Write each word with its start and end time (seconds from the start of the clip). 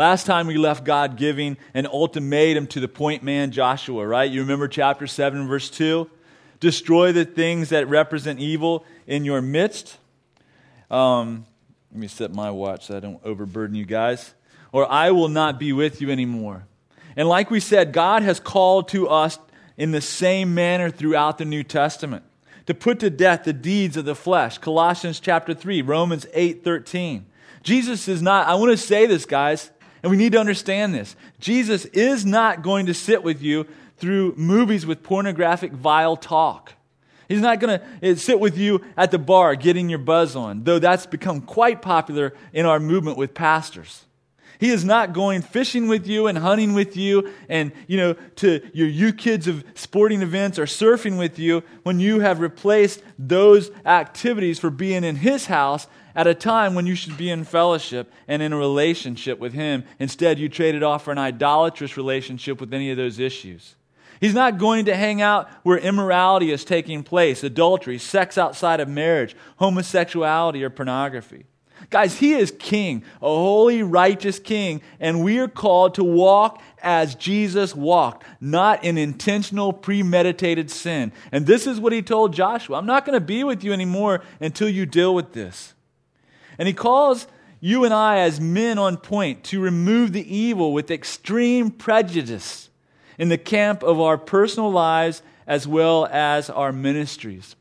Last 0.00 0.24
time 0.24 0.46
we 0.46 0.56
left 0.56 0.84
God 0.84 1.18
giving 1.18 1.58
an 1.74 1.86
ultimatum 1.86 2.66
to 2.68 2.80
the 2.80 2.88
point 2.88 3.22
man 3.22 3.50
Joshua, 3.50 4.06
right? 4.06 4.30
You 4.30 4.40
remember 4.40 4.66
chapter 4.66 5.06
7, 5.06 5.46
verse 5.46 5.68
2? 5.68 6.08
Destroy 6.58 7.12
the 7.12 7.26
things 7.26 7.68
that 7.68 7.86
represent 7.86 8.40
evil 8.40 8.86
in 9.06 9.26
your 9.26 9.42
midst. 9.42 9.98
Um, 10.90 11.44
let 11.92 12.00
me 12.00 12.08
set 12.08 12.32
my 12.32 12.50
watch 12.50 12.86
so 12.86 12.96
I 12.96 13.00
don't 13.00 13.20
overburden 13.26 13.76
you 13.76 13.84
guys. 13.84 14.32
Or 14.72 14.90
I 14.90 15.10
will 15.10 15.28
not 15.28 15.58
be 15.58 15.70
with 15.74 16.00
you 16.00 16.10
anymore. 16.10 16.64
And 17.14 17.28
like 17.28 17.50
we 17.50 17.60
said, 17.60 17.92
God 17.92 18.22
has 18.22 18.40
called 18.40 18.88
to 18.88 19.06
us 19.06 19.38
in 19.76 19.90
the 19.90 20.00
same 20.00 20.54
manner 20.54 20.88
throughout 20.88 21.36
the 21.36 21.44
New 21.44 21.62
Testament 21.62 22.24
to 22.64 22.72
put 22.72 23.00
to 23.00 23.10
death 23.10 23.44
the 23.44 23.52
deeds 23.52 23.98
of 23.98 24.06
the 24.06 24.14
flesh. 24.14 24.56
Colossians 24.56 25.20
chapter 25.20 25.52
3, 25.52 25.82
Romans 25.82 26.24
8 26.32 26.64
13. 26.64 27.26
Jesus 27.62 28.08
is 28.08 28.22
not, 28.22 28.48
I 28.48 28.54
want 28.54 28.70
to 28.70 28.78
say 28.78 29.04
this, 29.04 29.26
guys. 29.26 29.70
And 30.02 30.10
we 30.10 30.16
need 30.16 30.32
to 30.32 30.40
understand 30.40 30.94
this. 30.94 31.14
Jesus 31.38 31.84
is 31.86 32.24
not 32.24 32.62
going 32.62 32.86
to 32.86 32.94
sit 32.94 33.22
with 33.22 33.42
you 33.42 33.66
through 33.96 34.34
movies 34.36 34.86
with 34.86 35.02
pornographic, 35.02 35.72
vile 35.72 36.16
talk. 36.16 36.72
He's 37.28 37.40
not 37.40 37.60
going 37.60 37.78
to 37.78 37.86
eh, 38.02 38.14
sit 38.16 38.40
with 38.40 38.58
you 38.58 38.82
at 38.96 39.12
the 39.12 39.18
bar 39.18 39.54
getting 39.54 39.88
your 39.88 40.00
buzz 40.00 40.34
on, 40.34 40.64
though 40.64 40.78
that's 40.80 41.06
become 41.06 41.42
quite 41.42 41.80
popular 41.80 42.34
in 42.52 42.66
our 42.66 42.80
movement 42.80 43.18
with 43.18 43.34
pastors. 43.34 44.04
He 44.58 44.70
is 44.70 44.84
not 44.84 45.14
going 45.14 45.40
fishing 45.40 45.88
with 45.88 46.06
you 46.06 46.26
and 46.26 46.36
hunting 46.36 46.74
with 46.74 46.94
you 46.94 47.32
and, 47.48 47.72
you 47.86 47.96
know, 47.96 48.12
to 48.36 48.60
your 48.74 48.88
you 48.88 49.12
kids 49.12 49.46
of 49.48 49.64
sporting 49.74 50.20
events 50.20 50.58
or 50.58 50.64
surfing 50.64 51.18
with 51.18 51.38
you 51.38 51.62
when 51.82 51.98
you 51.98 52.20
have 52.20 52.40
replaced 52.40 53.02
those 53.18 53.70
activities 53.86 54.58
for 54.58 54.68
being 54.68 55.02
in 55.02 55.16
his 55.16 55.46
house 55.46 55.86
at 56.20 56.26
a 56.26 56.34
time 56.34 56.74
when 56.74 56.84
you 56.84 56.94
should 56.94 57.16
be 57.16 57.30
in 57.30 57.44
fellowship 57.44 58.12
and 58.28 58.42
in 58.42 58.52
a 58.52 58.56
relationship 58.56 59.38
with 59.38 59.54
Him. 59.54 59.84
Instead, 59.98 60.38
you 60.38 60.50
traded 60.50 60.82
off 60.82 61.04
for 61.04 61.12
an 61.12 61.18
idolatrous 61.18 61.96
relationship 61.96 62.60
with 62.60 62.74
any 62.74 62.90
of 62.90 62.98
those 62.98 63.18
issues. 63.18 63.74
He's 64.20 64.34
not 64.34 64.58
going 64.58 64.84
to 64.84 64.94
hang 64.94 65.22
out 65.22 65.48
where 65.62 65.78
immorality 65.78 66.52
is 66.52 66.62
taking 66.62 67.02
place 67.02 67.42
adultery, 67.42 67.96
sex 67.96 68.36
outside 68.36 68.80
of 68.80 68.88
marriage, 68.88 69.34
homosexuality, 69.56 70.62
or 70.62 70.68
pornography. 70.68 71.46
Guys, 71.88 72.18
He 72.18 72.34
is 72.34 72.52
King, 72.58 73.02
a 73.22 73.26
holy, 73.26 73.82
righteous 73.82 74.38
King, 74.38 74.82
and 75.00 75.24
we 75.24 75.38
are 75.38 75.48
called 75.48 75.94
to 75.94 76.04
walk 76.04 76.60
as 76.82 77.14
Jesus 77.14 77.74
walked, 77.74 78.26
not 78.42 78.84
in 78.84 78.98
intentional, 78.98 79.72
premeditated 79.72 80.70
sin. 80.70 81.12
And 81.32 81.46
this 81.46 81.66
is 81.66 81.80
what 81.80 81.94
He 81.94 82.02
told 82.02 82.34
Joshua 82.34 82.76
I'm 82.76 82.84
not 82.84 83.06
going 83.06 83.18
to 83.18 83.24
be 83.24 83.42
with 83.42 83.64
you 83.64 83.72
anymore 83.72 84.20
until 84.38 84.68
you 84.68 84.84
deal 84.84 85.14
with 85.14 85.32
this. 85.32 85.72
And 86.58 86.68
he 86.68 86.74
calls 86.74 87.26
you 87.60 87.84
and 87.84 87.92
I, 87.92 88.20
as 88.20 88.40
men 88.40 88.78
on 88.78 88.96
point, 88.96 89.44
to 89.44 89.60
remove 89.60 90.12
the 90.12 90.34
evil 90.34 90.72
with 90.72 90.90
extreme 90.90 91.70
prejudice 91.70 92.70
in 93.18 93.28
the 93.28 93.38
camp 93.38 93.82
of 93.82 94.00
our 94.00 94.16
personal 94.16 94.72
lives 94.72 95.22
as 95.46 95.68
well 95.68 96.06
as 96.06 96.48
our 96.48 96.72
ministries. 96.72 97.54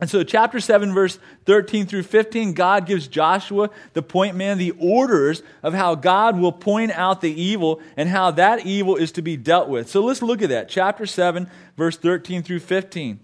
And 0.00 0.08
so, 0.08 0.24
chapter 0.24 0.58
7, 0.60 0.94
verse 0.94 1.18
13 1.44 1.84
through 1.84 2.04
15, 2.04 2.54
God 2.54 2.86
gives 2.86 3.06
Joshua, 3.06 3.68
the 3.92 4.00
point 4.00 4.34
man, 4.34 4.56
the 4.56 4.70
orders 4.78 5.42
of 5.62 5.74
how 5.74 5.94
God 5.94 6.38
will 6.38 6.52
point 6.52 6.92
out 6.92 7.20
the 7.20 7.30
evil 7.30 7.82
and 7.98 8.08
how 8.08 8.30
that 8.30 8.64
evil 8.64 8.96
is 8.96 9.12
to 9.12 9.22
be 9.22 9.36
dealt 9.36 9.68
with. 9.68 9.90
So, 9.90 10.02
let's 10.02 10.22
look 10.22 10.40
at 10.40 10.48
that. 10.48 10.70
Chapter 10.70 11.04
7, 11.04 11.50
verse 11.76 11.98
13 11.98 12.42
through 12.42 12.60
15. 12.60 13.20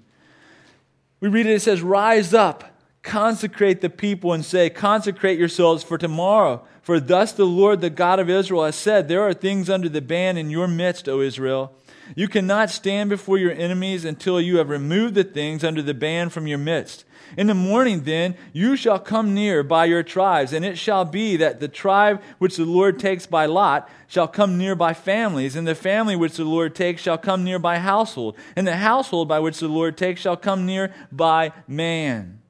We 1.21 1.29
read 1.29 1.47
it, 1.47 1.55
it 1.55 1.63
says, 1.63 1.81
Rise 1.81 2.35
up 2.35 2.76
consecrate 3.07 3.81
the 3.81 3.89
people 3.89 4.33
and 4.33 4.45
say, 4.45 4.69
Consecrate 4.69 5.39
yourselves 5.39 5.83
for 5.83 5.97
tomorrow. 5.97 6.63
For 6.83 7.01
thus 7.01 7.33
the 7.33 7.47
Lord, 7.47 7.81
the 7.81 7.89
God 7.89 8.19
of 8.19 8.29
Israel, 8.29 8.65
has 8.65 8.77
said, 8.77 9.09
There 9.09 9.23
are 9.23 9.33
things 9.33 9.71
under 9.71 9.89
the 9.89 10.03
ban 10.03 10.37
in 10.37 10.51
your 10.51 10.69
midst, 10.69 11.09
O 11.09 11.21
Israel. 11.21 11.73
You 12.15 12.29
cannot 12.29 12.71
stand 12.71 13.11
before 13.11 13.39
your 13.39 13.53
enemies 13.53 14.05
until 14.05 14.41
you 14.41 14.59
have 14.59 14.69
removed 14.69 15.15
the 15.15 15.25
things 15.25 15.65
under 15.65 15.83
the 15.83 15.95
ban 15.95 16.29
from 16.29 16.47
your 16.47 16.59
midst. 16.59 17.05
In 17.37 17.49
the 17.49 17.55
morning, 17.55 18.03
then, 18.03 18.37
you 18.53 18.77
shall 18.77 19.01
come 19.01 19.35
near 19.35 19.65
by 19.65 19.87
your 19.87 20.05
tribes, 20.05 20.53
and 20.53 20.65
it 20.65 20.79
shall 20.79 21.05
be 21.05 21.37
that 21.37 21.59
the 21.59 21.67
tribe 21.67 22.21
which 22.39 22.57
the 22.57 22.65
Lord 22.65 23.01
takes 23.01 23.27
by 23.27 23.47
lot 23.47 23.89
shall 24.07 24.29
come 24.29 24.57
near 24.57 24.77
by 24.77 24.95
families, 24.95 25.57
and 25.57 25.67
the 25.67 25.75
family 25.75 26.15
which 26.15 26.37
the 26.37 26.45
Lord 26.45 26.77
takes 26.77 27.03
shall 27.03 27.19
come 27.19 27.43
near 27.43 27.59
by 27.59 27.79
household, 27.79 28.37
and 28.55 28.65
the 28.65 28.77
household 28.77 29.27
by 29.27 29.41
which 29.41 29.59
the 29.59 29.69
Lord 29.69 29.97
takes 29.97 30.21
shall 30.21 30.37
come 30.37 30.67
near 30.67 30.95
by 31.11 31.53
man 31.67 32.41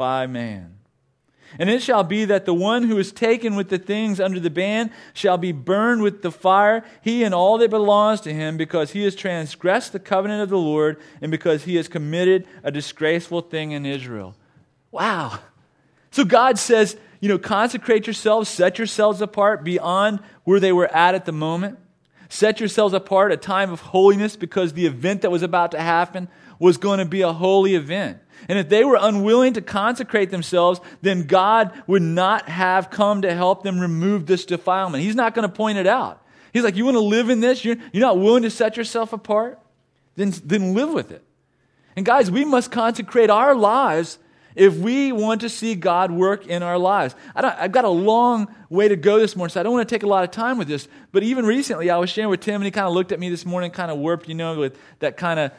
by 0.00 0.26
man. 0.26 0.78
And 1.58 1.68
it 1.68 1.82
shall 1.82 2.04
be 2.04 2.24
that 2.24 2.46
the 2.46 2.54
one 2.54 2.84
who 2.84 2.96
is 2.96 3.12
taken 3.12 3.54
with 3.54 3.68
the 3.68 3.76
things 3.76 4.18
under 4.18 4.40
the 4.40 4.48
ban 4.48 4.90
shall 5.12 5.36
be 5.36 5.52
burned 5.52 6.00
with 6.00 6.22
the 6.22 6.32
fire, 6.32 6.82
he 7.02 7.22
and 7.22 7.34
all 7.34 7.58
that 7.58 7.68
belongs 7.68 8.22
to 8.22 8.32
him, 8.32 8.56
because 8.56 8.92
he 8.92 9.04
has 9.04 9.14
transgressed 9.14 9.92
the 9.92 9.98
covenant 9.98 10.42
of 10.42 10.48
the 10.48 10.56
Lord 10.56 10.98
and 11.20 11.30
because 11.30 11.64
he 11.64 11.76
has 11.76 11.86
committed 11.86 12.46
a 12.62 12.70
disgraceful 12.70 13.42
thing 13.42 13.72
in 13.72 13.84
Israel. 13.84 14.34
Wow. 14.90 15.38
So 16.10 16.24
God 16.24 16.58
says, 16.58 16.96
you 17.20 17.28
know, 17.28 17.36
consecrate 17.36 18.06
yourselves, 18.06 18.48
set 18.48 18.78
yourselves 18.78 19.20
apart 19.20 19.64
beyond 19.64 20.20
where 20.44 20.60
they 20.60 20.72
were 20.72 20.90
at 20.96 21.14
at 21.14 21.26
the 21.26 21.32
moment. 21.32 21.78
Set 22.30 22.58
yourselves 22.58 22.94
apart, 22.94 23.32
a 23.32 23.36
time 23.36 23.70
of 23.70 23.80
holiness, 23.80 24.34
because 24.34 24.72
the 24.72 24.86
event 24.86 25.20
that 25.20 25.30
was 25.30 25.42
about 25.42 25.72
to 25.72 25.78
happen 25.78 26.28
was 26.58 26.78
going 26.78 27.00
to 27.00 27.04
be 27.04 27.20
a 27.20 27.34
holy 27.34 27.74
event. 27.74 28.18
And 28.48 28.58
if 28.58 28.68
they 28.68 28.84
were 28.84 28.98
unwilling 29.00 29.54
to 29.54 29.60
consecrate 29.60 30.30
themselves, 30.30 30.80
then 31.02 31.26
God 31.26 31.72
would 31.86 32.02
not 32.02 32.48
have 32.48 32.90
come 32.90 33.22
to 33.22 33.34
help 33.34 33.62
them 33.62 33.78
remove 33.78 34.26
this 34.26 34.44
defilement. 34.44 35.02
He's 35.02 35.14
not 35.14 35.34
going 35.34 35.48
to 35.48 35.54
point 35.54 35.78
it 35.78 35.86
out. 35.86 36.24
He's 36.52 36.64
like, 36.64 36.76
You 36.76 36.84
want 36.84 36.96
to 36.96 37.00
live 37.00 37.30
in 37.30 37.40
this? 37.40 37.64
You're, 37.64 37.76
you're 37.92 38.00
not 38.00 38.18
willing 38.18 38.42
to 38.42 38.50
set 38.50 38.76
yourself 38.76 39.12
apart? 39.12 39.58
Then, 40.16 40.32
then 40.44 40.74
live 40.74 40.90
with 40.90 41.10
it. 41.10 41.24
And 41.96 42.04
guys, 42.04 42.30
we 42.30 42.44
must 42.44 42.70
consecrate 42.70 43.30
our 43.30 43.54
lives 43.54 44.18
if 44.54 44.76
we 44.76 45.12
want 45.12 45.42
to 45.42 45.48
see 45.48 45.74
God 45.74 46.10
work 46.10 46.46
in 46.46 46.62
our 46.62 46.78
lives. 46.78 47.14
I 47.34 47.50
have 47.50 47.72
got 47.72 47.84
a 47.84 47.90
long 47.90 48.54
way 48.68 48.88
to 48.88 48.96
go 48.96 49.18
this 49.18 49.36
morning, 49.36 49.52
so 49.52 49.60
I 49.60 49.62
don't 49.62 49.72
want 49.72 49.88
to 49.88 49.94
take 49.94 50.02
a 50.02 50.08
lot 50.08 50.24
of 50.24 50.30
time 50.30 50.58
with 50.58 50.68
this. 50.68 50.88
But 51.12 51.22
even 51.22 51.46
recently, 51.46 51.90
I 51.90 51.98
was 51.98 52.10
sharing 52.10 52.30
with 52.30 52.40
Tim, 52.40 52.56
and 52.56 52.64
he 52.64 52.70
kind 52.70 52.86
of 52.86 52.92
looked 52.92 53.12
at 53.12 53.20
me 53.20 53.28
this 53.28 53.46
morning, 53.46 53.70
kind 53.70 53.90
of 53.90 53.98
warped, 53.98 54.28
you 54.28 54.34
know, 54.34 54.58
with 54.58 54.78
that 54.98 55.16
kind 55.16 55.40
of 55.40 55.52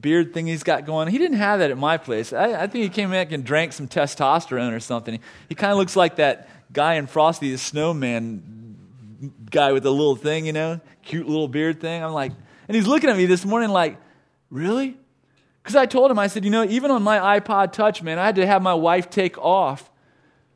beard 0.00 0.34
thing 0.34 0.46
he's 0.46 0.62
got 0.62 0.84
going. 0.84 1.08
He 1.08 1.18
didn't 1.18 1.38
have 1.38 1.60
that 1.60 1.70
at 1.70 1.78
my 1.78 1.96
place. 1.96 2.32
I, 2.32 2.62
I 2.62 2.66
think 2.66 2.84
he 2.84 2.88
came 2.88 3.10
back 3.10 3.32
and 3.32 3.44
drank 3.44 3.72
some 3.72 3.88
testosterone 3.88 4.74
or 4.74 4.80
something. 4.80 5.14
He, 5.14 5.20
he 5.50 5.54
kind 5.54 5.72
of 5.72 5.78
looks 5.78 5.96
like 5.96 6.16
that 6.16 6.48
guy 6.72 6.94
in 6.94 7.06
Frosty 7.06 7.50
the 7.52 7.58
Snowman 7.58 8.76
guy 9.50 9.72
with 9.72 9.82
the 9.82 9.92
little 9.92 10.16
thing, 10.16 10.46
you 10.46 10.52
know, 10.52 10.80
cute 11.02 11.26
little 11.26 11.48
beard 11.48 11.80
thing. 11.80 12.02
I'm 12.02 12.12
like, 12.12 12.32
and 12.68 12.74
he's 12.74 12.86
looking 12.86 13.10
at 13.10 13.16
me 13.16 13.26
this 13.26 13.44
morning 13.44 13.70
like, 13.70 13.98
really? 14.50 14.96
Because 15.68 15.76
I 15.76 15.84
told 15.84 16.10
him, 16.10 16.18
I 16.18 16.28
said, 16.28 16.46
you 16.46 16.50
know, 16.50 16.64
even 16.64 16.90
on 16.90 17.02
my 17.02 17.38
iPod 17.38 17.72
Touch, 17.72 18.02
man, 18.02 18.18
I 18.18 18.24
had 18.24 18.36
to 18.36 18.46
have 18.46 18.62
my 18.62 18.72
wife 18.72 19.10
take 19.10 19.36
off 19.36 19.90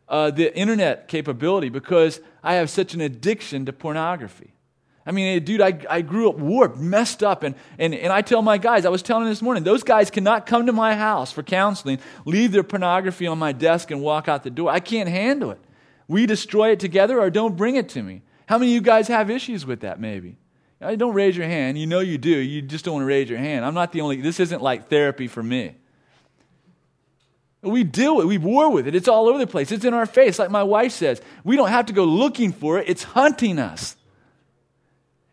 uh, 0.08 0.30
the 0.30 0.56
internet 0.56 1.06
capability 1.06 1.68
because 1.68 2.18
I 2.42 2.54
have 2.54 2.70
such 2.70 2.94
an 2.94 3.02
addiction 3.02 3.66
to 3.66 3.74
pornography. 3.74 4.54
I 5.04 5.12
mean, 5.12 5.44
dude, 5.44 5.60
I, 5.60 5.78
I 5.90 6.00
grew 6.00 6.30
up 6.30 6.38
warped, 6.38 6.78
messed 6.78 7.22
up. 7.22 7.42
And, 7.42 7.56
and, 7.78 7.94
and 7.94 8.10
I 8.10 8.22
tell 8.22 8.40
my 8.40 8.56
guys, 8.56 8.86
I 8.86 8.88
was 8.88 9.02
telling 9.02 9.26
this 9.26 9.42
morning, 9.42 9.64
those 9.64 9.82
guys 9.82 10.10
cannot 10.10 10.46
come 10.46 10.64
to 10.64 10.72
my 10.72 10.94
house 10.94 11.30
for 11.30 11.42
counseling, 11.42 11.98
leave 12.24 12.52
their 12.52 12.62
pornography 12.62 13.26
on 13.26 13.38
my 13.38 13.52
desk, 13.52 13.90
and 13.90 14.00
walk 14.00 14.28
out 14.28 14.44
the 14.44 14.50
door. 14.50 14.70
I 14.70 14.80
can't 14.80 15.10
handle 15.10 15.50
it. 15.50 15.60
We 16.08 16.24
destroy 16.24 16.70
it 16.70 16.80
together 16.80 17.20
or 17.20 17.28
don't 17.28 17.54
bring 17.54 17.76
it 17.76 17.90
to 17.90 18.02
me. 18.02 18.22
How 18.46 18.56
many 18.56 18.70
of 18.70 18.74
you 18.76 18.80
guys 18.80 19.08
have 19.08 19.28
issues 19.28 19.66
with 19.66 19.80
that, 19.80 20.00
maybe? 20.00 20.38
Don't 20.82 21.14
raise 21.14 21.36
your 21.36 21.46
hand. 21.46 21.78
You 21.78 21.86
know 21.86 22.00
you 22.00 22.18
do. 22.18 22.30
You 22.30 22.60
just 22.62 22.84
don't 22.84 22.94
want 22.94 23.02
to 23.02 23.06
raise 23.06 23.30
your 23.30 23.38
hand. 23.38 23.64
I'm 23.64 23.74
not 23.74 23.92
the 23.92 24.00
only, 24.00 24.20
this 24.20 24.40
isn't 24.40 24.62
like 24.62 24.88
therapy 24.88 25.28
for 25.28 25.42
me. 25.42 25.76
We 27.62 27.84
deal 27.84 28.16
with 28.16 28.24
it. 28.24 28.28
We 28.28 28.38
war 28.38 28.70
with 28.70 28.88
it. 28.88 28.94
It's 28.94 29.06
all 29.06 29.28
over 29.28 29.38
the 29.38 29.46
place. 29.46 29.70
It's 29.70 29.84
in 29.84 29.94
our 29.94 30.06
face. 30.06 30.38
Like 30.38 30.50
my 30.50 30.64
wife 30.64 30.92
says, 30.92 31.22
we 31.44 31.54
don't 31.54 31.68
have 31.68 31.86
to 31.86 31.92
go 31.92 32.04
looking 32.04 32.52
for 32.52 32.78
it. 32.78 32.88
It's 32.88 33.04
hunting 33.04 33.60
us. 33.60 33.96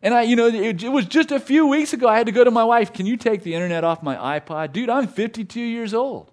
And 0.02 0.14
I, 0.14 0.22
you 0.22 0.36
know, 0.36 0.48
it, 0.48 0.84
it, 0.84 0.90
was 0.90 1.06
just 1.06 1.32
a 1.32 1.40
few 1.40 1.68
weeks 1.68 1.92
ago 1.92 2.08
I 2.08 2.18
had 2.18 2.28
to 2.28 2.32
go 2.32 2.44
to 2.44 2.52
my 2.52 2.64
wife, 2.64 2.94
can 2.94 3.06
you 3.06 3.18
take 3.18 3.44
the 3.44 3.54
internet 3.54 3.84
off 3.84 4.02
my 4.04 4.40
iPod? 4.40 4.72
Dude, 4.72 4.90
I'm 4.90 5.08
52 5.08 5.60
years 5.60 5.94
old. 5.94 6.32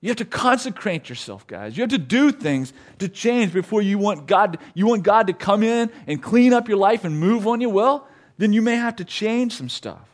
You 0.00 0.08
have 0.08 0.16
to 0.18 0.24
consecrate 0.24 1.08
yourself, 1.08 1.46
guys. 1.46 1.76
You 1.76 1.82
have 1.82 1.90
to 1.90 1.98
do 1.98 2.32
things 2.32 2.72
to 2.98 3.08
change 3.08 3.52
before 3.52 3.82
you 3.82 3.98
want 3.98 4.26
God, 4.26 4.58
you 4.74 4.86
want 4.86 5.02
God 5.02 5.26
to 5.26 5.34
come 5.34 5.62
in 5.62 5.90
and 6.06 6.22
clean 6.22 6.54
up 6.54 6.68
your 6.68 6.78
life 6.78 7.04
and 7.04 7.20
move 7.20 7.46
on 7.46 7.60
you. 7.60 7.68
Well, 7.68 8.08
then 8.38 8.52
you 8.54 8.62
may 8.62 8.76
have 8.76 8.96
to 8.96 9.04
change 9.04 9.54
some 9.54 9.68
stuff. 9.68 10.08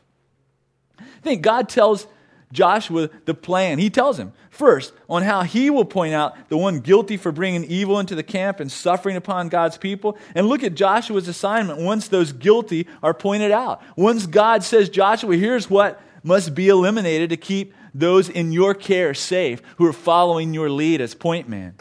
I 0.98 1.04
think 1.22 1.42
God 1.42 1.68
tells 1.68 2.06
Joshua 2.52 3.10
the 3.26 3.34
plan. 3.34 3.78
He 3.78 3.90
tells 3.90 4.18
him 4.18 4.32
first 4.50 4.92
on 5.08 5.22
how 5.22 5.42
he 5.42 5.70
will 5.70 5.84
point 5.84 6.14
out 6.14 6.48
the 6.48 6.56
one 6.56 6.80
guilty 6.80 7.16
for 7.16 7.30
bringing 7.30 7.64
evil 7.64 8.00
into 8.00 8.14
the 8.14 8.22
camp 8.22 8.58
and 8.58 8.70
suffering 8.70 9.16
upon 9.16 9.48
God's 9.48 9.78
people. 9.78 10.18
And 10.34 10.48
look 10.48 10.64
at 10.64 10.74
Joshua's 10.74 11.28
assignment 11.28 11.80
once 11.80 12.08
those 12.08 12.32
guilty 12.32 12.88
are 13.02 13.14
pointed 13.14 13.52
out. 13.52 13.82
Once 13.96 14.26
God 14.26 14.64
says, 14.64 14.88
Joshua, 14.88 15.36
here's 15.36 15.70
what 15.70 16.00
must 16.22 16.54
be 16.54 16.68
eliminated 16.68 17.30
to 17.30 17.36
keep 17.36 17.72
those 17.98 18.28
in 18.28 18.52
your 18.52 18.74
care 18.74 19.14
safe 19.14 19.62
who 19.76 19.86
are 19.86 19.92
following 19.92 20.52
your 20.52 20.70
lead 20.70 21.00
as 21.00 21.14
point 21.14 21.48
man. 21.48 21.74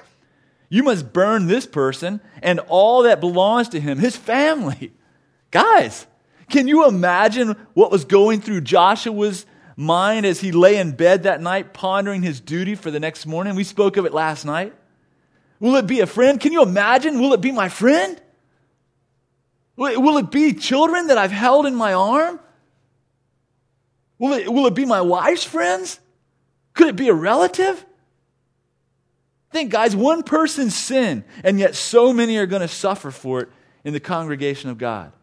You 0.70 0.84
must 0.84 1.14
burn 1.14 1.48
this 1.48 1.66
person 1.66 2.22
and 2.42 2.60
all 2.68 3.04
that 3.04 3.20
belongs 3.20 3.70
to 3.70 3.80
him, 3.80 4.00
his 4.00 4.16
family. 4.16 4.94
Guys, 5.52 6.08
can 6.50 6.68
you 6.68 6.88
imagine 6.88 7.56
what 7.74 7.92
was 7.92 8.06
going 8.06 8.42
through 8.42 8.62
Joshua's 8.62 9.46
mind 9.76 10.26
as 10.26 10.40
he 10.40 10.52
lay 10.52 10.78
in 10.78 10.94
bed 10.94 11.24
that 11.24 11.42
night 11.42 11.74
pondering 11.74 12.24
his 12.24 12.40
duty 12.40 12.76
for 12.76 12.92
the 12.92 13.00
next 13.00 13.26
morning? 13.26 13.56
We 13.56 13.64
spoke 13.64 13.98
of 13.98 14.06
it 14.06 14.14
last 14.14 14.46
night. 14.46 14.74
Will 15.60 15.76
it 15.76 15.88
be 15.88 16.02
a 16.02 16.08
friend? 16.08 16.40
Can 16.40 16.52
you 16.52 16.62
imagine? 16.62 17.20
Will 17.20 17.34
it 17.34 17.42
be 17.42 17.52
my 17.52 17.70
friend? 17.70 18.22
Will 19.78 20.18
it 20.18 20.32
be 20.32 20.54
children 20.54 21.08
that 21.08 21.18
I've 21.18 21.32
held 21.32 21.66
in 21.66 21.76
my 21.76 21.94
arm? 21.94 22.40
Will 24.18 24.34
it, 24.34 24.52
will 24.52 24.68
it 24.68 24.76
be 24.76 24.86
my 24.86 25.02
wife's 25.02 25.44
friends? 25.44 26.00
Could 26.76 26.88
it 26.88 26.96
be 26.96 27.10
a 27.10 27.14
relative? 27.14 27.84
Think, 29.52 29.72
guys, 29.72 29.96
one 29.96 30.24
person's 30.24 30.76
sin, 30.76 31.24
and 31.44 31.58
yet 31.58 31.76
so 31.76 32.14
many 32.14 32.38
are 32.38 32.46
going 32.46 32.62
to 32.62 32.68
suffer 32.68 33.10
for 33.10 33.42
it 33.42 33.50
in 33.84 33.94
the 33.94 34.00
congregation 34.00 34.70
of 34.70 34.78
God. 34.78 35.14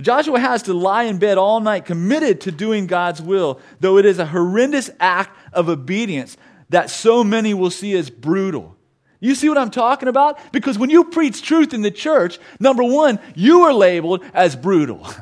Joshua 0.00 0.38
has 0.38 0.64
to 0.64 0.74
lie 0.74 1.04
in 1.04 1.18
bed 1.18 1.38
all 1.38 1.60
night 1.60 1.84
committed 1.84 2.42
to 2.42 2.52
doing 2.52 2.86
God's 2.86 3.22
will, 3.22 3.60
though 3.80 3.98
it 3.98 4.04
is 4.04 4.18
a 4.18 4.26
horrendous 4.26 4.90
act 5.00 5.36
of 5.52 5.68
obedience 5.68 6.36
that 6.68 6.90
so 6.90 7.24
many 7.24 7.54
will 7.54 7.70
see 7.70 7.96
as 7.96 8.10
brutal. 8.10 8.76
You 9.20 9.34
see 9.34 9.48
what 9.48 9.58
I'm 9.58 9.70
talking 9.70 10.08
about? 10.08 10.52
Because 10.52 10.78
when 10.78 10.90
you 10.90 11.04
preach 11.04 11.42
truth 11.42 11.74
in 11.74 11.82
the 11.82 11.90
church, 11.90 12.38
number 12.60 12.84
one, 12.84 13.18
you 13.34 13.62
are 13.62 13.72
labeled 13.72 14.24
as 14.34 14.54
brutal. 14.54 15.06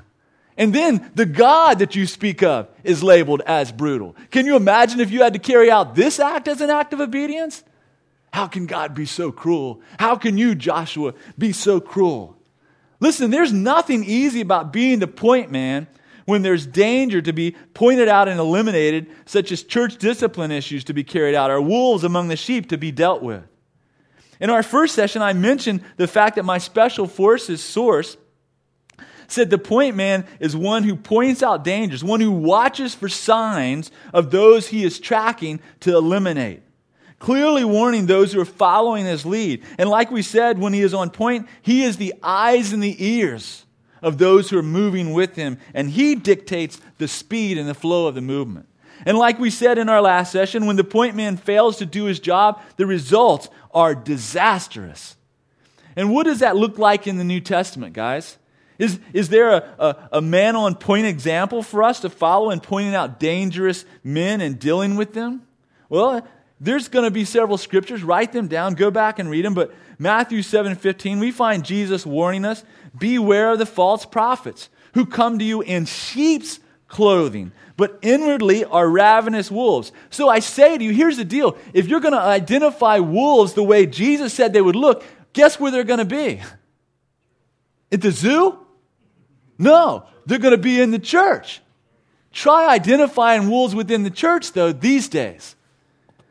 And 0.56 0.74
then 0.74 1.10
the 1.14 1.26
God 1.26 1.80
that 1.80 1.94
you 1.94 2.06
speak 2.06 2.42
of 2.42 2.68
is 2.82 3.02
labeled 3.02 3.42
as 3.46 3.72
brutal. 3.72 4.16
Can 4.30 4.46
you 4.46 4.56
imagine 4.56 5.00
if 5.00 5.10
you 5.10 5.22
had 5.22 5.34
to 5.34 5.38
carry 5.38 5.70
out 5.70 5.94
this 5.94 6.18
act 6.18 6.48
as 6.48 6.60
an 6.60 6.70
act 6.70 6.92
of 6.92 7.00
obedience? 7.00 7.62
How 8.32 8.46
can 8.46 8.66
God 8.66 8.94
be 8.94 9.06
so 9.06 9.32
cruel? 9.32 9.80
How 9.98 10.16
can 10.16 10.38
you, 10.38 10.54
Joshua, 10.54 11.14
be 11.36 11.52
so 11.52 11.80
cruel? 11.80 12.36
Listen, 13.00 13.30
there's 13.30 13.52
nothing 13.52 14.04
easy 14.04 14.40
about 14.40 14.72
being 14.72 14.98
the 14.98 15.06
point 15.06 15.50
man 15.50 15.86
when 16.24 16.42
there's 16.42 16.66
danger 16.66 17.22
to 17.22 17.32
be 17.32 17.54
pointed 17.72 18.08
out 18.08 18.28
and 18.28 18.40
eliminated, 18.40 19.06
such 19.26 19.52
as 19.52 19.62
church 19.62 19.96
discipline 19.98 20.50
issues 20.50 20.84
to 20.84 20.92
be 20.92 21.04
carried 21.04 21.34
out, 21.34 21.50
or 21.50 21.60
wolves 21.60 22.04
among 22.04 22.28
the 22.28 22.36
sheep 22.36 22.68
to 22.70 22.78
be 22.78 22.90
dealt 22.90 23.22
with. 23.22 23.44
In 24.40 24.50
our 24.50 24.62
first 24.62 24.94
session, 24.94 25.22
I 25.22 25.32
mentioned 25.32 25.82
the 25.96 26.08
fact 26.08 26.36
that 26.36 26.44
my 26.44 26.58
special 26.58 27.06
forces 27.06 27.62
source 27.62 28.16
said 29.28 29.50
the 29.50 29.58
point 29.58 29.96
man 29.96 30.26
is 30.40 30.56
one 30.56 30.82
who 30.82 30.96
points 30.96 31.42
out 31.42 31.64
dangers, 31.64 32.04
one 32.04 32.20
who 32.20 32.30
watches 32.30 32.94
for 32.94 33.08
signs 33.08 33.90
of 34.12 34.30
those 34.30 34.68
he 34.68 34.84
is 34.84 35.00
tracking 35.00 35.60
to 35.80 35.96
eliminate. 35.96 36.62
Clearly 37.18 37.64
warning 37.64 38.06
those 38.06 38.32
who 38.32 38.40
are 38.40 38.44
following 38.44 39.06
his 39.06 39.24
lead. 39.24 39.62
And 39.78 39.88
like 39.88 40.10
we 40.10 40.22
said 40.22 40.58
when 40.58 40.72
he 40.72 40.82
is 40.82 40.94
on 40.94 41.10
point, 41.10 41.48
he 41.62 41.82
is 41.82 41.96
the 41.96 42.14
eyes 42.22 42.72
and 42.72 42.82
the 42.82 42.96
ears 43.04 43.64
of 44.02 44.18
those 44.18 44.50
who 44.50 44.58
are 44.58 44.62
moving 44.62 45.12
with 45.12 45.34
him, 45.34 45.58
and 45.74 45.90
he 45.90 46.14
dictates 46.14 46.80
the 46.98 47.08
speed 47.08 47.58
and 47.58 47.68
the 47.68 47.74
flow 47.74 48.06
of 48.06 48.14
the 48.14 48.20
movement. 48.20 48.68
And 49.04 49.18
like 49.18 49.38
we 49.38 49.50
said 49.50 49.78
in 49.78 49.88
our 49.88 50.00
last 50.00 50.32
session, 50.32 50.66
when 50.66 50.76
the 50.76 50.84
point 50.84 51.16
man 51.16 51.36
fails 51.36 51.78
to 51.78 51.86
do 51.86 52.04
his 52.04 52.20
job, 52.20 52.60
the 52.76 52.86
results 52.86 53.48
are 53.72 53.94
disastrous. 53.94 55.16
And 55.96 56.12
what 56.12 56.24
does 56.24 56.40
that 56.40 56.56
look 56.56 56.78
like 56.78 57.06
in 57.06 57.16
the 57.16 57.24
New 57.24 57.40
Testament, 57.40 57.94
guys? 57.94 58.38
Is, 58.78 59.00
is 59.12 59.28
there 59.28 59.50
a, 59.50 59.74
a, 59.78 60.08
a 60.12 60.20
man 60.20 60.56
on 60.56 60.74
point 60.74 61.06
example 61.06 61.62
for 61.62 61.82
us 61.82 62.00
to 62.00 62.10
follow 62.10 62.50
in 62.50 62.60
pointing 62.60 62.94
out 62.94 63.18
dangerous 63.18 63.84
men 64.04 64.40
and 64.40 64.58
dealing 64.58 64.96
with 64.96 65.14
them? 65.14 65.42
Well, 65.88 66.26
there's 66.60 66.88
going 66.88 67.04
to 67.04 67.10
be 67.10 67.24
several 67.24 67.58
scriptures. 67.58 68.02
Write 68.02 68.32
them 68.32 68.48
down. 68.48 68.74
Go 68.74 68.90
back 68.90 69.18
and 69.18 69.30
read 69.30 69.44
them. 69.44 69.54
But 69.54 69.74
Matthew 69.98 70.42
7 70.42 70.74
15, 70.74 71.18
we 71.18 71.30
find 71.30 71.64
Jesus 71.64 72.06
warning 72.06 72.44
us 72.44 72.64
Beware 72.96 73.52
of 73.52 73.58
the 73.58 73.66
false 73.66 74.06
prophets 74.06 74.70
who 74.94 75.04
come 75.04 75.38
to 75.38 75.44
you 75.44 75.60
in 75.60 75.84
sheep's 75.84 76.60
clothing, 76.88 77.52
but 77.76 77.98
inwardly 78.00 78.64
are 78.64 78.88
ravenous 78.88 79.50
wolves. 79.50 79.92
So 80.08 80.28
I 80.28 80.38
say 80.38 80.78
to 80.78 80.84
you, 80.84 80.92
here's 80.92 81.18
the 81.18 81.24
deal. 81.24 81.58
If 81.74 81.88
you're 81.88 82.00
going 82.00 82.14
to 82.14 82.20
identify 82.20 83.00
wolves 83.00 83.52
the 83.52 83.62
way 83.62 83.86
Jesus 83.86 84.32
said 84.32 84.52
they 84.52 84.62
would 84.62 84.76
look, 84.76 85.04
guess 85.34 85.60
where 85.60 85.70
they're 85.70 85.84
going 85.84 85.98
to 85.98 86.04
be? 86.06 86.40
At 87.92 88.00
the 88.00 88.10
zoo? 88.10 88.65
No, 89.58 90.06
they're 90.26 90.38
going 90.38 90.52
to 90.52 90.58
be 90.58 90.80
in 90.80 90.90
the 90.90 90.98
church. 90.98 91.60
Try 92.32 92.68
identifying 92.68 93.48
wolves 93.48 93.74
within 93.74 94.02
the 94.02 94.10
church, 94.10 94.52
though, 94.52 94.72
these 94.72 95.08
days. 95.08 95.56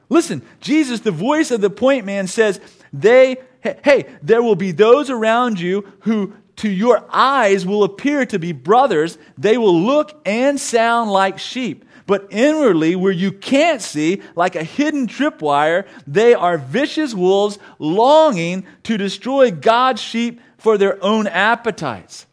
Listen, 0.10 0.44
Jesus, 0.62 1.00
the 1.00 1.12
voice 1.12 1.50
of 1.50 1.62
the 1.62 1.70
point 1.70 2.06
man, 2.06 2.28
says, 2.28 2.60
they, 2.94 3.38
hey, 3.62 4.06
there 4.22 4.44
will 4.44 4.56
be 4.56 4.72
those 4.72 5.10
around 5.10 5.60
you 5.60 5.92
who 6.02 6.34
to 6.58 6.70
your 6.70 7.04
eyes 7.10 7.66
will 7.66 7.84
appear 7.84 8.26
to 8.28 8.40
be 8.40 8.52
brothers. 8.52 9.18
They 9.38 9.58
will 9.58 9.78
look 9.78 10.22
and 10.26 10.60
sound 10.60 11.12
like 11.12 11.40
sheep. 11.40 11.84
But 12.08 12.28
inwardly, 12.30 12.96
where 12.96 13.12
you 13.12 13.32
can't 13.32 13.82
see, 13.82 14.22
like 14.36 14.56
a 14.56 14.64
hidden 14.64 15.08
tripwire, 15.08 15.88
they 16.06 16.36
are 16.36 16.58
vicious 16.58 17.16
wolves 17.16 17.58
longing 17.80 18.66
to 18.84 18.98
destroy 18.98 19.50
God's 19.50 20.02
sheep 20.02 20.40
for 20.58 20.78
their 20.78 21.04
own 21.04 21.26
appetites. 21.26 22.28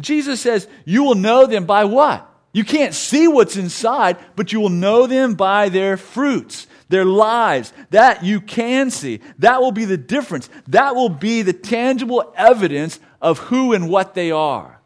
Jesus 0.00 0.40
says, 0.40 0.68
You 0.84 1.04
will 1.04 1.14
know 1.14 1.46
them 1.46 1.64
by 1.66 1.84
what? 1.84 2.24
You 2.52 2.64
can't 2.64 2.94
see 2.94 3.28
what's 3.28 3.56
inside, 3.56 4.16
but 4.34 4.52
you 4.52 4.60
will 4.60 4.68
know 4.68 5.06
them 5.06 5.34
by 5.34 5.68
their 5.68 5.96
fruits, 5.96 6.66
their 6.88 7.04
lives. 7.04 7.72
That 7.90 8.24
you 8.24 8.40
can 8.40 8.90
see. 8.90 9.20
That 9.38 9.60
will 9.60 9.72
be 9.72 9.84
the 9.84 9.96
difference. 9.96 10.48
That 10.68 10.94
will 10.94 11.08
be 11.10 11.42
the 11.42 11.52
tangible 11.52 12.32
evidence 12.36 13.00
of 13.20 13.38
who 13.38 13.72
and 13.72 13.88
what 13.88 14.14
they 14.14 14.30
are. 14.30 14.80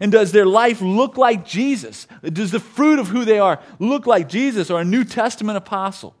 And 0.00 0.12
does 0.12 0.32
their 0.32 0.46
life 0.46 0.80
look 0.80 1.16
like 1.16 1.46
Jesus? 1.46 2.06
Does 2.22 2.50
the 2.50 2.60
fruit 2.60 2.98
of 2.98 3.08
who 3.08 3.24
they 3.24 3.38
are 3.38 3.60
look 3.78 4.06
like 4.06 4.28
Jesus 4.28 4.70
or 4.70 4.80
a 4.80 4.84
New 4.84 5.04
Testament 5.04 5.56
apostle? 5.56 6.14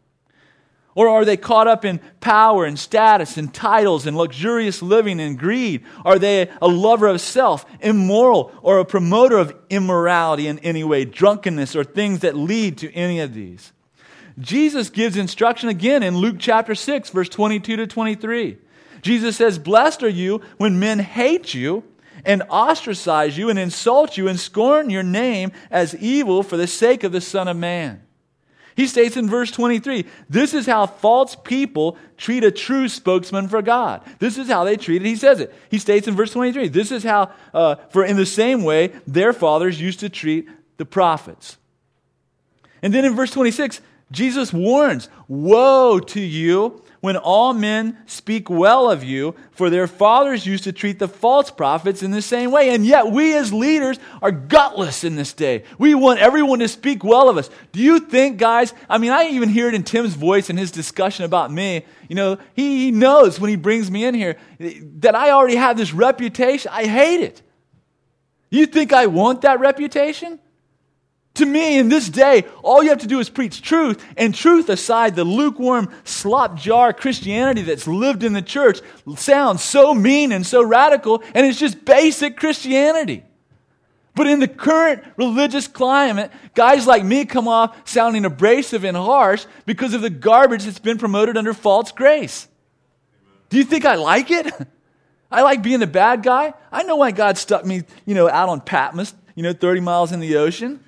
Or 0.94 1.08
are 1.08 1.24
they 1.24 1.36
caught 1.36 1.66
up 1.66 1.84
in 1.84 2.00
power 2.20 2.64
and 2.64 2.78
status 2.78 3.36
and 3.36 3.52
titles 3.52 4.06
and 4.06 4.16
luxurious 4.16 4.80
living 4.80 5.20
and 5.20 5.38
greed? 5.38 5.84
Are 6.04 6.18
they 6.18 6.48
a 6.62 6.68
lover 6.68 7.08
of 7.08 7.20
self, 7.20 7.66
immoral, 7.80 8.52
or 8.62 8.78
a 8.78 8.84
promoter 8.84 9.38
of 9.38 9.54
immorality 9.70 10.46
in 10.46 10.60
any 10.60 10.84
way, 10.84 11.04
drunkenness, 11.04 11.74
or 11.74 11.82
things 11.82 12.20
that 12.20 12.36
lead 12.36 12.78
to 12.78 12.92
any 12.92 13.20
of 13.20 13.34
these? 13.34 13.72
Jesus 14.38 14.90
gives 14.90 15.16
instruction 15.16 15.68
again 15.68 16.02
in 16.02 16.16
Luke 16.16 16.36
chapter 16.38 16.74
6, 16.74 17.10
verse 17.10 17.28
22 17.28 17.76
to 17.76 17.86
23. 17.86 18.58
Jesus 19.02 19.36
says, 19.36 19.58
Blessed 19.58 20.02
are 20.02 20.08
you 20.08 20.40
when 20.58 20.78
men 20.78 20.98
hate 20.98 21.54
you 21.54 21.84
and 22.24 22.42
ostracize 22.44 23.36
you 23.36 23.50
and 23.50 23.58
insult 23.58 24.16
you 24.16 24.28
and 24.28 24.40
scorn 24.40 24.90
your 24.90 25.02
name 25.02 25.52
as 25.70 25.94
evil 25.96 26.42
for 26.42 26.56
the 26.56 26.66
sake 26.66 27.04
of 27.04 27.12
the 27.12 27.20
Son 27.20 27.48
of 27.48 27.56
Man. 27.56 28.03
He 28.76 28.86
states 28.86 29.16
in 29.16 29.28
verse 29.28 29.50
23 29.50 30.04
this 30.28 30.54
is 30.54 30.66
how 30.66 30.86
false 30.86 31.36
people 31.36 31.96
treat 32.16 32.44
a 32.44 32.50
true 32.50 32.88
spokesman 32.88 33.48
for 33.48 33.62
God. 33.62 34.02
This 34.18 34.38
is 34.38 34.48
how 34.48 34.64
they 34.64 34.76
treat 34.76 35.02
it. 35.02 35.06
He 35.06 35.16
says 35.16 35.40
it. 35.40 35.54
He 35.70 35.78
states 35.78 36.08
in 36.08 36.14
verse 36.14 36.32
23 36.32 36.68
this 36.68 36.90
is 36.90 37.02
how, 37.02 37.30
uh, 37.52 37.76
for 37.90 38.04
in 38.04 38.16
the 38.16 38.26
same 38.26 38.64
way, 38.64 38.92
their 39.06 39.32
fathers 39.32 39.80
used 39.80 40.00
to 40.00 40.08
treat 40.08 40.48
the 40.76 40.84
prophets. 40.84 41.56
And 42.82 42.92
then 42.92 43.04
in 43.04 43.14
verse 43.14 43.30
26, 43.30 43.80
Jesus 44.10 44.52
warns 44.52 45.08
Woe 45.28 46.00
to 46.00 46.20
you 46.20 46.83
when 47.04 47.18
all 47.18 47.52
men 47.52 47.98
speak 48.06 48.48
well 48.48 48.90
of 48.90 49.04
you, 49.04 49.34
for 49.50 49.68
their 49.68 49.86
fathers 49.86 50.46
used 50.46 50.64
to 50.64 50.72
treat 50.72 50.98
the 50.98 51.06
false 51.06 51.50
prophets 51.50 52.02
in 52.02 52.12
the 52.12 52.22
same 52.22 52.50
way. 52.50 52.70
And 52.70 52.86
yet 52.86 53.08
we 53.08 53.36
as 53.36 53.52
leaders 53.52 53.98
are 54.22 54.30
gutless 54.30 55.04
in 55.04 55.14
this 55.14 55.34
day. 55.34 55.64
We 55.76 55.94
want 55.94 56.20
everyone 56.20 56.60
to 56.60 56.68
speak 56.68 57.04
well 57.04 57.28
of 57.28 57.36
us. 57.36 57.50
Do 57.72 57.80
you 57.80 58.00
think, 58.00 58.38
guys? 58.38 58.72
I 58.88 58.96
mean, 58.96 59.12
I 59.12 59.24
even 59.24 59.50
hear 59.50 59.68
it 59.68 59.74
in 59.74 59.82
Tim's 59.82 60.14
voice 60.14 60.48
in 60.48 60.56
his 60.56 60.70
discussion 60.70 61.26
about 61.26 61.52
me. 61.52 61.84
You 62.08 62.16
know, 62.16 62.38
he, 62.54 62.86
he 62.86 62.90
knows 62.90 63.38
when 63.38 63.50
he 63.50 63.56
brings 63.56 63.90
me 63.90 64.06
in 64.06 64.14
here 64.14 64.38
that 64.58 65.14
I 65.14 65.32
already 65.32 65.56
have 65.56 65.76
this 65.76 65.92
reputation. 65.92 66.70
I 66.72 66.86
hate 66.86 67.20
it. 67.20 67.42
You 68.48 68.64
think 68.64 68.94
I 68.94 69.08
want 69.08 69.42
that 69.42 69.60
reputation? 69.60 70.40
To 71.34 71.46
me, 71.46 71.78
in 71.78 71.88
this 71.88 72.08
day, 72.08 72.44
all 72.62 72.82
you 72.82 72.90
have 72.90 73.00
to 73.00 73.08
do 73.08 73.18
is 73.18 73.28
preach 73.28 73.60
truth, 73.60 74.04
and 74.16 74.32
truth 74.32 74.68
aside, 74.68 75.16
the 75.16 75.24
lukewarm 75.24 75.92
slop 76.04 76.56
jar 76.56 76.92
Christianity 76.92 77.62
that's 77.62 77.88
lived 77.88 78.22
in 78.22 78.34
the 78.34 78.42
church 78.42 78.78
sounds 79.16 79.62
so 79.62 79.94
mean 79.94 80.30
and 80.30 80.46
so 80.46 80.62
radical, 80.62 81.24
and 81.34 81.44
it's 81.44 81.58
just 81.58 81.84
basic 81.84 82.36
Christianity. 82.36 83.24
But 84.14 84.28
in 84.28 84.38
the 84.38 84.46
current 84.46 85.02
religious 85.16 85.66
climate, 85.66 86.30
guys 86.54 86.86
like 86.86 87.04
me 87.04 87.24
come 87.24 87.48
off 87.48 87.76
sounding 87.88 88.24
abrasive 88.24 88.84
and 88.84 88.96
harsh 88.96 89.44
because 89.66 89.92
of 89.92 90.02
the 90.02 90.10
garbage 90.10 90.64
that's 90.64 90.78
been 90.78 90.98
promoted 90.98 91.36
under 91.36 91.52
false 91.52 91.90
grace. 91.90 92.46
Do 93.48 93.56
you 93.56 93.64
think 93.64 93.84
I 93.84 93.96
like 93.96 94.30
it? 94.30 94.52
I 95.32 95.42
like 95.42 95.64
being 95.64 95.80
the 95.80 95.88
bad 95.88 96.22
guy. 96.22 96.54
I 96.70 96.84
know 96.84 96.94
why 96.94 97.10
God 97.10 97.38
stuck 97.38 97.64
me, 97.64 97.82
you 98.06 98.14
know, 98.14 98.28
out 98.28 98.48
on 98.48 98.60
Patmos, 98.60 99.14
you 99.34 99.42
know, 99.42 99.52
30 99.52 99.80
miles 99.80 100.12
in 100.12 100.20
the 100.20 100.36
ocean. 100.36 100.83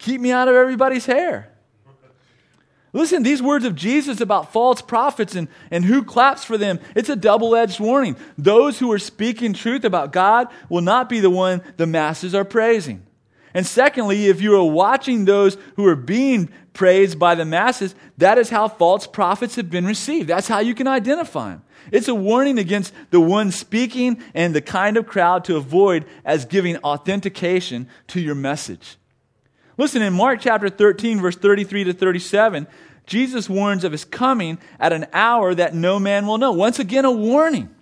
Keep 0.00 0.22
me 0.22 0.32
out 0.32 0.48
of 0.48 0.54
everybody's 0.54 1.06
hair. 1.06 1.50
Listen, 2.92 3.22
these 3.22 3.40
words 3.40 3.64
of 3.64 3.76
Jesus 3.76 4.20
about 4.20 4.52
false 4.52 4.82
prophets 4.82 5.36
and, 5.36 5.46
and 5.70 5.84
who 5.84 6.02
claps 6.02 6.42
for 6.42 6.58
them, 6.58 6.80
it's 6.96 7.08
a 7.08 7.14
double 7.14 7.54
edged 7.54 7.78
warning. 7.78 8.16
Those 8.36 8.78
who 8.78 8.90
are 8.90 8.98
speaking 8.98 9.52
truth 9.52 9.84
about 9.84 10.10
God 10.10 10.48
will 10.68 10.80
not 10.80 11.08
be 11.08 11.20
the 11.20 11.30
one 11.30 11.62
the 11.76 11.86
masses 11.86 12.34
are 12.34 12.44
praising. 12.44 13.06
And 13.52 13.66
secondly, 13.66 14.26
if 14.26 14.40
you 14.40 14.56
are 14.56 14.64
watching 14.64 15.24
those 15.24 15.56
who 15.76 15.86
are 15.86 15.96
being 15.96 16.50
praised 16.72 17.18
by 17.18 17.34
the 17.34 17.44
masses, 17.44 17.94
that 18.18 18.38
is 18.38 18.48
how 18.48 18.68
false 18.68 19.06
prophets 19.06 19.56
have 19.56 19.70
been 19.70 19.86
received. 19.86 20.28
That's 20.28 20.48
how 20.48 20.60
you 20.60 20.74
can 20.74 20.88
identify 20.88 21.50
them. 21.50 21.62
It's 21.92 22.08
a 22.08 22.14
warning 22.14 22.58
against 22.58 22.94
the 23.10 23.20
one 23.20 23.50
speaking 23.50 24.22
and 24.34 24.54
the 24.54 24.62
kind 24.62 24.96
of 24.96 25.06
crowd 25.06 25.44
to 25.44 25.56
avoid 25.56 26.06
as 26.24 26.44
giving 26.44 26.76
authentication 26.78 27.88
to 28.08 28.20
your 28.20 28.34
message. 28.34 28.96
Listen, 29.80 30.02
in 30.02 30.12
Mark 30.12 30.42
chapter 30.42 30.68
13, 30.68 31.22
verse 31.22 31.36
33 31.36 31.84
to 31.84 31.94
37, 31.94 32.66
Jesus 33.06 33.48
warns 33.48 33.82
of 33.82 33.92
his 33.92 34.04
coming 34.04 34.58
at 34.78 34.92
an 34.92 35.06
hour 35.14 35.54
that 35.54 35.74
no 35.74 35.98
man 35.98 36.26
will 36.26 36.36
know. 36.36 36.52
Once 36.52 36.78
again, 36.78 37.06
a 37.06 37.10
warning. 37.10 37.74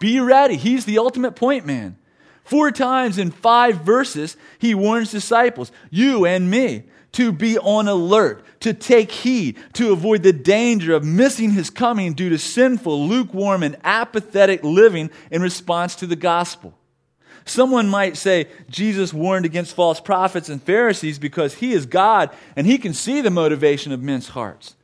Be 0.00 0.18
ready. 0.18 0.56
He's 0.56 0.86
the 0.86 0.98
ultimate 0.98 1.36
point 1.36 1.64
man. 1.64 1.96
Four 2.42 2.72
times 2.72 3.16
in 3.16 3.30
five 3.30 3.82
verses, 3.82 4.36
he 4.58 4.74
warns 4.74 5.12
disciples, 5.12 5.70
you 5.88 6.26
and 6.26 6.50
me, 6.50 6.82
to 7.12 7.30
be 7.30 7.56
on 7.58 7.86
alert, 7.86 8.44
to 8.62 8.74
take 8.74 9.12
heed, 9.12 9.56
to 9.74 9.92
avoid 9.92 10.24
the 10.24 10.32
danger 10.32 10.94
of 10.94 11.04
missing 11.04 11.52
his 11.52 11.70
coming 11.70 12.12
due 12.12 12.30
to 12.30 12.38
sinful, 12.38 13.06
lukewarm, 13.06 13.62
and 13.62 13.76
apathetic 13.84 14.64
living 14.64 15.10
in 15.30 15.42
response 15.42 15.94
to 15.94 16.08
the 16.08 16.16
gospel. 16.16 16.77
Someone 17.48 17.88
might 17.88 18.16
say 18.16 18.48
Jesus 18.68 19.12
warned 19.12 19.46
against 19.46 19.74
false 19.74 20.00
prophets 20.00 20.48
and 20.48 20.62
Pharisees 20.62 21.18
because 21.18 21.54
he 21.54 21.72
is 21.72 21.86
God 21.86 22.30
and 22.56 22.66
he 22.66 22.78
can 22.78 22.94
see 22.94 23.20
the 23.20 23.30
motivation 23.30 23.92
of 23.92 24.02
men's 24.02 24.28
hearts. 24.28 24.76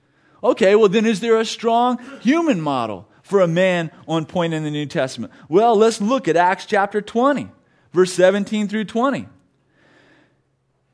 Okay, 0.43 0.75
well, 0.75 0.89
then 0.89 1.07
is 1.07 1.21
there 1.21 1.39
a 1.39 1.45
strong 1.45 1.99
human 2.21 2.61
model 2.61 3.09
for 3.23 3.41
a 3.41 3.49
man 3.49 3.91
on 4.07 4.27
point 4.27 4.53
in 4.53 4.63
the 4.63 4.71
New 4.71 4.87
Testament? 4.87 5.33
Well, 5.49 5.75
let's 5.77 6.01
look 6.01 6.29
at 6.29 6.37
Acts 6.37 6.67
chapter 6.67 7.01
20, 7.01 7.49
verse 7.93 8.13
17 8.13 8.69
through 8.69 8.85
20. 8.85 9.29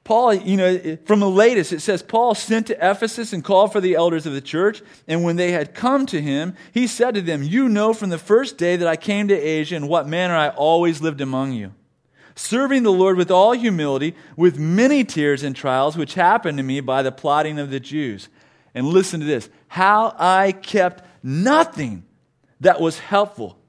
Paul, 0.05 0.35
you 0.35 0.57
know, 0.57 0.99
from 1.05 1.21
Miletus, 1.21 1.73
it 1.73 1.81
says 1.81 2.03
Paul 2.03 2.35
sent 2.35 2.69
to 2.69 2.91
Ephesus 2.91 3.33
and 3.33 3.45
called 3.45 3.73
for 3.73 3.81
the 3.81 3.95
elders 3.95 4.27
of 4.27 4.33
the 4.33 4.41
church. 4.41 4.83
And 5.07 5.23
when 5.23 5.37
they 5.37 5.53
had 5.53 5.75
come 5.75 6.07
to 6.07 6.21
him, 6.21 6.57
he 6.73 6.87
said 6.87 7.15
to 7.15 7.21
them, 7.21 7.43
You 7.43 7.69
know 7.69 7.93
from 7.93 8.11
the 8.11 8.19
first 8.19 8.57
day 8.57 8.77
that 8.77 8.89
I 8.89 8.97
came 8.97 9.29
to 9.29 9.39
Asia 9.39 9.77
in 9.77 9.89
what 9.89 10.09
manner 10.09 10.35
I 10.35 10.49
always 10.49 11.01
lived 11.03 11.21
among 11.21 11.53
you, 11.53 11.75
serving 12.35 12.83
the 12.83 12.93
Lord 12.93 13.19
with 13.19 13.31
all 13.31 13.53
humility, 13.53 14.17
with 14.37 14.59
many 14.59 15.05
tears 15.05 15.43
and 15.43 15.55
trials, 15.55 15.97
which 15.97 16.15
happened 16.15 16.57
to 16.59 16.65
me 16.65 16.81
by 16.81 17.03
the 17.03 17.13
plotting 17.13 17.59
of 17.59 17.71
the 17.71 17.81
Jews. 17.81 18.29
And 18.75 18.87
listen 18.87 19.21
to 19.21 19.27
this 19.27 19.51
how 19.69 20.15
I 20.19 20.53
kept 20.53 21.05
nothing 21.23 22.05
that 22.61 22.81
was 22.81 22.99
helpful. 22.99 23.60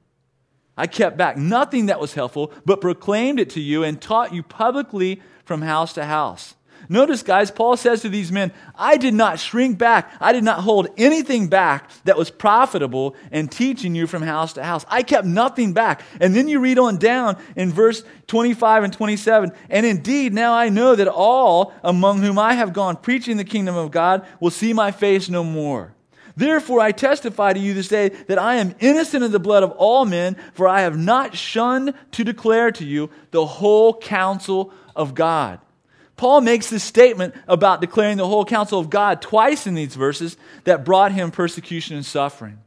I 0.76 0.86
kept 0.86 1.16
back 1.16 1.36
nothing 1.36 1.86
that 1.86 2.00
was 2.00 2.14
helpful, 2.14 2.52
but 2.64 2.80
proclaimed 2.80 3.38
it 3.38 3.50
to 3.50 3.60
you 3.60 3.84
and 3.84 4.00
taught 4.00 4.32
you 4.32 4.42
publicly 4.42 5.20
from 5.44 5.62
house 5.62 5.92
to 5.94 6.04
house. 6.04 6.54
Notice, 6.88 7.22
guys, 7.22 7.50
Paul 7.50 7.76
says 7.76 8.02
to 8.02 8.08
these 8.08 8.32
men, 8.32 8.52
I 8.74 8.96
did 8.96 9.14
not 9.14 9.38
shrink 9.38 9.78
back. 9.78 10.12
I 10.20 10.32
did 10.32 10.44
not 10.44 10.60
hold 10.60 10.88
anything 10.96 11.48
back 11.48 11.90
that 12.04 12.16
was 12.16 12.30
profitable 12.30 13.14
in 13.30 13.48
teaching 13.48 13.94
you 13.94 14.06
from 14.06 14.22
house 14.22 14.54
to 14.54 14.64
house. 14.64 14.84
I 14.88 15.02
kept 15.02 15.26
nothing 15.26 15.72
back. 15.72 16.02
And 16.20 16.34
then 16.34 16.48
you 16.48 16.60
read 16.60 16.78
on 16.78 16.98
down 16.98 17.36
in 17.56 17.72
verse 17.72 18.02
25 18.26 18.84
and 18.84 18.92
27. 18.92 19.52
And 19.70 19.86
indeed, 19.86 20.32
now 20.32 20.54
I 20.54 20.68
know 20.70 20.94
that 20.96 21.08
all 21.08 21.72
among 21.84 22.20
whom 22.20 22.38
I 22.38 22.54
have 22.54 22.72
gone 22.72 22.96
preaching 22.96 23.36
the 23.36 23.44
kingdom 23.44 23.76
of 23.76 23.90
God 23.90 24.26
will 24.40 24.50
see 24.50 24.72
my 24.72 24.90
face 24.90 25.28
no 25.28 25.44
more. 25.44 25.94
Therefore, 26.36 26.80
I 26.80 26.92
testify 26.92 27.52
to 27.52 27.60
you 27.60 27.74
this 27.74 27.88
day 27.88 28.08
that 28.08 28.38
I 28.38 28.56
am 28.56 28.74
innocent 28.80 29.24
of 29.24 29.32
the 29.32 29.38
blood 29.38 29.62
of 29.62 29.72
all 29.72 30.04
men, 30.04 30.36
for 30.54 30.68
I 30.68 30.82
have 30.82 30.98
not 30.98 31.36
shunned 31.36 31.94
to 32.12 32.24
declare 32.24 32.70
to 32.72 32.84
you 32.84 33.10
the 33.30 33.44
whole 33.44 33.98
counsel 33.98 34.72
of 34.96 35.14
God. 35.14 35.60
Paul 36.16 36.40
makes 36.40 36.70
this 36.70 36.84
statement 36.84 37.34
about 37.48 37.80
declaring 37.80 38.16
the 38.16 38.28
whole 38.28 38.44
counsel 38.44 38.78
of 38.78 38.90
God 38.90 39.20
twice 39.20 39.66
in 39.66 39.74
these 39.74 39.94
verses 39.94 40.36
that 40.64 40.84
brought 40.84 41.12
him 41.12 41.30
persecution 41.30 41.96
and 41.96 42.06
suffering. 42.06 42.58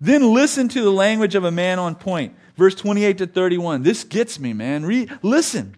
Then 0.00 0.34
listen 0.34 0.68
to 0.68 0.82
the 0.82 0.92
language 0.92 1.34
of 1.34 1.44
a 1.44 1.50
man 1.50 1.78
on 1.78 1.94
point. 1.94 2.36
Verse 2.56 2.74
28 2.74 3.18
to 3.18 3.26
31. 3.26 3.82
This 3.82 4.04
gets 4.04 4.38
me, 4.38 4.52
man. 4.52 4.84
Read, 4.84 5.10
listen. 5.22 5.76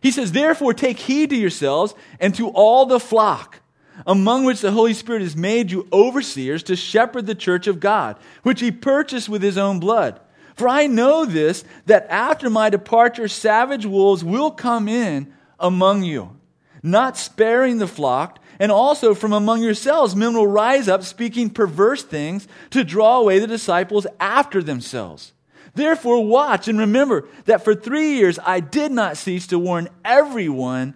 He 0.00 0.10
says, 0.10 0.32
Therefore, 0.32 0.74
take 0.74 0.98
heed 0.98 1.30
to 1.30 1.36
yourselves 1.36 1.94
and 2.18 2.34
to 2.34 2.48
all 2.48 2.86
the 2.86 3.00
flock, 3.00 3.60
among 4.06 4.44
which 4.44 4.60
the 4.60 4.72
Holy 4.72 4.94
Spirit 4.94 5.22
has 5.22 5.36
made 5.36 5.70
you 5.70 5.88
overseers 5.92 6.62
to 6.64 6.76
shepherd 6.76 7.26
the 7.26 7.34
church 7.34 7.66
of 7.66 7.80
God, 7.80 8.16
which 8.42 8.60
he 8.60 8.70
purchased 8.70 9.28
with 9.28 9.42
his 9.42 9.58
own 9.58 9.80
blood. 9.80 10.20
For 10.54 10.68
I 10.68 10.86
know 10.86 11.24
this, 11.24 11.64
that 11.86 12.06
after 12.08 12.48
my 12.48 12.70
departure, 12.70 13.28
savage 13.28 13.86
wolves 13.86 14.22
will 14.22 14.50
come 14.50 14.88
in 14.88 15.32
among 15.58 16.04
you, 16.04 16.36
not 16.82 17.16
sparing 17.16 17.78
the 17.78 17.86
flock. 17.86 18.38
And 18.60 18.70
also 18.70 19.14
from 19.14 19.32
among 19.32 19.64
yourselves, 19.64 20.14
men 20.14 20.34
will 20.34 20.46
rise 20.46 20.88
up 20.88 21.02
speaking 21.02 21.50
perverse 21.50 22.04
things 22.04 22.46
to 22.70 22.84
draw 22.84 23.18
away 23.18 23.40
the 23.40 23.48
disciples 23.48 24.06
after 24.20 24.62
themselves. 24.62 25.32
Therefore, 25.74 26.24
watch 26.24 26.68
and 26.68 26.78
remember 26.78 27.26
that 27.46 27.64
for 27.64 27.74
three 27.74 28.12
years 28.12 28.38
I 28.44 28.60
did 28.60 28.92
not 28.92 29.16
cease 29.16 29.48
to 29.48 29.58
warn 29.58 29.88
everyone 30.04 30.94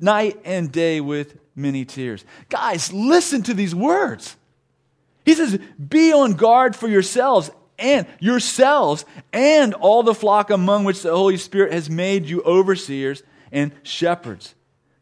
night 0.00 0.38
and 0.44 0.70
day 0.70 1.00
with 1.00 1.38
many 1.54 1.84
tears. 1.84 2.24
Guys, 2.48 2.92
listen 2.92 3.42
to 3.44 3.54
these 3.54 3.74
words. 3.74 4.36
He 5.24 5.34
says, 5.34 5.58
Be 5.88 6.12
on 6.12 6.34
guard 6.34 6.74
for 6.74 6.88
yourselves 6.88 7.50
and 7.78 8.06
yourselves 8.20 9.04
and 9.32 9.74
all 9.74 10.02
the 10.02 10.14
flock 10.14 10.50
among 10.50 10.84
which 10.84 11.02
the 11.02 11.10
Holy 11.10 11.36
Spirit 11.36 11.72
has 11.72 11.90
made 11.90 12.26
you 12.26 12.42
overseers 12.42 13.22
and 13.50 13.72
shepherds. 13.82 14.54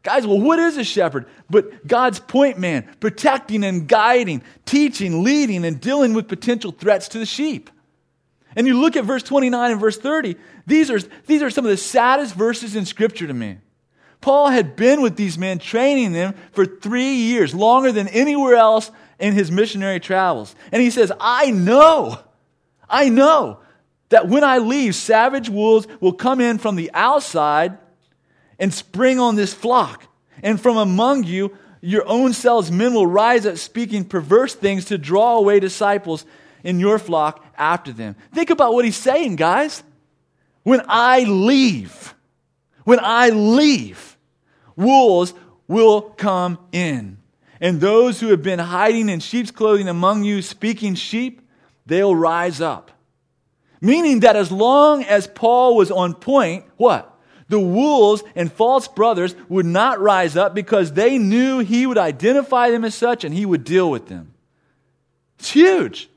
Guys, 0.03 0.25
well, 0.25 0.39
what 0.39 0.57
is 0.57 0.77
a 0.77 0.83
shepherd? 0.83 1.27
But 1.49 1.85
God's 1.85 2.19
point 2.19 2.57
man, 2.57 2.89
protecting 2.99 3.63
and 3.63 3.87
guiding, 3.87 4.41
teaching, 4.65 5.23
leading, 5.23 5.63
and 5.63 5.79
dealing 5.79 6.13
with 6.13 6.27
potential 6.27 6.71
threats 6.71 7.07
to 7.09 7.19
the 7.19 7.25
sheep. 7.25 7.69
And 8.55 8.67
you 8.67 8.79
look 8.81 8.97
at 8.97 9.05
verse 9.05 9.23
29 9.23 9.71
and 9.71 9.79
verse 9.79 9.97
30, 9.97 10.35
these 10.65 10.89
are, 10.89 10.99
these 11.27 11.41
are 11.41 11.49
some 11.49 11.65
of 11.65 11.71
the 11.71 11.77
saddest 11.77 12.35
verses 12.35 12.75
in 12.75 12.85
Scripture 12.85 13.27
to 13.27 13.33
me. 13.33 13.57
Paul 14.21 14.49
had 14.49 14.75
been 14.75 15.01
with 15.01 15.15
these 15.15 15.37
men, 15.37 15.59
training 15.59 16.13
them 16.13 16.35
for 16.51 16.65
three 16.65 17.13
years, 17.13 17.53
longer 17.53 17.91
than 17.91 18.07
anywhere 18.07 18.55
else 18.55 18.91
in 19.19 19.33
his 19.33 19.51
missionary 19.51 19.99
travels. 19.99 20.55
And 20.71 20.81
he 20.81 20.89
says, 20.89 21.11
I 21.19 21.51
know 21.51 22.19
I 22.91 23.09
know 23.09 23.59
that 24.09 24.27
when 24.27 24.43
I 24.43 24.57
leave, 24.57 24.93
savage 24.93 25.49
wolves 25.49 25.87
will 26.01 26.11
come 26.11 26.41
in 26.41 26.57
from 26.57 26.75
the 26.75 26.91
outside 26.93 27.77
and 28.59 28.73
spring 28.73 29.19
on 29.19 29.35
this 29.35 29.53
flock. 29.53 30.05
And 30.43 30.59
from 30.59 30.77
among 30.77 31.23
you, 31.23 31.57
your 31.79 32.05
own 32.05 32.33
selves, 32.33 32.71
men 32.71 32.93
will 32.93 33.07
rise 33.07 33.45
up 33.45 33.57
speaking 33.57 34.03
perverse 34.03 34.53
things 34.53 34.85
to 34.85 34.97
draw 34.97 35.37
away 35.37 35.59
disciples 35.59 36.25
in 36.63 36.79
your 36.79 36.99
flock 36.99 37.43
after 37.57 37.91
them. 37.91 38.15
Think 38.33 38.49
about 38.49 38.73
what 38.73 38.85
he's 38.85 38.97
saying, 38.97 39.37
guys. 39.37 39.81
When 40.63 40.81
I 40.87 41.23
leave, 41.23 42.13
when 42.83 42.99
I 43.01 43.29
leave, 43.29 44.10
wolves 44.81 45.33
will 45.67 46.01
come 46.01 46.59
in. 46.71 47.17
And 47.61 47.79
those 47.79 48.19
who 48.19 48.29
have 48.29 48.41
been 48.41 48.59
hiding 48.59 49.07
in 49.07 49.19
sheep's 49.19 49.51
clothing 49.51 49.87
among 49.87 50.23
you, 50.23 50.41
speaking 50.41 50.95
sheep, 50.95 51.41
they'll 51.85 52.15
rise 52.15 52.59
up. 52.59 52.91
Meaning 53.79 54.21
that 54.21 54.35
as 54.35 54.51
long 54.51 55.03
as 55.03 55.27
Paul 55.27 55.75
was 55.75 55.91
on 55.91 56.13
point, 56.13 56.65
what? 56.77 57.07
The 57.49 57.59
wolves 57.59 58.23
and 58.35 58.51
false 58.51 58.87
brothers 58.87 59.35
would 59.49 59.65
not 59.65 59.99
rise 59.99 60.37
up 60.37 60.53
because 60.53 60.93
they 60.93 61.17
knew 61.17 61.59
he 61.59 61.85
would 61.85 61.97
identify 61.97 62.71
them 62.71 62.85
as 62.85 62.95
such 62.95 63.23
and 63.23 63.33
he 63.33 63.45
would 63.45 63.63
deal 63.63 63.89
with 63.89 64.07
them. 64.07 64.33
It's 65.37 65.51
huge. 65.51 66.10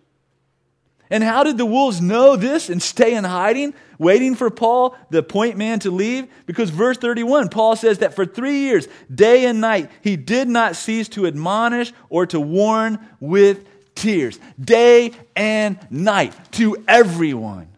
And 1.14 1.22
how 1.22 1.44
did 1.44 1.58
the 1.58 1.64
wolves 1.64 2.00
know 2.00 2.34
this 2.34 2.68
and 2.68 2.82
stay 2.82 3.14
in 3.14 3.22
hiding, 3.22 3.72
waiting 4.00 4.34
for 4.34 4.50
Paul, 4.50 4.96
the 5.10 5.22
point 5.22 5.56
man, 5.56 5.78
to 5.78 5.92
leave? 5.92 6.26
Because 6.44 6.70
verse 6.70 6.98
31, 6.98 7.50
Paul 7.50 7.76
says 7.76 7.98
that 7.98 8.14
for 8.14 8.26
three 8.26 8.62
years, 8.62 8.88
day 9.14 9.46
and 9.46 9.60
night, 9.60 9.92
he 10.00 10.16
did 10.16 10.48
not 10.48 10.74
cease 10.74 11.08
to 11.10 11.28
admonish 11.28 11.92
or 12.08 12.26
to 12.26 12.40
warn 12.40 12.98
with 13.20 13.64
tears, 13.94 14.40
day 14.60 15.12
and 15.36 15.78
night, 15.88 16.34
to 16.54 16.82
everyone. 16.88 17.68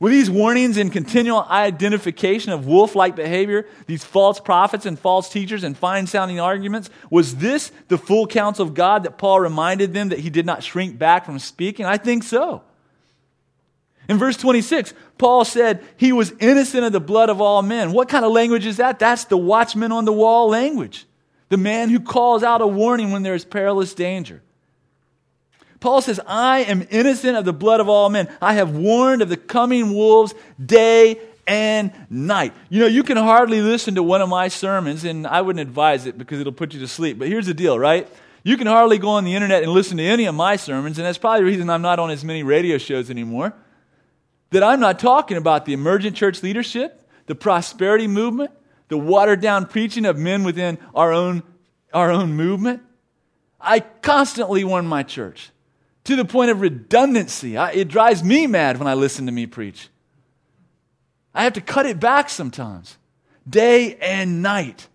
Were 0.00 0.08
these 0.08 0.30
warnings 0.30 0.78
and 0.78 0.90
continual 0.90 1.42
identification 1.42 2.52
of 2.52 2.66
wolf 2.66 2.96
like 2.96 3.14
behavior, 3.14 3.66
these 3.86 4.02
false 4.02 4.40
prophets 4.40 4.86
and 4.86 4.98
false 4.98 5.28
teachers 5.28 5.62
and 5.62 5.76
fine 5.76 6.06
sounding 6.06 6.40
arguments, 6.40 6.88
was 7.10 7.36
this 7.36 7.70
the 7.88 7.98
full 7.98 8.26
counsel 8.26 8.66
of 8.66 8.72
God 8.72 9.02
that 9.04 9.18
Paul 9.18 9.40
reminded 9.40 9.92
them 9.92 10.08
that 10.08 10.20
he 10.20 10.30
did 10.30 10.46
not 10.46 10.62
shrink 10.62 10.98
back 10.98 11.26
from 11.26 11.38
speaking? 11.38 11.84
I 11.84 11.98
think 11.98 12.22
so. 12.22 12.62
In 14.08 14.16
verse 14.18 14.38
26, 14.38 14.94
Paul 15.18 15.44
said 15.44 15.84
he 15.98 16.12
was 16.12 16.32
innocent 16.40 16.84
of 16.84 16.92
the 16.92 16.98
blood 16.98 17.28
of 17.28 17.42
all 17.42 17.60
men. 17.60 17.92
What 17.92 18.08
kind 18.08 18.24
of 18.24 18.32
language 18.32 18.64
is 18.64 18.78
that? 18.78 18.98
That's 18.98 19.26
the 19.26 19.36
watchman 19.36 19.92
on 19.92 20.06
the 20.06 20.12
wall 20.12 20.48
language. 20.48 21.06
the 21.50 21.56
man 21.58 21.90
who 21.90 22.00
calls 22.00 22.42
out 22.42 22.62
a 22.62 22.66
warning 22.66 23.10
when 23.10 23.22
there 23.22 23.34
is 23.34 23.44
perilous 23.44 23.92
danger. 23.92 24.40
Paul 25.80 26.02
says, 26.02 26.20
I 26.26 26.60
am 26.60 26.86
innocent 26.90 27.36
of 27.36 27.44
the 27.44 27.52
blood 27.54 27.80
of 27.80 27.88
all 27.88 28.10
men. 28.10 28.28
I 28.40 28.54
have 28.54 28.76
warned 28.76 29.22
of 29.22 29.30
the 29.30 29.36
coming 29.38 29.94
wolves 29.94 30.34
day 30.64 31.18
and 31.46 31.90
night. 32.10 32.52
You 32.68 32.80
know, 32.80 32.86
you 32.86 33.02
can 33.02 33.16
hardly 33.16 33.60
listen 33.62 33.94
to 33.94 34.02
one 34.02 34.20
of 34.20 34.28
my 34.28 34.48
sermons, 34.48 35.04
and 35.04 35.26
I 35.26 35.40
wouldn't 35.40 35.66
advise 35.66 36.06
it 36.06 36.18
because 36.18 36.38
it'll 36.38 36.52
put 36.52 36.74
you 36.74 36.80
to 36.80 36.88
sleep. 36.88 37.18
But 37.18 37.28
here's 37.28 37.46
the 37.46 37.54
deal, 37.54 37.78
right? 37.78 38.06
You 38.42 38.56
can 38.56 38.66
hardly 38.66 38.98
go 38.98 39.08
on 39.08 39.24
the 39.24 39.34
internet 39.34 39.62
and 39.62 39.72
listen 39.72 39.96
to 39.96 40.04
any 40.04 40.26
of 40.26 40.34
my 40.34 40.56
sermons, 40.56 40.98
and 40.98 41.06
that's 41.06 41.18
probably 41.18 41.40
the 41.40 41.46
reason 41.46 41.68
I'm 41.68 41.82
not 41.82 41.98
on 41.98 42.10
as 42.10 42.24
many 42.24 42.42
radio 42.42 42.78
shows 42.78 43.10
anymore. 43.10 43.54
That 44.50 44.62
I'm 44.62 44.80
not 44.80 44.98
talking 44.98 45.36
about 45.36 45.64
the 45.64 45.72
emergent 45.72 46.16
church 46.16 46.42
leadership, 46.42 47.08
the 47.26 47.34
prosperity 47.34 48.06
movement, 48.06 48.50
the 48.88 48.98
watered 48.98 49.40
down 49.40 49.66
preaching 49.66 50.04
of 50.04 50.18
men 50.18 50.44
within 50.44 50.78
our 50.94 51.12
own, 51.12 51.42
our 51.92 52.10
own 52.10 52.34
movement. 52.34 52.82
I 53.60 53.80
constantly 53.80 54.64
warn 54.64 54.86
my 54.86 55.02
church 55.02 55.50
to 56.04 56.16
the 56.16 56.24
point 56.24 56.50
of 56.50 56.60
redundancy. 56.60 57.56
I, 57.56 57.72
it 57.72 57.88
drives 57.88 58.24
me 58.24 58.46
mad 58.46 58.78
when 58.78 58.88
I 58.88 58.94
listen 58.94 59.26
to 59.26 59.32
me 59.32 59.46
preach. 59.46 59.88
I 61.34 61.44
have 61.44 61.52
to 61.54 61.60
cut 61.60 61.86
it 61.86 62.00
back 62.00 62.28
sometimes, 62.28 62.98
day 63.48 63.96
and 63.96 64.42
night. 64.42 64.88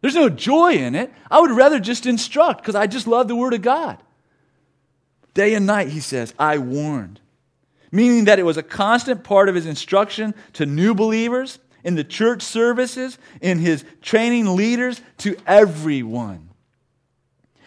There's 0.00 0.14
no 0.14 0.28
joy 0.28 0.74
in 0.74 0.94
it. 0.94 1.12
I 1.30 1.40
would 1.40 1.50
rather 1.50 1.80
just 1.80 2.06
instruct 2.06 2.62
because 2.62 2.74
I 2.74 2.86
just 2.86 3.06
love 3.06 3.28
the 3.28 3.36
Word 3.36 3.54
of 3.54 3.62
God. 3.62 3.98
Day 5.34 5.54
and 5.54 5.66
night, 5.66 5.88
he 5.88 6.00
says, 6.00 6.32
I 6.38 6.58
warned. 6.58 7.20
Meaning 7.92 8.24
that 8.24 8.38
it 8.38 8.44
was 8.44 8.56
a 8.56 8.62
constant 8.62 9.24
part 9.24 9.48
of 9.48 9.54
his 9.54 9.66
instruction 9.66 10.34
to 10.54 10.64
new 10.64 10.94
believers, 10.94 11.58
in 11.84 11.94
the 11.94 12.04
church 12.04 12.42
services, 12.42 13.18
in 13.40 13.58
his 13.58 13.84
training 14.02 14.56
leaders, 14.56 15.00
to 15.18 15.36
everyone. 15.46 16.45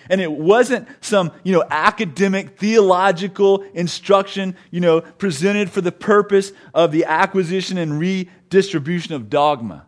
And 0.09 0.19
it 0.19 0.31
wasn't 0.31 0.87
some, 1.01 1.31
you 1.43 1.53
know, 1.53 1.63
academic 1.69 2.57
theological 2.57 3.61
instruction, 3.73 4.55
you 4.71 4.79
know, 4.79 5.01
presented 5.01 5.69
for 5.69 5.81
the 5.81 5.91
purpose 5.91 6.51
of 6.73 6.91
the 6.91 7.05
acquisition 7.05 7.77
and 7.77 7.99
redistribution 7.99 9.13
of 9.13 9.29
dogma. 9.29 9.85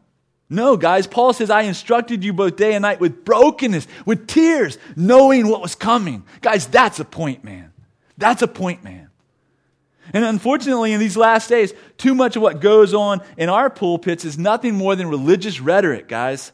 No, 0.48 0.78
guys, 0.78 1.08
Paul 1.08 1.34
says, 1.34 1.50
I 1.50 1.62
instructed 1.62 2.24
you 2.24 2.34
both 2.34 2.58
day 2.58 2.74
and 2.74 2.84
night 2.84 3.00
with 3.00 3.26
brokenness, 3.26 3.88
with 4.06 4.28
tears, 4.28 4.78
knowing 4.96 5.48
what 5.48 5.62
was 5.62 5.76
coming. 5.76 6.24
Guys, 6.42 6.68
that's 6.68 7.00
a 7.00 7.06
point, 7.06 7.44
man. 7.44 7.72
That's 8.18 8.42
a 8.42 8.48
point, 8.48 8.84
man. 8.84 9.10
And 10.14 10.26
unfortunately, 10.26 10.92
in 10.92 11.00
these 11.00 11.16
last 11.16 11.48
days, 11.48 11.74
too 11.98 12.14
much 12.14 12.36
of 12.36 12.42
what 12.42 12.60
goes 12.60 12.94
on 12.94 13.22
in 13.38 13.50
our 13.50 13.70
pulpits 13.70 14.26
is 14.26 14.38
nothing 14.38 14.76
more 14.76 14.96
than 14.96 15.08
religious 15.08 15.62
rhetoric, 15.62 16.08
guys. 16.08 16.52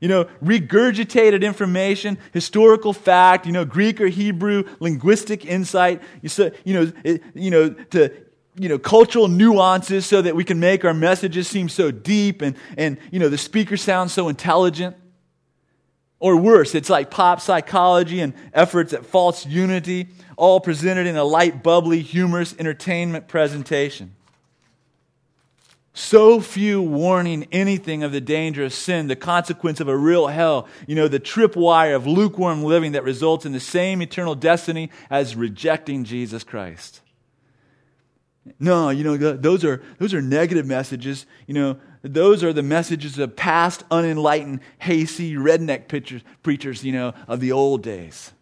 You 0.00 0.08
know, 0.08 0.24
regurgitated 0.42 1.42
information, 1.42 2.18
historical 2.32 2.92
fact, 2.92 3.46
you 3.46 3.52
know, 3.52 3.64
Greek 3.64 4.00
or 4.00 4.08
Hebrew, 4.08 4.64
linguistic 4.78 5.46
insight, 5.46 6.02
you 6.22 6.74
know, 6.74 6.92
you 7.34 7.50
know, 7.50 7.70
to, 7.70 8.12
you 8.58 8.68
know, 8.68 8.78
cultural 8.78 9.28
nuances 9.28 10.06
so 10.06 10.22
that 10.22 10.34
we 10.34 10.44
can 10.44 10.60
make 10.60 10.84
our 10.84 10.94
messages 10.94 11.48
seem 11.48 11.68
so 11.68 11.90
deep 11.90 12.42
and, 12.42 12.56
and, 12.76 12.98
you 13.10 13.18
know, 13.18 13.28
the 13.28 13.38
speaker 13.38 13.76
sounds 13.76 14.12
so 14.12 14.28
intelligent. 14.28 14.96
Or 16.18 16.36
worse, 16.36 16.74
it's 16.74 16.88
like 16.88 17.10
pop 17.10 17.42
psychology 17.42 18.20
and 18.20 18.32
efforts 18.54 18.94
at 18.94 19.04
false 19.04 19.44
unity, 19.44 20.08
all 20.38 20.60
presented 20.60 21.06
in 21.06 21.16
a 21.16 21.24
light, 21.24 21.62
bubbly, 21.62 22.00
humorous 22.00 22.54
entertainment 22.58 23.28
presentation. 23.28 24.15
So 25.98 26.42
few 26.42 26.82
warning 26.82 27.48
anything 27.50 28.02
of 28.02 28.12
the 28.12 28.20
danger 28.20 28.62
of 28.62 28.74
sin, 28.74 29.06
the 29.06 29.16
consequence 29.16 29.80
of 29.80 29.88
a 29.88 29.96
real 29.96 30.26
hell, 30.26 30.68
you 30.86 30.94
know, 30.94 31.08
the 31.08 31.18
tripwire 31.18 31.96
of 31.96 32.06
lukewarm 32.06 32.62
living 32.62 32.92
that 32.92 33.02
results 33.02 33.46
in 33.46 33.52
the 33.52 33.60
same 33.60 34.02
eternal 34.02 34.34
destiny 34.34 34.90
as 35.08 35.34
rejecting 35.34 36.04
Jesus 36.04 36.44
Christ. 36.44 37.00
No, 38.60 38.90
you 38.90 39.04
know, 39.04 39.16
those 39.16 39.64
are, 39.64 39.82
those 39.98 40.12
are 40.12 40.20
negative 40.20 40.66
messages. 40.66 41.24
You 41.46 41.54
know, 41.54 41.80
those 42.02 42.44
are 42.44 42.52
the 42.52 42.62
messages 42.62 43.18
of 43.18 43.34
past, 43.34 43.82
unenlightened, 43.90 44.60
hasty, 44.80 45.34
redneck 45.34 45.88
preachers, 45.88 46.20
preachers, 46.42 46.84
you 46.84 46.92
know, 46.92 47.14
of 47.26 47.40
the 47.40 47.52
old 47.52 47.82
days. 47.82 48.32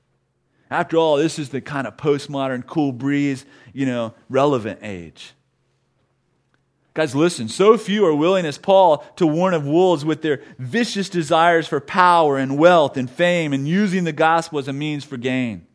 After 0.73 0.97
all, 0.97 1.19
this 1.19 1.39
is 1.39 1.51
the 1.51 1.61
kind 1.61 1.87
of 1.87 1.97
postmodern, 1.97 2.67
cool 2.67 2.91
breeze, 2.91 3.47
you 3.73 3.87
know, 3.87 4.13
relevant 4.29 4.81
age. 4.83 5.35
Guys, 6.95 7.13
listen, 7.13 7.49
so 7.49 7.77
few 7.77 8.07
are 8.07 8.15
willing 8.15 8.47
as 8.47 8.57
Paul 8.57 8.99
to 9.17 9.27
warn 9.27 9.53
of 9.53 9.67
wolves 9.67 10.05
with 10.05 10.23
their 10.23 10.43
vicious 10.61 11.09
desires 11.09 11.67
for 11.67 11.81
power 11.81 12.39
and 12.39 12.57
wealth 12.57 12.97
and 12.97 13.11
fame 13.11 13.53
and 13.53 13.67
using 13.67 14.05
the 14.05 14.13
gospel 14.13 14.61
as 14.61 14.69
a 14.69 14.73
means 14.73 15.03
for 15.03 15.17
gain. 15.17 15.67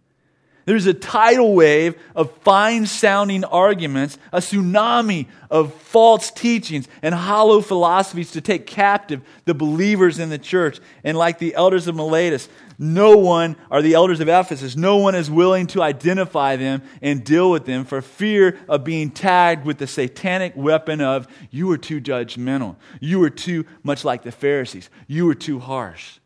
There's 0.64 0.86
a 0.86 0.94
tidal 0.94 1.56
wave 1.56 2.00
of 2.16 2.32
fine 2.38 2.86
sounding 2.86 3.44
arguments, 3.44 4.18
a 4.32 4.38
tsunami 4.38 5.28
of 5.50 5.74
false 5.74 6.32
teachings 6.32 6.88
and 7.02 7.14
hollow 7.14 7.60
philosophies 7.60 8.32
to 8.32 8.42
take 8.42 8.66
captive 8.66 9.22
the 9.44 9.54
believers 9.54 10.20
in 10.20 10.30
the 10.30 10.38
church. 10.38 10.80
And 11.04 11.18
like 11.18 11.40
the 11.40 11.56
elders 11.56 11.88
of 11.88 11.96
Miletus, 11.96 12.48
no 12.82 13.18
one, 13.18 13.58
or 13.70 13.82
the 13.82 13.94
elders 13.94 14.22
of 14.22 14.30
Ephesus, 14.30 14.78
no 14.78 14.96
one 14.96 15.14
is 15.14 15.30
willing 15.30 15.68
to 15.68 15.84
identify 15.84 16.56
them 16.56 16.82
and 17.02 17.26
deal 17.26 17.52
with 17.52 17.66
them 17.66 17.84
for 17.84 18.02
fear 18.02 18.58
of 18.70 18.86
being 18.86 19.12
tagged 19.12 19.66
with 19.66 19.80
the 19.80 19.86
satanic 19.86 20.54
weapon 20.56 21.02
of, 21.02 21.28
you 21.52 21.68
were 21.68 21.78
too 21.78 22.00
judgmental. 22.00 22.78
You 23.02 23.20
were 23.20 23.30
too 23.30 23.66
much 23.84 24.06
like 24.06 24.24
the 24.24 24.32
Pharisees. 24.32 24.90
You 25.08 25.26
were 25.26 25.36
too 25.36 25.60
harsh. 25.60 26.20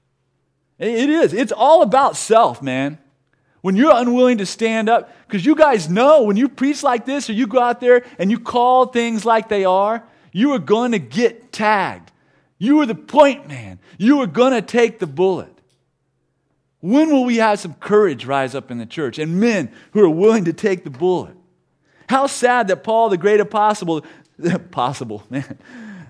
It 0.78 1.10
is. 1.10 1.34
It's 1.34 1.52
all 1.52 1.82
about 1.82 2.18
self, 2.18 2.62
man. 2.62 3.00
When 3.62 3.76
you're 3.76 3.96
unwilling 3.96 4.38
to 4.38 4.46
stand 4.46 4.90
up, 4.90 5.12
because 5.28 5.44
you 5.44 5.56
guys 5.56 5.90
know 5.90 6.22
when 6.22 6.38
you 6.38 6.50
preach 6.50 6.84
like 6.84 7.08
this 7.08 7.32
or 7.32 7.34
you 7.34 7.48
go 7.48 7.60
out 7.60 7.80
there 7.80 8.06
and 8.20 8.30
you 8.30 8.40
call 8.40 8.86
things 8.86 9.26
like 9.26 9.50
they 9.50 9.66
are, 9.66 10.04
you 10.32 10.52
are 10.52 10.60
going 10.60 10.92
to 10.92 11.00
get 11.00 11.52
tagged. 11.52 12.12
You 12.60 12.80
are 12.82 12.86
the 12.86 12.94
point 12.94 13.48
man. 13.48 13.80
You 13.98 14.22
are 14.22 14.28
going 14.28 14.54
to 14.54 14.62
take 14.62 15.00
the 15.00 15.08
bullet. 15.08 15.50
When 16.84 17.12
will 17.12 17.24
we 17.24 17.38
have 17.38 17.62
some 17.62 17.76
courage 17.76 18.26
rise 18.26 18.54
up 18.54 18.70
in 18.70 18.78
the 18.78 18.86
church 18.86 19.18
and 19.18 19.40
men 19.40 19.72
who 19.94 20.02
are 20.02 20.10
willing 20.10 20.44
to 20.44 20.52
take 20.52 20.84
the 20.84 20.90
bullet? 20.90 21.34
How 22.10 22.28
sad 22.28 22.68
that 22.68 22.84
Paul, 22.84 23.08
the 23.08 23.16
great 23.16 23.40
apostle, 23.40 24.04
possible, 24.72 25.24
man. 25.30 25.58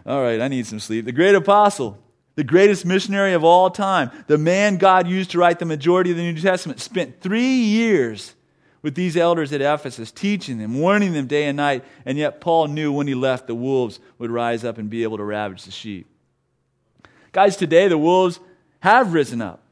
All 0.03 0.19
right, 0.19 0.41
I 0.41 0.47
need 0.47 0.65
some 0.65 0.79
sleep. 0.79 1.05
The 1.05 1.11
great 1.11 1.35
apostle, 1.35 1.99
the 2.33 2.43
greatest 2.43 2.87
missionary 2.87 3.33
of 3.33 3.43
all 3.43 3.69
time, 3.69 4.09
the 4.25 4.39
man 4.39 4.77
God 4.77 5.07
used 5.07 5.29
to 5.31 5.37
write 5.37 5.59
the 5.59 5.65
majority 5.65 6.09
of 6.09 6.17
the 6.17 6.23
New 6.23 6.41
Testament, 6.41 6.79
spent 6.79 7.21
three 7.21 7.53
years 7.53 8.33
with 8.81 8.95
these 8.95 9.15
elders 9.15 9.53
at 9.53 9.61
Ephesus, 9.61 10.09
teaching 10.09 10.57
them, 10.57 10.79
warning 10.79 11.13
them 11.13 11.27
day 11.27 11.45
and 11.45 11.55
night, 11.55 11.85
and 12.03 12.17
yet 12.17 12.41
Paul 12.41 12.65
knew 12.65 12.91
when 12.91 13.05
he 13.05 13.13
left 13.13 13.45
the 13.45 13.53
wolves 13.53 13.99
would 14.17 14.31
rise 14.31 14.63
up 14.63 14.79
and 14.79 14.89
be 14.89 15.03
able 15.03 15.17
to 15.17 15.23
ravage 15.23 15.65
the 15.65 15.71
sheep. 15.71 16.07
Guys, 17.31 17.57
today 17.57 17.87
the 17.87 17.97
wolves 17.99 18.39
have 18.79 19.13
risen 19.13 19.39
up. 19.39 19.62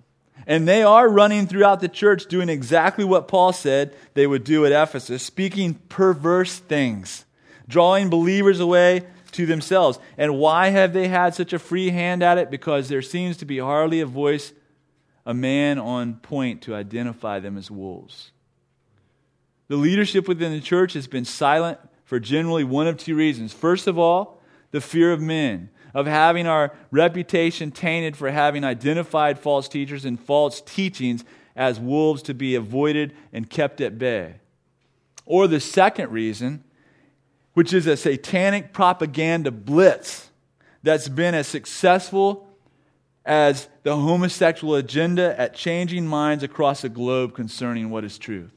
And 0.48 0.68
they 0.68 0.84
are 0.84 1.10
running 1.10 1.48
throughout 1.48 1.80
the 1.80 1.88
church 1.88 2.26
doing 2.26 2.50
exactly 2.50 3.04
what 3.04 3.28
Paul 3.28 3.54
said 3.54 3.96
they 4.14 4.28
would 4.28 4.44
do 4.44 4.66
at 4.66 4.72
Ephesus, 4.72 5.24
speaking 5.24 5.76
perverse 5.90 6.60
things, 6.60 7.26
drawing 7.68 8.10
believers 8.10 8.60
away 8.60 9.06
to 9.34 9.46
themselves. 9.46 10.00
And 10.18 10.38
why 10.38 10.70
have 10.70 10.94
they 10.94 11.08
had 11.08 11.36
such 11.36 11.54
a 11.54 11.60
free 11.60 11.90
hand 11.90 12.24
at 12.24 12.38
it? 12.38 12.52
Because 12.52 12.90
there 12.90 13.02
seems 13.02 13.38
to 13.38 13.46
be 13.46 13.60
hardly 13.60 14.02
a 14.02 14.06
voice, 14.06 14.54
a 15.26 15.34
man 15.34 15.80
on 15.80 16.16
point 16.16 16.64
to 16.64 16.76
identify 16.76 17.40
them 17.40 17.58
as 17.58 17.72
wolves. 17.72 18.32
The 19.68 19.78
leadership 19.78 20.28
within 20.28 20.52
the 20.52 20.60
church 20.60 20.94
has 20.94 21.08
been 21.08 21.24
silent 21.24 21.80
for 22.04 22.20
generally 22.20 22.66
one 22.66 22.88
of 22.88 22.98
two 22.98 23.16
reasons. 23.16 23.54
First 23.54 23.88
of 23.88 23.98
all, 23.98 24.42
the 24.72 24.82
fear 24.82 25.14
of 25.14 25.22
men 25.22 25.70
of 25.94 26.06
having 26.06 26.48
our 26.48 26.74
reputation 26.90 27.72
tainted 27.72 28.16
for 28.16 28.32
having 28.32 28.64
identified 28.64 29.40
false 29.40 29.68
teachers 29.68 30.06
and 30.06 30.20
false 30.20 30.62
teachings 30.62 31.24
as 31.56 31.80
wolves 31.80 32.22
to 32.24 32.34
be 32.34 32.56
avoided 32.56 33.14
and 33.34 33.50
kept 33.50 33.82
at 33.82 33.98
bay. 33.98 34.36
Or 35.26 35.48
the 35.48 35.60
second 35.60 36.12
reason, 36.12 36.64
which 37.54 37.74
is 37.74 37.88
a 37.88 37.98
satanic 37.98 38.74
propaganda 38.74 39.52
blitz 39.52 40.30
that's 40.84 41.10
been 41.10 41.36
as 41.36 41.48
successful 41.48 42.48
as 43.26 43.68
the 43.84 43.96
homosexual 43.96 44.76
agenda 44.76 45.40
at 45.40 45.54
changing 45.54 46.08
minds 46.08 46.44
across 46.44 46.82
the 46.82 46.90
globe 46.90 47.36
concerning 47.36 47.90
what 47.90 48.04
is 48.04 48.18
truth. 48.18 48.52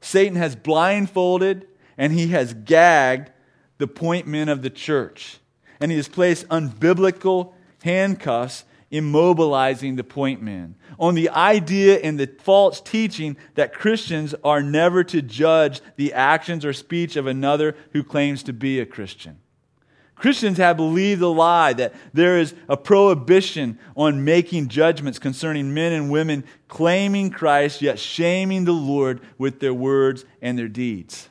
Satan 0.00 0.36
has 0.36 0.56
blindfolded 0.56 1.66
and 1.98 2.12
he 2.12 2.28
has 2.28 2.54
gagged 2.54 3.30
the 3.78 3.86
point 3.86 4.26
men 4.26 4.48
of 4.48 4.62
the 4.62 4.70
church 4.70 5.38
and 5.80 5.90
he 5.90 5.96
has 5.96 6.08
placed 6.08 6.48
unbiblical 6.48 7.52
handcuffs 7.82 8.64
immobilizing 8.90 9.96
the 9.96 10.04
point 10.04 10.42
man 10.42 10.74
on 10.98 11.14
the 11.14 11.28
idea 11.30 11.98
and 11.98 12.18
the 12.18 12.26
false 12.40 12.80
teaching 12.80 13.36
that 13.54 13.74
Christians 13.74 14.34
are 14.42 14.62
never 14.62 15.04
to 15.04 15.22
judge 15.22 15.80
the 15.96 16.12
actions 16.14 16.64
or 16.64 16.72
speech 16.72 17.16
of 17.16 17.26
another 17.26 17.76
who 17.92 18.02
claims 18.02 18.42
to 18.44 18.52
be 18.52 18.80
a 18.80 18.86
Christian. 18.86 19.38
Christians 20.16 20.58
have 20.58 20.76
believed 20.76 21.20
the 21.20 21.30
lie 21.30 21.72
that 21.74 21.94
there 22.12 22.38
is 22.38 22.52
a 22.68 22.76
prohibition 22.76 23.78
on 23.96 24.24
making 24.24 24.66
judgments 24.68 25.20
concerning 25.20 25.72
men 25.72 25.92
and 25.92 26.10
women 26.10 26.42
claiming 26.66 27.30
Christ, 27.30 27.82
yet 27.82 28.00
shaming 28.00 28.64
the 28.64 28.72
Lord 28.72 29.20
with 29.38 29.60
their 29.60 29.74
words 29.74 30.24
and 30.42 30.58
their 30.58 30.66
deeds. 30.66 31.28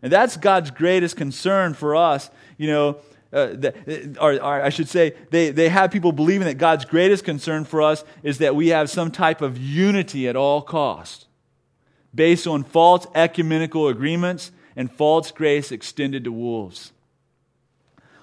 And 0.00 0.12
that's 0.12 0.36
God's 0.36 0.70
greatest 0.70 1.16
concern 1.16 1.74
for 1.74 1.96
us, 1.96 2.30
you 2.56 2.68
know. 2.68 2.98
Uh, 3.34 3.48
the, 3.48 4.16
or, 4.20 4.34
or, 4.34 4.62
I 4.62 4.68
should 4.68 4.88
say, 4.88 5.14
they, 5.30 5.50
they 5.50 5.68
have 5.68 5.90
people 5.90 6.12
believing 6.12 6.46
that 6.46 6.54
God's 6.54 6.84
greatest 6.84 7.24
concern 7.24 7.64
for 7.64 7.82
us 7.82 8.04
is 8.22 8.38
that 8.38 8.54
we 8.54 8.68
have 8.68 8.88
some 8.88 9.10
type 9.10 9.42
of 9.42 9.58
unity 9.58 10.28
at 10.28 10.36
all 10.36 10.62
cost, 10.62 11.26
based 12.14 12.46
on 12.46 12.62
false 12.62 13.08
ecumenical 13.12 13.88
agreements 13.88 14.52
and 14.76 14.90
false 14.90 15.32
grace 15.32 15.72
extended 15.72 16.22
to 16.24 16.32
wolves. 16.32 16.92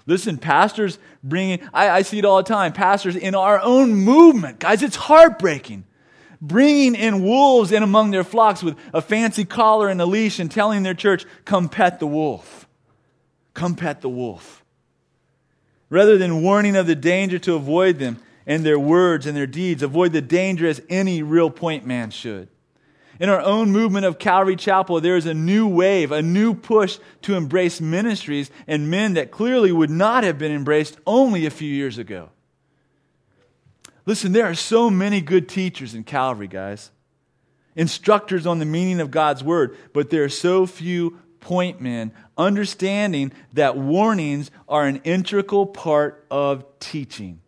Listen, 0.06 0.38
pastors 0.38 0.98
bringing, 1.24 1.60
I, 1.74 1.90
I 1.90 2.02
see 2.04 2.20
it 2.20 2.26
all 2.26 2.38
the 2.38 2.44
time, 2.44 2.72
pastors 2.72 3.18
in 3.18 3.36
our 3.36 3.60
own 3.60 3.94
movement. 3.94 4.60
Guys, 4.60 4.82
it's 4.82 4.96
heartbreaking. 4.96 5.84
Bringing 6.42 6.96
in 6.96 7.22
wolves 7.22 7.72
in 7.72 7.84
among 7.84 8.12
their 8.12 8.24
flocks 8.24 8.64
with 8.64 8.78
a 8.94 9.02
fancy 9.02 9.46
collar 9.46 9.90
and 9.90 10.02
a 10.02 10.06
leash 10.06 10.40
and 10.40 10.50
telling 10.50 10.84
their 10.84 10.96
church, 10.96 11.26
come 11.46 11.70
pet 11.70 12.00
the 12.00 12.08
wolf. 12.08 12.68
Come 13.54 13.76
pet 13.76 14.02
the 14.02 14.10
wolf. 14.10 14.61
Rather 15.92 16.18
than 16.18 16.42
warning 16.42 16.78
of 16.78 16.88
the 16.88 16.96
danger 16.96 17.38
to 17.38 17.54
avoid 17.54 18.00
them 18.00 18.18
and 18.48 18.66
their 18.66 18.80
words 18.80 19.28
and 19.28 19.36
their 19.36 19.46
deeds, 19.46 19.84
avoid 19.84 20.14
the 20.14 20.22
danger 20.22 20.66
as 20.66 20.82
any 20.90 21.22
real 21.22 21.52
point 21.52 21.86
man 21.86 22.10
should. 22.10 22.48
In 23.20 23.28
our 23.30 23.42
own 23.42 23.72
movement 23.72 24.06
of 24.06 24.18
Calvary 24.18 24.56
Chapel, 24.56 25.02
there 25.02 25.18
is 25.18 25.26
a 25.26 25.34
new 25.34 25.68
wave, 25.68 26.14
a 26.14 26.22
new 26.22 26.56
push 26.56 26.98
to 27.24 27.36
embrace 27.36 27.82
ministries 27.82 28.50
and 28.68 28.90
men 28.90 29.14
that 29.14 29.32
clearly 29.32 29.72
would 29.72 29.90
not 29.90 30.24
have 30.24 30.40
been 30.40 30.54
embraced 30.54 30.98
only 31.06 31.46
a 31.46 31.52
few 31.52 31.70
years 31.70 31.98
ago. 31.98 32.30
Listen, 34.06 34.32
there 34.32 34.46
are 34.46 34.56
so 34.56 34.90
many 34.90 35.20
good 35.20 35.50
teachers 35.50 35.94
in 35.94 36.06
Calvary, 36.06 36.48
guys. 36.48 36.90
Instructors 37.76 38.48
on 38.48 38.60
the 38.60 38.66
meaning 38.66 39.02
of 39.02 39.12
God's 39.12 39.44
word, 39.44 39.78
but 39.94 40.10
there 40.10 40.24
are 40.24 40.30
so 40.30 40.66
few 40.66 41.20
point 41.42 41.82
men 41.82 42.14
understanding 42.38 43.34
that 43.54 43.76
warnings 43.76 44.50
are 44.70 44.86
an 44.86 45.02
integral 45.04 45.66
part 45.66 46.26
of 46.32 46.64
teaching 46.80 47.42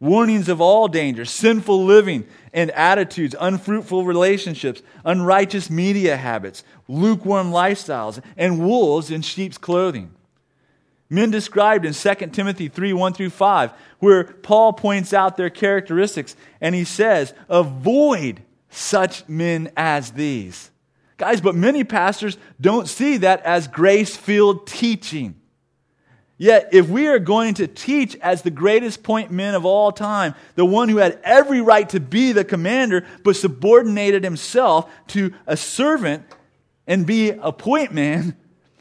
warnings 0.00 0.48
of 0.48 0.60
all 0.60 0.88
dangers, 0.88 1.30
sinful 1.30 1.84
living 1.84 2.26
and 2.52 2.70
attitudes, 2.72 3.34
unfruitful 3.38 4.04
relationships, 4.04 4.82
unrighteous 5.04 5.70
media 5.70 6.16
habits, 6.16 6.64
lukewarm 6.88 7.50
lifestyles, 7.50 8.22
and 8.36 8.64
wolves 8.64 9.10
in 9.10 9.22
sheep's 9.22 9.58
clothing. 9.58 10.12
Men 11.08 11.30
described 11.30 11.84
in 11.84 11.92
2 11.92 12.14
Timothy 12.32 12.68
3 12.68 12.92
1 12.92 13.12
through 13.12 13.30
5, 13.30 13.72
where 14.00 14.24
Paul 14.24 14.72
points 14.72 15.12
out 15.12 15.36
their 15.36 15.50
characteristics 15.50 16.34
and 16.60 16.74
he 16.74 16.84
says, 16.84 17.32
Avoid 17.48 18.42
such 18.70 19.28
men 19.28 19.70
as 19.76 20.12
these. 20.12 20.70
Guys, 21.16 21.40
but 21.40 21.54
many 21.54 21.82
pastors 21.84 22.36
don't 22.60 22.88
see 22.88 23.18
that 23.18 23.42
as 23.42 23.68
grace 23.68 24.16
filled 24.16 24.66
teaching. 24.66 25.34
Yet, 26.38 26.68
if 26.72 26.88
we 26.88 27.06
are 27.06 27.18
going 27.18 27.54
to 27.54 27.66
teach 27.66 28.14
as 28.16 28.42
the 28.42 28.50
greatest 28.50 29.02
point 29.02 29.30
men 29.30 29.54
of 29.54 29.64
all 29.64 29.90
time, 29.90 30.34
the 30.54 30.66
one 30.66 30.90
who 30.90 30.98
had 30.98 31.18
every 31.24 31.62
right 31.62 31.88
to 31.90 32.00
be 32.00 32.32
the 32.32 32.44
commander, 32.44 33.06
but 33.24 33.36
subordinated 33.36 34.22
himself 34.22 34.90
to 35.08 35.32
a 35.46 35.56
servant 35.56 36.24
and 36.86 37.06
be 37.06 37.30
a 37.30 37.52
point 37.52 37.94
man, 37.94 38.36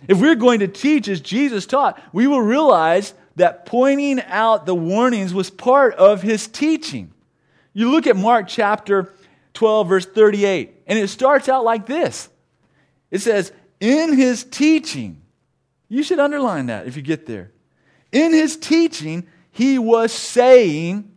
if 0.08 0.20
we're 0.20 0.36
going 0.36 0.60
to 0.60 0.68
teach 0.68 1.08
as 1.08 1.22
Jesus 1.22 1.66
taught, 1.66 2.02
we 2.12 2.28
will 2.28 2.42
realize 2.42 3.14
that 3.38 3.66
pointing 3.66 4.22
out 4.22 4.66
the 4.66 4.76
warnings 4.76 5.34
was 5.34 5.50
part 5.50 5.94
of 5.96 6.22
his 6.22 6.48
teaching. 6.48 7.14
You 7.74 7.90
look 7.92 8.06
at 8.06 8.16
Mark 8.16 8.48
chapter 8.48 9.14
12, 9.56 9.88
verse 9.88 10.06
38, 10.06 10.84
and 10.86 11.00
it 11.00 11.08
starts 11.08 11.50
out 11.50 11.64
like 11.64 11.86
this 11.86 12.30
it 13.10 13.20
says, 13.20 13.52
In 13.80 14.14
his 14.16 14.44
teaching, 14.44 15.22
you 15.90 16.04
should 16.04 16.20
underline 16.20 16.68
that 16.68 16.88
if 16.88 16.96
you 16.96 17.02
get 17.02 17.26
there. 17.26 17.52
In 18.12 18.34
his 18.34 18.58
teaching, 18.58 19.28
he 19.52 19.80
was 19.80 20.12
saying, 20.12 21.12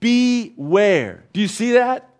Beware. 0.00 1.24
Do 1.32 1.40
you 1.40 1.48
see 1.48 1.72
that? 1.72 2.10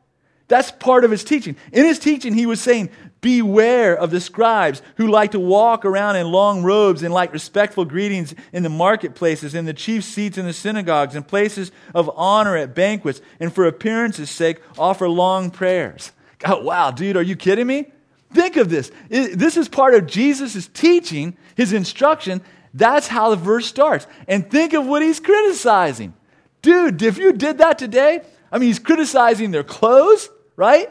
That's 0.49 0.71
part 0.71 1.05
of 1.05 1.11
his 1.11 1.25
teaching. 1.25 1.57
In 1.73 1.85
his 1.85 1.99
teaching, 1.99 2.35
he 2.35 2.47
was 2.47 2.61
saying, 2.61 2.91
Beware 3.25 3.97
of 3.97 4.11
the 4.11 4.21
scribes 4.21 4.83
who 4.97 5.07
like 5.07 5.31
to 5.31 5.41
walk 5.41 5.87
around 5.87 6.17
in 6.17 6.31
long 6.31 6.63
robes 6.63 7.03
and 7.03 7.15
like 7.15 7.33
respectful 7.33 7.87
greetings 7.87 8.35
in 8.53 8.63
the 8.63 8.69
marketplaces, 8.69 9.55
in 9.55 9.65
the 9.65 9.73
chief 9.73 10.05
seats 10.05 10.37
in 10.37 10.45
the 10.45 10.53
synagogues, 10.53 11.15
and 11.15 11.27
places 11.27 11.73
of 11.95 12.11
honor 12.17 12.55
at 12.55 12.75
banquets, 12.75 13.23
and 13.41 13.51
for 13.51 13.67
appearance's 13.67 14.29
sake 14.29 14.61
offer 14.77 15.09
long 15.09 15.51
prayers. 15.51 16.13
God, 16.39 16.65
wow, 16.65 16.91
dude, 16.91 17.17
are 17.17 17.23
you 17.23 17.35
kidding 17.35 17.67
me? 17.67 17.91
Think 18.31 18.59
of 18.59 18.69
this. 18.69 18.93
This 19.09 19.57
is 19.57 19.71
part 19.71 19.95
of 19.95 20.07
Jesus' 20.07 20.67
teaching, 20.67 21.35
his 21.55 21.73
instruction. 21.73 22.43
That's 22.75 23.09
how 23.09 23.31
the 23.31 23.37
verse 23.37 23.65
starts. 23.65 24.07
And 24.29 24.51
think 24.51 24.75
of 24.75 24.85
what 24.85 25.01
he's 25.01 25.19
criticizing. 25.19 26.13
Dude, 26.61 27.01
if 27.01 27.17
you 27.17 27.33
did 27.33 27.57
that 27.57 27.79
today, 27.79 28.21
I 28.53 28.59
mean, 28.59 28.67
he's 28.67 28.79
criticizing 28.79 29.51
their 29.51 29.65
clothes, 29.65 30.29
right? 30.57 30.91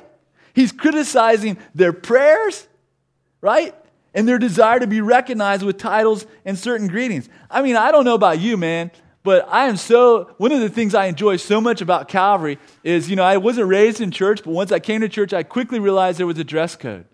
He's 0.54 0.72
criticizing 0.72 1.58
their 1.74 1.94
prayers, 1.94 2.68
right? 3.42 3.76
And 4.14 4.28
their 4.28 4.38
desire 4.38 4.80
to 4.80 4.88
be 4.88 5.02
recognized 5.02 5.64
with 5.64 5.78
titles 5.78 6.26
and 6.46 6.58
certain 6.58 6.88
greetings. 6.88 7.28
I 7.50 7.62
mean, 7.62 7.76
I 7.76 7.92
don't 7.92 8.06
know 8.06 8.14
about 8.14 8.40
you, 8.40 8.58
man, 8.58 8.92
but 9.24 9.48
I 9.50 9.68
am 9.68 9.78
so, 9.78 10.34
one 10.38 10.52
of 10.52 10.60
the 10.60 10.70
things 10.70 10.94
I 10.94 11.06
enjoy 11.06 11.38
so 11.38 11.60
much 11.60 11.82
about 11.82 12.08
Calvary 12.08 12.60
is, 12.84 13.10
you 13.10 13.16
know, 13.16 13.24
I 13.24 13.38
wasn't 13.38 13.68
raised 13.68 14.02
in 14.02 14.12
church, 14.12 14.44
but 14.44 14.52
once 14.52 14.72
I 14.72 14.80
came 14.80 15.02
to 15.02 15.10
church, 15.10 15.34
I 15.34 15.44
quickly 15.44 15.80
realized 15.80 16.20
there 16.20 16.28
was 16.28 16.38
a 16.38 16.44
dress 16.44 16.76
code. 16.76 17.06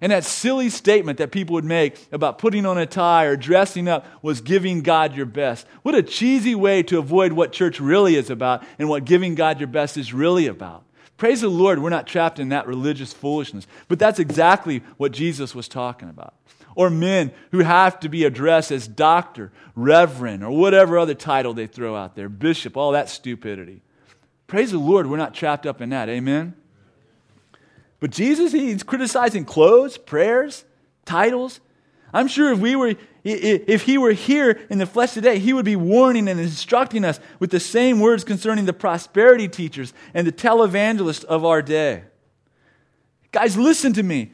And 0.00 0.12
that 0.12 0.24
silly 0.24 0.70
statement 0.70 1.18
that 1.18 1.32
people 1.32 1.54
would 1.54 1.64
make 1.64 1.98
about 2.12 2.38
putting 2.38 2.64
on 2.64 2.78
a 2.78 2.86
tie 2.86 3.24
or 3.24 3.36
dressing 3.36 3.88
up 3.88 4.06
was 4.22 4.40
giving 4.40 4.82
God 4.82 5.16
your 5.16 5.26
best. 5.26 5.66
What 5.82 5.96
a 5.96 6.02
cheesy 6.04 6.54
way 6.54 6.84
to 6.84 6.98
avoid 6.98 7.32
what 7.32 7.52
church 7.52 7.80
really 7.80 8.14
is 8.14 8.30
about 8.30 8.62
and 8.78 8.88
what 8.88 9.04
giving 9.04 9.34
God 9.34 9.58
your 9.58 9.66
best 9.66 9.96
is 9.96 10.14
really 10.14 10.46
about. 10.46 10.84
Praise 11.18 11.40
the 11.40 11.48
Lord, 11.48 11.80
we're 11.80 11.90
not 11.90 12.06
trapped 12.06 12.38
in 12.38 12.48
that 12.50 12.66
religious 12.66 13.12
foolishness. 13.12 13.66
But 13.88 13.98
that's 13.98 14.20
exactly 14.20 14.82
what 14.96 15.12
Jesus 15.12 15.54
was 15.54 15.68
talking 15.68 16.08
about. 16.08 16.32
Or 16.76 16.88
men 16.90 17.32
who 17.50 17.58
have 17.58 17.98
to 18.00 18.08
be 18.08 18.24
addressed 18.24 18.70
as 18.70 18.86
doctor, 18.86 19.50
reverend, 19.74 20.44
or 20.44 20.52
whatever 20.56 20.96
other 20.96 21.14
title 21.14 21.52
they 21.52 21.66
throw 21.66 21.96
out 21.96 22.14
there, 22.14 22.28
bishop, 22.28 22.76
all 22.76 22.92
that 22.92 23.08
stupidity. 23.08 23.82
Praise 24.46 24.70
the 24.70 24.78
Lord, 24.78 25.10
we're 25.10 25.16
not 25.16 25.34
trapped 25.34 25.66
up 25.66 25.80
in 25.80 25.90
that. 25.90 26.08
Amen? 26.08 26.54
But 27.98 28.10
Jesus, 28.10 28.52
he's 28.52 28.84
criticizing 28.84 29.44
clothes, 29.44 29.98
prayers, 29.98 30.64
titles. 31.04 31.58
I'm 32.14 32.28
sure 32.28 32.52
if 32.52 32.60
we 32.60 32.76
were 32.76 32.94
if 33.32 33.82
he 33.82 33.98
were 33.98 34.12
here 34.12 34.60
in 34.70 34.78
the 34.78 34.86
flesh 34.86 35.12
today, 35.12 35.38
he 35.38 35.52
would 35.52 35.64
be 35.64 35.76
warning 35.76 36.28
and 36.28 36.38
instructing 36.38 37.04
us 37.04 37.20
with 37.38 37.50
the 37.50 37.60
same 37.60 38.00
words 38.00 38.24
concerning 38.24 38.64
the 38.64 38.72
prosperity 38.72 39.48
teachers 39.48 39.92
and 40.14 40.26
the 40.26 40.32
televangelists 40.32 41.24
of 41.24 41.44
our 41.44 41.62
day. 41.62 42.04
Guys, 43.32 43.56
listen 43.56 43.92
to 43.94 44.02
me. 44.02 44.32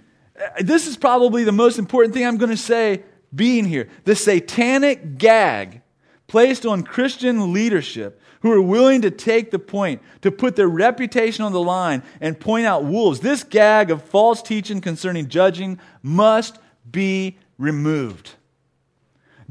This 0.60 0.86
is 0.86 0.96
probably 0.96 1.44
the 1.44 1.52
most 1.52 1.78
important 1.78 2.14
thing 2.14 2.26
I'm 2.26 2.36
going 2.36 2.50
to 2.50 2.56
say 2.56 3.02
being 3.34 3.64
here. 3.64 3.88
The 4.04 4.16
satanic 4.16 5.18
gag 5.18 5.82
placed 6.26 6.66
on 6.66 6.82
Christian 6.82 7.52
leadership 7.52 8.20
who 8.40 8.52
are 8.52 8.60
willing 8.60 9.00
to 9.02 9.10
take 9.10 9.50
the 9.50 9.58
point, 9.58 10.02
to 10.20 10.30
put 10.30 10.54
their 10.54 10.68
reputation 10.68 11.44
on 11.44 11.52
the 11.52 11.60
line 11.60 12.02
and 12.20 12.38
point 12.38 12.66
out 12.66 12.84
wolves. 12.84 13.20
This 13.20 13.42
gag 13.42 13.90
of 13.90 14.02
false 14.02 14.42
teaching 14.42 14.80
concerning 14.80 15.28
judging 15.28 15.78
must 16.02 16.58
be 16.90 17.38
removed. 17.56 18.32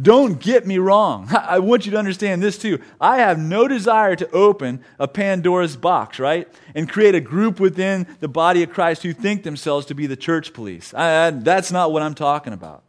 Don't 0.03 0.39
get 0.39 0.67
me 0.67 0.77
wrong. 0.77 1.29
I 1.31 1.59
want 1.59 1.85
you 1.85 1.91
to 1.93 1.97
understand 1.97 2.43
this 2.43 2.57
too. 2.57 2.79
I 2.99 3.17
have 3.17 3.39
no 3.39 3.67
desire 3.67 4.15
to 4.17 4.29
open 4.31 4.83
a 4.99 5.07
Pandora's 5.07 5.77
box, 5.77 6.19
right? 6.19 6.47
And 6.75 6.89
create 6.89 7.15
a 7.15 7.21
group 7.21 7.59
within 7.59 8.05
the 8.19 8.27
body 8.27 8.61
of 8.63 8.71
Christ 8.71 9.03
who 9.03 9.13
think 9.13 9.43
themselves 9.43 9.85
to 9.87 9.95
be 9.95 10.05
the 10.05 10.17
church 10.17 10.53
police. 10.53 10.93
I, 10.93 11.27
I, 11.27 11.29
that's 11.31 11.71
not 11.71 11.91
what 11.91 12.03
I'm 12.03 12.15
talking 12.15 12.53
about. 12.53 12.83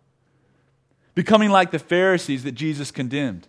Becoming 1.15 1.51
like 1.51 1.71
the 1.71 1.79
Pharisees 1.79 2.43
that 2.43 2.53
Jesus 2.53 2.91
condemned. 2.91 3.47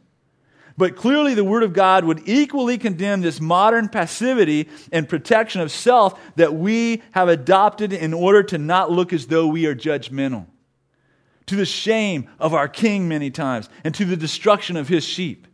But 0.77 0.95
clearly, 0.95 1.33
the 1.33 1.43
Word 1.43 1.63
of 1.63 1.73
God 1.73 2.03
would 2.03 2.27
equally 2.27 2.77
condemn 2.77 3.21
this 3.21 3.39
modern 3.39 3.87
passivity 3.87 4.69
and 4.91 5.07
protection 5.07 5.61
of 5.61 5.71
self 5.71 6.19
that 6.35 6.53
we 6.53 7.01
have 7.11 7.29
adopted 7.29 7.93
in 7.93 8.13
order 8.13 8.43
to 8.43 8.57
not 8.57 8.91
look 8.91 9.13
as 9.13 9.27
though 9.27 9.47
we 9.47 9.65
are 9.65 9.75
judgmental. 9.75 10.45
To 11.47 11.55
the 11.55 11.65
shame 11.65 12.29
of 12.39 12.53
our 12.53 12.67
King, 12.67 13.07
many 13.07 13.29
times, 13.29 13.69
and 13.83 13.93
to 13.95 14.05
the 14.05 14.17
destruction 14.17 14.77
of 14.77 14.87
his 14.87 15.03
sheep. 15.03 15.47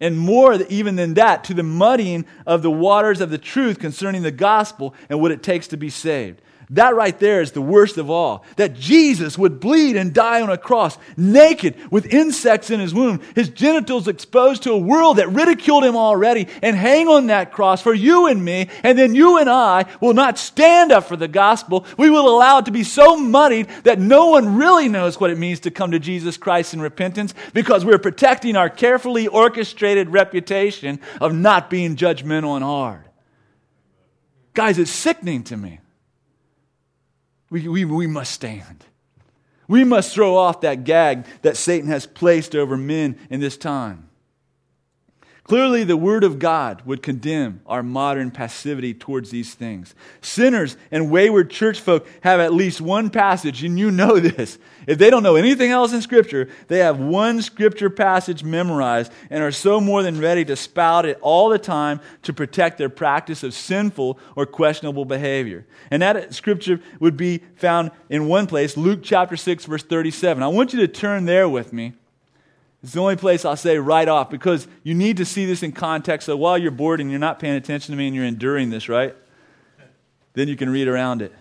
And 0.00 0.18
more 0.18 0.54
even 0.68 0.96
than 0.96 1.14
that, 1.14 1.44
to 1.44 1.54
the 1.54 1.62
muddying 1.62 2.26
of 2.46 2.62
the 2.62 2.70
waters 2.70 3.20
of 3.20 3.30
the 3.30 3.38
truth 3.38 3.78
concerning 3.78 4.22
the 4.22 4.30
gospel 4.30 4.94
and 5.08 5.20
what 5.20 5.30
it 5.30 5.42
takes 5.42 5.68
to 5.68 5.76
be 5.76 5.90
saved. 5.90 6.40
That 6.74 6.96
right 6.96 7.16
there 7.20 7.40
is 7.40 7.52
the 7.52 7.62
worst 7.62 7.98
of 7.98 8.10
all. 8.10 8.44
That 8.56 8.74
Jesus 8.74 9.38
would 9.38 9.60
bleed 9.60 9.94
and 9.94 10.12
die 10.12 10.42
on 10.42 10.50
a 10.50 10.58
cross, 10.58 10.98
naked, 11.16 11.76
with 11.92 12.12
insects 12.12 12.68
in 12.68 12.80
his 12.80 12.92
womb, 12.92 13.20
his 13.36 13.48
genitals 13.48 14.08
exposed 14.08 14.64
to 14.64 14.72
a 14.72 14.78
world 14.78 15.18
that 15.18 15.30
ridiculed 15.30 15.84
him 15.84 15.94
already, 15.96 16.48
and 16.62 16.74
hang 16.74 17.06
on 17.06 17.28
that 17.28 17.52
cross 17.52 17.80
for 17.80 17.94
you 17.94 18.26
and 18.26 18.44
me, 18.44 18.68
and 18.82 18.98
then 18.98 19.14
you 19.14 19.38
and 19.38 19.48
I 19.48 19.84
will 20.00 20.14
not 20.14 20.36
stand 20.36 20.90
up 20.90 21.04
for 21.04 21.14
the 21.14 21.28
gospel. 21.28 21.86
We 21.96 22.10
will 22.10 22.28
allow 22.28 22.58
it 22.58 22.64
to 22.64 22.72
be 22.72 22.82
so 22.82 23.16
muddied 23.16 23.68
that 23.84 24.00
no 24.00 24.30
one 24.30 24.56
really 24.56 24.88
knows 24.88 25.20
what 25.20 25.30
it 25.30 25.38
means 25.38 25.60
to 25.60 25.70
come 25.70 25.92
to 25.92 26.00
Jesus 26.00 26.36
Christ 26.36 26.74
in 26.74 26.80
repentance 26.80 27.34
because 27.52 27.84
we're 27.84 27.98
protecting 27.98 28.56
our 28.56 28.68
carefully 28.68 29.28
orchestrated 29.28 30.08
reputation 30.08 30.98
of 31.20 31.32
not 31.32 31.70
being 31.70 31.94
judgmental 31.94 32.56
and 32.56 32.64
hard. 32.64 33.04
Guys, 34.54 34.76
it's 34.80 34.90
sickening 34.90 35.44
to 35.44 35.56
me. 35.56 35.78
We, 37.54 37.68
we, 37.68 37.84
we 37.84 38.08
must 38.08 38.32
stand. 38.32 38.84
We 39.68 39.84
must 39.84 40.12
throw 40.12 40.36
off 40.36 40.62
that 40.62 40.82
gag 40.82 41.24
that 41.42 41.56
Satan 41.56 41.88
has 41.88 42.04
placed 42.04 42.56
over 42.56 42.76
men 42.76 43.16
in 43.30 43.38
this 43.38 43.56
time. 43.56 44.08
Clearly, 45.44 45.84
the 45.84 45.96
Word 45.98 46.24
of 46.24 46.38
God 46.38 46.80
would 46.86 47.02
condemn 47.02 47.60
our 47.66 47.82
modern 47.82 48.30
passivity 48.30 48.94
towards 48.94 49.30
these 49.30 49.52
things. 49.52 49.94
Sinners 50.22 50.78
and 50.90 51.10
wayward 51.10 51.50
church 51.50 51.80
folk 51.80 52.08
have 52.22 52.40
at 52.40 52.54
least 52.54 52.80
one 52.80 53.10
passage, 53.10 53.62
and 53.62 53.78
you 53.78 53.90
know 53.90 54.18
this. 54.20 54.56
If 54.86 54.96
they 54.96 55.10
don't 55.10 55.22
know 55.22 55.36
anything 55.36 55.70
else 55.70 55.92
in 55.92 56.00
Scripture, 56.00 56.48
they 56.68 56.78
have 56.78 56.98
one 56.98 57.42
Scripture 57.42 57.90
passage 57.90 58.42
memorized 58.42 59.12
and 59.28 59.42
are 59.42 59.52
so 59.52 59.82
more 59.82 60.02
than 60.02 60.18
ready 60.18 60.46
to 60.46 60.56
spout 60.56 61.04
it 61.04 61.18
all 61.20 61.50
the 61.50 61.58
time 61.58 62.00
to 62.22 62.32
protect 62.32 62.78
their 62.78 62.88
practice 62.88 63.42
of 63.42 63.52
sinful 63.52 64.18
or 64.36 64.46
questionable 64.46 65.04
behavior. 65.04 65.66
And 65.90 66.00
that 66.00 66.32
Scripture 66.32 66.80
would 67.00 67.18
be 67.18 67.42
found 67.56 67.90
in 68.08 68.28
one 68.28 68.46
place, 68.46 68.78
Luke 68.78 69.00
chapter 69.02 69.36
6, 69.36 69.66
verse 69.66 69.82
37. 69.82 70.42
I 70.42 70.48
want 70.48 70.72
you 70.72 70.80
to 70.80 70.88
turn 70.88 71.26
there 71.26 71.50
with 71.50 71.74
me. 71.74 71.92
It's 72.84 72.92
the 72.92 73.00
only 73.00 73.16
place 73.16 73.46
I'll 73.46 73.56
say 73.56 73.78
right 73.78 74.06
off 74.06 74.28
because 74.28 74.68
you 74.82 74.94
need 74.94 75.16
to 75.16 75.24
see 75.24 75.46
this 75.46 75.62
in 75.62 75.72
context. 75.72 76.26
So 76.26 76.36
while 76.36 76.58
you're 76.58 76.70
bored 76.70 77.00
and 77.00 77.10
you're 77.10 77.18
not 77.18 77.38
paying 77.38 77.54
attention 77.54 77.92
to 77.92 77.96
me 77.96 78.08
and 78.08 78.14
you're 78.14 78.26
enduring 78.26 78.68
this, 78.68 78.90
right? 78.90 79.16
Then 80.34 80.48
you 80.48 80.56
can 80.56 80.68
read 80.68 80.86
around 80.86 81.22
it. 81.22 81.32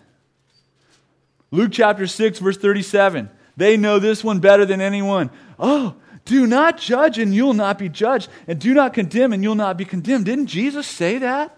Luke 1.51 1.73
chapter 1.73 2.07
6, 2.07 2.39
verse 2.39 2.55
37. 2.55 3.29
They 3.57 3.75
know 3.75 3.99
this 3.99 4.23
one 4.23 4.39
better 4.39 4.65
than 4.65 4.79
anyone. 4.79 5.31
Oh, 5.59 5.95
do 6.23 6.47
not 6.47 6.77
judge 6.77 7.19
and 7.19 7.35
you'll 7.35 7.53
not 7.53 7.77
be 7.77 7.89
judged, 7.89 8.29
and 8.47 8.57
do 8.57 8.73
not 8.73 8.93
condemn 8.93 9.33
and 9.33 9.43
you'll 9.43 9.53
not 9.53 9.75
be 9.75 9.83
condemned. 9.83 10.23
Didn't 10.23 10.47
Jesus 10.47 10.87
say 10.87 11.17
that? 11.17 11.57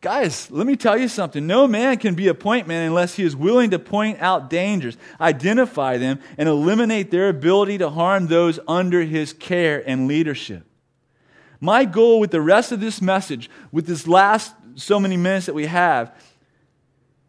Guys, 0.00 0.48
let 0.52 0.64
me 0.64 0.76
tell 0.76 0.96
you 0.96 1.08
something. 1.08 1.44
No 1.46 1.66
man 1.66 1.98
can 1.98 2.14
be 2.14 2.28
a 2.28 2.34
point 2.34 2.68
man 2.68 2.86
unless 2.86 3.16
he 3.16 3.24
is 3.24 3.34
willing 3.34 3.70
to 3.70 3.80
point 3.80 4.20
out 4.20 4.48
dangers, 4.48 4.96
identify 5.20 5.98
them, 5.98 6.20
and 6.36 6.48
eliminate 6.48 7.10
their 7.10 7.28
ability 7.28 7.78
to 7.78 7.90
harm 7.90 8.28
those 8.28 8.60
under 8.68 9.02
his 9.02 9.32
care 9.32 9.82
and 9.88 10.06
leadership. 10.06 10.64
My 11.60 11.84
goal 11.84 12.20
with 12.20 12.30
the 12.30 12.40
rest 12.40 12.70
of 12.70 12.78
this 12.78 13.02
message, 13.02 13.50
with 13.72 13.86
this 13.86 14.06
last 14.06 14.54
so 14.76 15.00
many 15.00 15.16
minutes 15.16 15.46
that 15.46 15.54
we 15.54 15.66
have, 15.66 16.14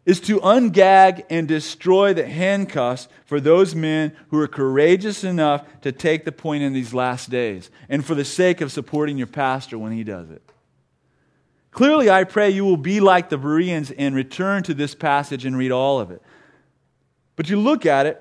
is 0.06 0.20
to 0.20 0.38
ungag 0.40 1.24
and 1.28 1.48
destroy 1.48 2.14
the 2.14 2.26
handcuffs 2.26 3.08
for 3.24 3.40
those 3.40 3.74
men 3.74 4.12
who 4.28 4.38
are 4.40 4.48
courageous 4.48 5.24
enough 5.24 5.64
to 5.80 5.90
take 5.90 6.24
the 6.24 6.32
point 6.32 6.62
in 6.62 6.72
these 6.72 6.94
last 6.94 7.30
days, 7.30 7.68
and 7.88 8.04
for 8.04 8.14
the 8.14 8.24
sake 8.24 8.60
of 8.60 8.70
supporting 8.70 9.18
your 9.18 9.26
pastor 9.26 9.76
when 9.76 9.90
he 9.90 10.04
does 10.04 10.30
it. 10.30 10.49
Clearly, 11.70 12.10
I 12.10 12.24
pray 12.24 12.50
you 12.50 12.64
will 12.64 12.76
be 12.76 13.00
like 13.00 13.28
the 13.28 13.38
Bereans 13.38 13.90
and 13.90 14.14
return 14.14 14.62
to 14.64 14.74
this 14.74 14.94
passage 14.94 15.44
and 15.44 15.56
read 15.56 15.70
all 15.70 16.00
of 16.00 16.10
it. 16.10 16.22
But 17.36 17.48
you 17.48 17.58
look 17.58 17.86
at 17.86 18.06
it, 18.06 18.20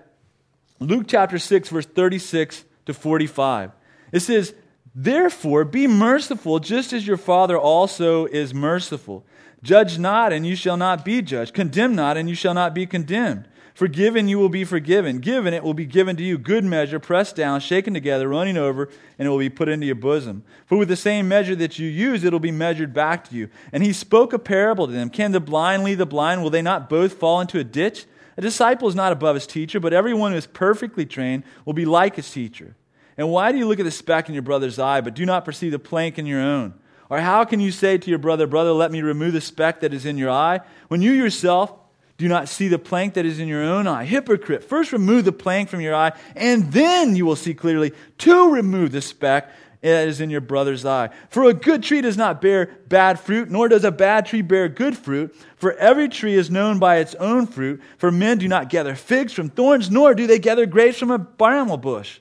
Luke 0.80 1.06
chapter 1.08 1.40
6, 1.40 1.70
verse 1.70 1.86
36 1.86 2.64
to 2.86 2.94
45. 2.94 3.72
It 4.12 4.22
says, 4.22 4.54
Therefore, 4.96 5.66
be 5.66 5.88
merciful, 5.88 6.60
just 6.60 6.94
as 6.94 7.06
your 7.06 7.18
Father 7.18 7.58
also 7.58 8.26
is 8.26 8.54
merciful. 8.54 9.26
Judge 9.62 10.00
not, 10.00 10.32
and 10.32 10.46
you 10.46 10.56
shall 10.56 10.78
not 10.78 11.04
be 11.04 11.22
judged. 11.22 11.54
Condemn 11.54 11.96
not, 11.96 12.18
and 12.18 12.30
you 12.30 12.36
shall 12.36 12.54
not 12.54 12.74
be 12.74 12.86
condemned. 12.86 13.48
Forgiven, 13.80 14.28
you 14.28 14.38
will 14.38 14.50
be 14.50 14.65
forgiven. 14.65 15.20
Given, 15.20 15.54
it 15.54 15.63
will 15.63 15.74
be 15.74 15.86
given 15.86 16.18
to 16.18 16.22
you. 16.22 16.38
Good 16.38 16.65
measure, 16.65 17.00
pressed 17.00 17.38
down, 17.38 17.62
shaken 17.62 17.94
together, 17.94 18.28
running 18.28 18.58
over, 18.58 18.89
and 19.18 19.26
it 19.26 19.30
will 19.32 19.38
be 19.38 19.50
put 19.50 19.70
into 19.70 19.86
your 19.86 19.96
bosom. 19.96 20.44
For 20.65 20.78
with 20.78 20.89
the 20.89 20.98
same 20.98 21.30
measure 21.30 21.56
that 21.56 21.80
you 21.80 21.88
use, 21.88 22.26
it 22.26 22.34
will 22.34 22.42
be 22.42 22.52
measured 22.52 22.94
back 22.94 23.30
to 23.30 23.36
you. 23.38 23.48
And 23.72 23.82
he 23.82 23.94
spoke 23.94 24.34
a 24.34 24.38
parable 24.38 24.86
to 24.86 24.92
them. 24.92 25.10
Can 25.10 25.32
the 25.32 25.39
blind 25.39 25.86
lead 25.86 25.96
the 25.96 26.06
blind? 26.06 26.44
Will 26.44 26.50
they 26.50 26.62
not 26.62 26.89
both 26.89 27.13
fall 27.13 27.39
into 27.39 27.58
a 27.58 27.63
ditch? 27.63 28.06
A 28.36 28.42
disciple 28.42 28.89
is 28.89 28.96
not 28.96 29.13
above 29.13 29.36
his 29.36 29.48
teacher, 29.48 29.80
but 29.80 29.94
everyone 29.94 30.34
who 30.34 30.38
is 30.38 30.46
perfectly 30.46 31.06
trained 31.06 31.46
will 31.63 31.72
be 31.72 31.86
like 31.86 32.18
his 32.18 32.30
teacher. 32.30 32.76
And 33.15 33.30
why 33.32 33.54
do 33.54 33.58
you 33.60 33.65
look 33.65 33.80
at 33.80 33.86
the 33.86 33.92
speck 33.92 34.28
in 34.28 34.36
your 34.36 34.44
brother's 34.44 34.78
eye, 34.78 35.00
but 35.00 35.13
do 35.13 35.26
not 35.26 35.46
perceive 35.46 35.72
the 35.72 35.80
plank 35.80 36.20
in 36.20 36.26
your 36.26 36.42
own? 36.42 36.74
Or 37.10 37.20
how 37.20 37.46
can 37.46 37.62
you 37.62 37.72
say 37.72 37.98
to 37.98 38.10
your 38.10 38.20
brother, 38.20 38.46
Brother, 38.46 38.74
let 38.74 38.92
me 38.92 39.02
remove 39.02 39.32
the 39.32 39.39
speck 39.39 39.80
that 39.80 39.94
is 39.94 40.06
in 40.06 40.18
your 40.18 40.32
eye, 40.32 40.60
when 40.89 41.02
you 41.02 41.13
yourself 41.13 41.79
do 42.19 42.27
not 42.27 42.49
see 42.49 42.67
the 42.67 42.77
plank 42.77 43.13
that 43.13 43.25
is 43.25 43.39
in 43.39 43.47
your 43.47 43.63
own 43.63 43.88
eye. 43.88 44.03
Hypocrite, 44.03 44.62
first 44.62 44.91
remove 44.91 45.23
the 45.23 45.32
plank 45.32 45.69
from 45.69 45.79
your 45.79 45.95
eye, 45.95 46.12
and 46.36 46.69
then 46.73 47.15
you 47.15 47.25
will 47.25 47.38
see 47.38 47.53
clearly 47.53 47.93
to 48.19 48.51
remove 48.51 48.91
the 48.91 49.01
speck 49.01 49.49
that 49.82 50.05
is 50.10 50.19
in 50.19 50.29
your 50.29 50.41
brother's 50.41 50.86
eye. 50.86 51.10
For 51.29 51.45
a 51.45 51.53
good 51.53 51.82
tree 51.82 52.01
does 52.01 52.17
not 52.17 52.41
bear 52.41 52.77
bad 52.89 53.21
fruit, 53.21 53.49
nor 53.49 53.69
does 53.69 53.86
a 53.86 53.91
bad 53.91 54.25
tree 54.25 54.41
bear 54.41 54.67
good 54.67 54.97
fruit. 54.97 55.34
For 55.55 55.73
every 55.75 56.10
tree 56.10 56.34
is 56.34 56.51
known 56.51 56.77
by 56.77 56.97
its 56.97 57.15
own 57.15 57.47
fruit. 57.47 57.82
For 57.97 58.12
men 58.12 58.38
do 58.38 58.49
not 58.49 58.67
gather 58.67 58.95
figs 58.95 59.32
from 59.32 59.49
thorns, 59.49 59.89
nor 59.89 60.13
do 60.13 60.27
they 60.27 60.39
gather 60.39 60.65
grapes 60.65 60.99
from 60.99 61.12
a 61.12 61.17
bramble 61.17 61.77
bush. 61.77 62.19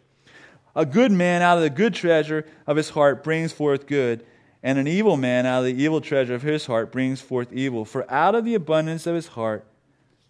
A 0.76 0.86
good 0.86 1.10
man 1.10 1.42
out 1.42 1.56
of 1.56 1.64
the 1.64 1.70
good 1.70 1.94
treasure 1.94 2.46
of 2.68 2.76
his 2.76 2.90
heart 2.90 3.24
brings 3.24 3.50
forth 3.52 3.88
good, 3.88 4.24
and 4.62 4.78
an 4.78 4.86
evil 4.86 5.16
man 5.16 5.44
out 5.44 5.58
of 5.58 5.64
the 5.64 5.82
evil 5.82 6.00
treasure 6.00 6.36
of 6.36 6.42
his 6.42 6.66
heart 6.66 6.92
brings 6.92 7.20
forth 7.20 7.52
evil. 7.52 7.84
For 7.84 8.08
out 8.08 8.36
of 8.36 8.44
the 8.44 8.54
abundance 8.54 9.04
of 9.04 9.16
his 9.16 9.26
heart, 9.26 9.64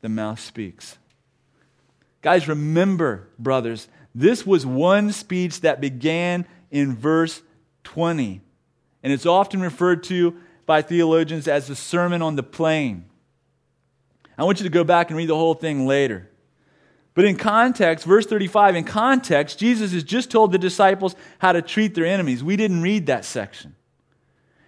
the 0.01 0.09
mouth 0.09 0.41
speaks. 0.41 0.99
Guys, 2.23 2.49
remember, 2.49 3.29
brothers, 3.39 3.89
this 4.15 4.47
was 4.47 4.67
one 4.67 5.13
speech 5.13 5.61
that 5.63 5.81
began 5.81 6.47
in 6.71 6.95
verse 6.95 7.43
20. 7.85 8.41
And 9.03 9.13
it's 9.13 9.27
often 9.27 9.61
referred 9.61 10.03
to 10.05 10.37
by 10.67 10.83
theologians 10.83 11.49
as 11.49 11.69
the 11.69 11.77
Sermon 11.77 12.21
on 12.21 12.37
the 12.37 12.43
Plain. 12.43 13.05
I 14.37 14.45
want 14.45 14.61
you 14.61 14.65
to 14.65 14.71
go 14.71 14.85
back 14.85 15.11
and 15.11 15.17
read 15.17 15.29
the 15.29 15.37
whole 15.37 15.55
thing 15.55 15.87
later. 15.87 16.29
But 17.15 17.25
in 17.25 17.37
context, 17.37 18.05
verse 18.05 18.27
35, 18.27 18.77
in 18.77 18.85
context, 18.85 19.59
Jesus 19.59 19.93
has 19.93 20.05
just 20.05 20.31
told 20.31 20.53
the 20.53 20.59
disciples 20.59 21.17
how 21.39 21.53
to 21.53 21.63
treat 21.63 21.95
their 21.95 22.07
enemies. 22.07 22.45
We 22.45 22.57
didn't 22.57 22.83
read 22.83 23.07
that 23.07 23.25
section 23.25 23.75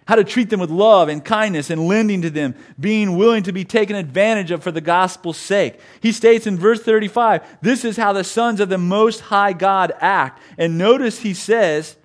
how 0.07 0.15
to 0.15 0.23
treat 0.23 0.49
them 0.49 0.59
with 0.59 0.69
love 0.69 1.09
and 1.09 1.23
kindness 1.23 1.69
and 1.69 1.87
lending 1.87 2.21
to 2.23 2.29
them, 2.29 2.55
being 2.79 3.17
willing 3.17 3.43
to 3.43 3.51
be 3.51 3.63
taken 3.63 3.95
advantage 3.95 4.51
of 4.51 4.63
for 4.63 4.71
the 4.71 4.81
gospel's 4.81 5.37
sake. 5.37 5.79
He 6.01 6.11
states 6.11 6.47
in 6.47 6.57
verse 6.57 6.81
35, 6.81 7.59
this 7.61 7.85
is 7.85 7.97
how 7.97 8.13
the 8.13 8.23
sons 8.23 8.59
of 8.59 8.69
the 8.69 8.77
Most 8.77 9.21
High 9.21 9.53
God 9.53 9.93
act. 9.99 10.41
And 10.57 10.77
notice 10.77 11.19
he 11.19 11.33
says, 11.33 11.95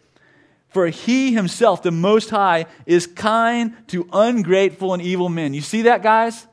for 0.68 0.88
he 0.88 1.32
himself, 1.32 1.82
the 1.82 1.90
Most 1.90 2.28
High, 2.28 2.66
is 2.85 3.06
kind 3.06 3.74
to 3.88 4.06
ungrateful 4.12 4.92
and 4.92 5.02
evil 5.02 5.30
men. 5.30 5.54
You 5.54 5.62
see 5.62 5.82
that, 5.82 6.02
guys? 6.02 6.46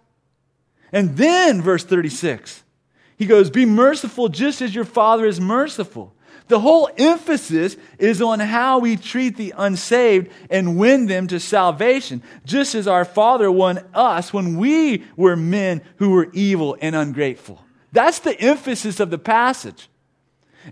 And 0.93 1.17
then, 1.17 1.61
verse 1.61 1.83
36, 1.83 2.63
he 3.17 3.25
goes, 3.25 3.49
Be 3.49 3.65
merciful 3.65 4.29
just 4.29 4.61
as 4.61 4.73
your 4.73 4.85
Father 4.85 5.25
is 5.25 5.41
merciful. 5.41 6.15
The 6.47 6.59
whole 6.59 6.89
emphasis 6.97 7.77
is 7.97 8.21
on 8.21 8.39
how 8.39 8.79
we 8.79 8.97
treat 8.97 9.37
the 9.37 9.53
unsaved 9.57 10.29
and 10.49 10.77
win 10.77 11.07
them 11.07 11.27
to 11.27 11.39
salvation, 11.39 12.21
just 12.45 12.75
as 12.75 12.87
our 12.87 13.05
Father 13.05 13.51
won 13.51 13.79
us 13.93 14.33
when 14.33 14.57
we 14.57 15.05
were 15.15 15.35
men 15.35 15.81
who 15.97 16.11
were 16.11 16.29
evil 16.33 16.77
and 16.81 16.95
ungrateful. 16.95 17.63
That's 17.91 18.19
the 18.19 18.39
emphasis 18.39 18.99
of 18.99 19.09
the 19.09 19.17
passage. 19.17 19.87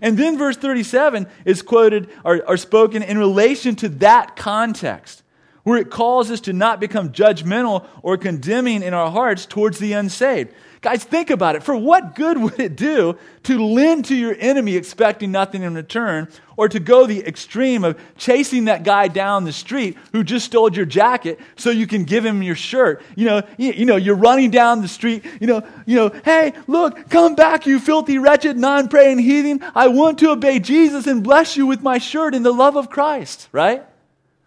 And 0.00 0.16
then 0.16 0.38
verse 0.38 0.56
37 0.56 1.26
is 1.44 1.62
quoted 1.62 2.10
or, 2.24 2.42
or 2.48 2.56
spoken 2.56 3.02
in 3.02 3.18
relation 3.18 3.76
to 3.76 3.88
that 3.90 4.36
context, 4.36 5.22
where 5.64 5.78
it 5.78 5.90
calls 5.90 6.30
us 6.30 6.40
to 6.42 6.52
not 6.52 6.80
become 6.80 7.12
judgmental 7.12 7.86
or 8.02 8.16
condemning 8.16 8.82
in 8.82 8.94
our 8.94 9.10
hearts 9.10 9.46
towards 9.46 9.78
the 9.78 9.92
unsaved. 9.92 10.52
Guys, 10.82 11.04
think 11.04 11.30
about 11.30 11.54
it. 11.54 11.62
For 11.62 11.76
what 11.76 12.16
good 12.16 12.36
would 12.36 12.58
it 12.58 12.74
do 12.74 13.16
to 13.44 13.64
lend 13.64 14.06
to 14.06 14.16
your 14.16 14.34
enemy 14.36 14.74
expecting 14.74 15.30
nothing 15.30 15.62
in 15.62 15.74
return, 15.74 16.26
or 16.56 16.68
to 16.68 16.80
go 16.80 17.06
the 17.06 17.24
extreme 17.24 17.84
of 17.84 17.98
chasing 18.18 18.64
that 18.64 18.82
guy 18.82 19.06
down 19.06 19.44
the 19.44 19.52
street 19.52 19.96
who 20.10 20.24
just 20.24 20.44
stole 20.44 20.72
your 20.72 20.84
jacket 20.84 21.38
so 21.54 21.70
you 21.70 21.86
can 21.86 22.02
give 22.02 22.26
him 22.26 22.42
your 22.42 22.56
shirt? 22.56 23.00
You 23.14 23.26
know, 23.26 23.42
you, 23.58 23.72
you 23.72 23.84
know, 23.84 23.94
you're 23.94 24.16
running 24.16 24.50
down 24.50 24.82
the 24.82 24.88
street, 24.88 25.24
you 25.40 25.46
know, 25.46 25.62
you 25.86 25.94
know, 25.94 26.10
hey, 26.24 26.52
look, 26.66 27.08
come 27.08 27.36
back, 27.36 27.64
you 27.64 27.78
filthy, 27.78 28.18
wretched, 28.18 28.58
non-praying 28.58 29.20
heathen. 29.20 29.64
I 29.76 29.86
want 29.86 30.18
to 30.18 30.30
obey 30.30 30.58
Jesus 30.58 31.06
and 31.06 31.22
bless 31.22 31.56
you 31.56 31.64
with 31.64 31.80
my 31.82 31.98
shirt 31.98 32.34
in 32.34 32.42
the 32.42 32.52
love 32.52 32.76
of 32.76 32.90
Christ, 32.90 33.48
right? 33.52 33.86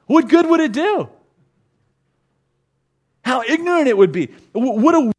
What 0.05 0.27
good 0.27 0.45
would 0.47 0.59
it 0.59 0.73
do? 0.73 1.07
How 3.23 3.41
ignorant 3.41 3.87
it 3.87 3.97
would 3.97 4.11
be. 4.11 4.27
What 4.51 4.95
a 4.95 5.14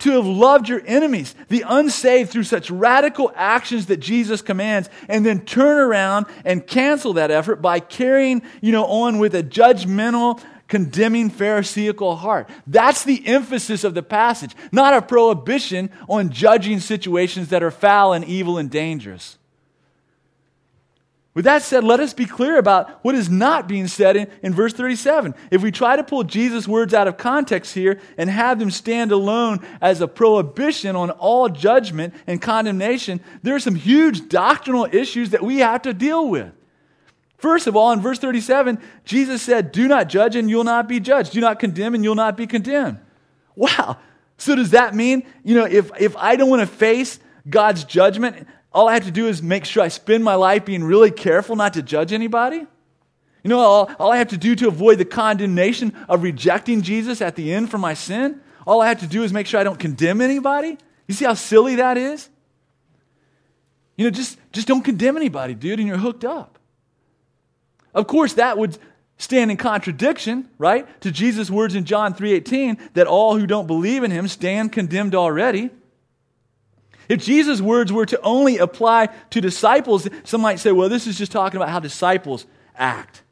to 0.00 0.10
have 0.12 0.26
loved 0.26 0.68
your 0.68 0.82
enemies, 0.86 1.34
the 1.48 1.64
unsaved, 1.66 2.30
through 2.30 2.44
such 2.44 2.70
radical 2.70 3.32
actions 3.34 3.86
that 3.86 3.98
Jesus 3.98 4.42
commands, 4.42 4.90
and 5.08 5.24
then 5.24 5.44
turn 5.44 5.78
around 5.78 6.26
and 6.44 6.66
cancel 6.66 7.14
that 7.14 7.30
effort 7.30 7.56
by 7.56 7.80
carrying, 7.80 8.42
you 8.60 8.72
know, 8.72 8.84
on 8.84 9.18
with 9.18 9.34
a 9.34 9.42
judgmental, 9.42 10.40
condemning 10.68 11.30
Pharisaical 11.30 12.16
heart. 12.16 12.48
That's 12.66 13.04
the 13.04 13.26
emphasis 13.26 13.84
of 13.84 13.94
the 13.94 14.02
passage, 14.02 14.54
not 14.72 14.94
a 14.94 15.02
prohibition 15.02 15.90
on 16.08 16.30
judging 16.30 16.80
situations 16.80 17.48
that 17.48 17.62
are 17.62 17.72
foul 17.72 18.12
and 18.12 18.24
evil 18.24 18.56
and 18.56 18.70
dangerous. 18.70 19.36
With 21.40 21.46
that 21.46 21.62
said, 21.62 21.84
let 21.84 22.00
us 22.00 22.12
be 22.12 22.26
clear 22.26 22.58
about 22.58 23.02
what 23.02 23.14
is 23.14 23.30
not 23.30 23.66
being 23.66 23.86
said 23.86 24.14
in, 24.14 24.28
in 24.42 24.52
verse 24.52 24.74
37. 24.74 25.34
If 25.50 25.62
we 25.62 25.70
try 25.70 25.96
to 25.96 26.04
pull 26.04 26.22
Jesus' 26.22 26.68
words 26.68 26.92
out 26.92 27.08
of 27.08 27.16
context 27.16 27.72
here 27.72 27.98
and 28.18 28.28
have 28.28 28.58
them 28.58 28.70
stand 28.70 29.10
alone 29.10 29.66
as 29.80 30.02
a 30.02 30.06
prohibition 30.06 30.96
on 30.96 31.08
all 31.12 31.48
judgment 31.48 32.12
and 32.26 32.42
condemnation, 32.42 33.22
there 33.42 33.54
are 33.54 33.58
some 33.58 33.74
huge 33.74 34.28
doctrinal 34.28 34.86
issues 34.92 35.30
that 35.30 35.42
we 35.42 35.60
have 35.60 35.80
to 35.80 35.94
deal 35.94 36.28
with. 36.28 36.52
First 37.38 37.66
of 37.66 37.74
all, 37.74 37.90
in 37.92 38.02
verse 38.02 38.18
37, 38.18 38.78
Jesus 39.06 39.40
said, 39.40 39.72
Do 39.72 39.88
not 39.88 40.10
judge 40.10 40.36
and 40.36 40.50
you'll 40.50 40.62
not 40.64 40.88
be 40.88 41.00
judged. 41.00 41.32
Do 41.32 41.40
not 41.40 41.58
condemn 41.58 41.94
and 41.94 42.04
you'll 42.04 42.16
not 42.16 42.36
be 42.36 42.46
condemned. 42.46 42.98
Wow. 43.56 43.96
So 44.36 44.54
does 44.54 44.72
that 44.72 44.94
mean, 44.94 45.22
you 45.42 45.54
know, 45.54 45.64
if, 45.64 45.90
if 45.98 46.14
I 46.18 46.36
don't 46.36 46.50
want 46.50 46.60
to 46.60 46.66
face 46.66 47.18
God's 47.48 47.84
judgment, 47.84 48.46
all 48.72 48.88
I 48.88 48.94
have 48.94 49.04
to 49.04 49.10
do 49.10 49.26
is 49.26 49.42
make 49.42 49.64
sure 49.64 49.82
I 49.82 49.88
spend 49.88 50.22
my 50.22 50.34
life 50.34 50.64
being 50.64 50.84
really 50.84 51.10
careful 51.10 51.56
not 51.56 51.74
to 51.74 51.82
judge 51.82 52.12
anybody. 52.12 52.66
You 53.42 53.48
know, 53.48 53.58
all, 53.58 53.90
all 53.98 54.12
I 54.12 54.18
have 54.18 54.28
to 54.28 54.36
do 54.36 54.54
to 54.56 54.68
avoid 54.68 54.98
the 54.98 55.04
condemnation 55.04 55.94
of 56.08 56.22
rejecting 56.22 56.82
Jesus 56.82 57.20
at 57.20 57.36
the 57.36 57.52
end 57.52 57.70
for 57.70 57.78
my 57.78 57.94
sin, 57.94 58.40
all 58.66 58.80
I 58.80 58.88
have 58.88 59.00
to 59.00 59.06
do 59.06 59.22
is 59.22 59.32
make 59.32 59.46
sure 59.46 59.58
I 59.58 59.64
don't 59.64 59.78
condemn 59.78 60.20
anybody. 60.20 60.78
You 61.08 61.14
see 61.14 61.24
how 61.24 61.34
silly 61.34 61.76
that 61.76 61.96
is? 61.96 62.28
You 63.96 64.04
know, 64.04 64.10
just, 64.10 64.38
just 64.52 64.68
don't 64.68 64.82
condemn 64.82 65.16
anybody, 65.16 65.54
dude, 65.54 65.78
and 65.78 65.88
you're 65.88 65.98
hooked 65.98 66.24
up. 66.24 66.58
Of 67.92 68.06
course, 68.06 68.34
that 68.34 68.56
would 68.56 68.78
stand 69.18 69.50
in 69.50 69.56
contradiction, 69.56 70.48
right, 70.58 70.86
to 71.02 71.10
Jesus' 71.10 71.50
words 71.50 71.74
in 71.74 71.84
John 71.84 72.14
3:18 72.14 72.78
that 72.94 73.06
all 73.06 73.36
who 73.36 73.46
don't 73.46 73.66
believe 73.66 74.02
in 74.04 74.10
him 74.10 74.28
stand 74.28 74.72
condemned 74.72 75.14
already. 75.14 75.70
If 77.10 77.24
Jesus' 77.24 77.60
words 77.60 77.92
were 77.92 78.06
to 78.06 78.20
only 78.20 78.58
apply 78.58 79.08
to 79.30 79.40
disciples, 79.40 80.08
some 80.22 80.40
might 80.40 80.60
say, 80.60 80.70
well, 80.70 80.88
this 80.88 81.08
is 81.08 81.18
just 81.18 81.32
talking 81.32 81.56
about 81.56 81.68
how 81.68 81.80
disciples 81.80 82.46
act. 82.76 83.24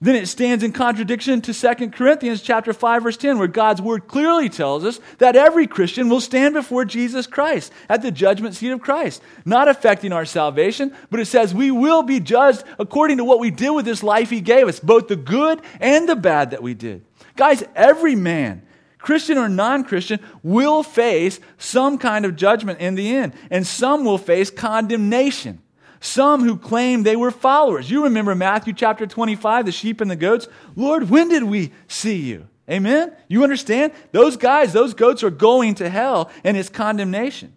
Then 0.00 0.16
it 0.16 0.26
stands 0.26 0.64
in 0.64 0.72
contradiction 0.72 1.42
to 1.42 1.52
2 1.52 1.90
Corinthians 1.90 2.40
chapter 2.40 2.72
5 2.72 3.02
verse 3.02 3.18
10 3.18 3.38
where 3.38 3.46
God's 3.46 3.82
word 3.82 4.08
clearly 4.08 4.48
tells 4.48 4.86
us 4.86 5.00
that 5.18 5.36
every 5.36 5.66
Christian 5.66 6.08
will 6.08 6.20
stand 6.20 6.54
before 6.54 6.86
Jesus 6.86 7.26
Christ 7.26 7.70
at 7.90 8.00
the 8.00 8.10
judgment 8.10 8.54
seat 8.54 8.70
of 8.70 8.80
Christ, 8.80 9.22
not 9.44 9.68
affecting 9.68 10.12
our 10.12 10.24
salvation, 10.24 10.94
but 11.10 11.20
it 11.20 11.26
says 11.26 11.54
we 11.54 11.70
will 11.70 12.02
be 12.02 12.20
judged 12.20 12.64
according 12.78 13.18
to 13.18 13.24
what 13.24 13.38
we 13.38 13.50
did 13.50 13.70
with 13.70 13.84
this 13.84 14.02
life 14.02 14.30
he 14.30 14.40
gave 14.40 14.66
us, 14.66 14.80
both 14.80 15.08
the 15.08 15.16
good 15.16 15.60
and 15.78 16.08
the 16.08 16.16
bad 16.16 16.52
that 16.52 16.62
we 16.62 16.72
did. 16.72 17.04
Guys, 17.36 17.62
every 17.74 18.16
man 18.16 18.62
Christian 19.04 19.36
or 19.36 19.50
non 19.50 19.84
Christian, 19.84 20.18
will 20.42 20.82
face 20.82 21.38
some 21.58 21.98
kind 21.98 22.24
of 22.24 22.36
judgment 22.36 22.80
in 22.80 22.94
the 22.94 23.14
end. 23.14 23.34
And 23.50 23.66
some 23.66 24.04
will 24.04 24.18
face 24.18 24.50
condemnation. 24.50 25.60
Some 26.00 26.42
who 26.42 26.56
claim 26.56 27.02
they 27.02 27.16
were 27.16 27.30
followers. 27.30 27.90
You 27.90 28.04
remember 28.04 28.34
Matthew 28.34 28.72
chapter 28.72 29.06
25, 29.06 29.66
the 29.66 29.72
sheep 29.72 30.00
and 30.00 30.10
the 30.10 30.16
goats? 30.16 30.48
Lord, 30.74 31.10
when 31.10 31.28
did 31.28 31.44
we 31.44 31.72
see 31.86 32.16
you? 32.16 32.48
Amen? 32.68 33.14
You 33.28 33.42
understand? 33.42 33.92
Those 34.12 34.38
guys, 34.38 34.72
those 34.72 34.94
goats 34.94 35.22
are 35.22 35.30
going 35.30 35.74
to 35.76 35.90
hell 35.90 36.30
and 36.42 36.56
it's 36.56 36.70
condemnation. 36.70 37.54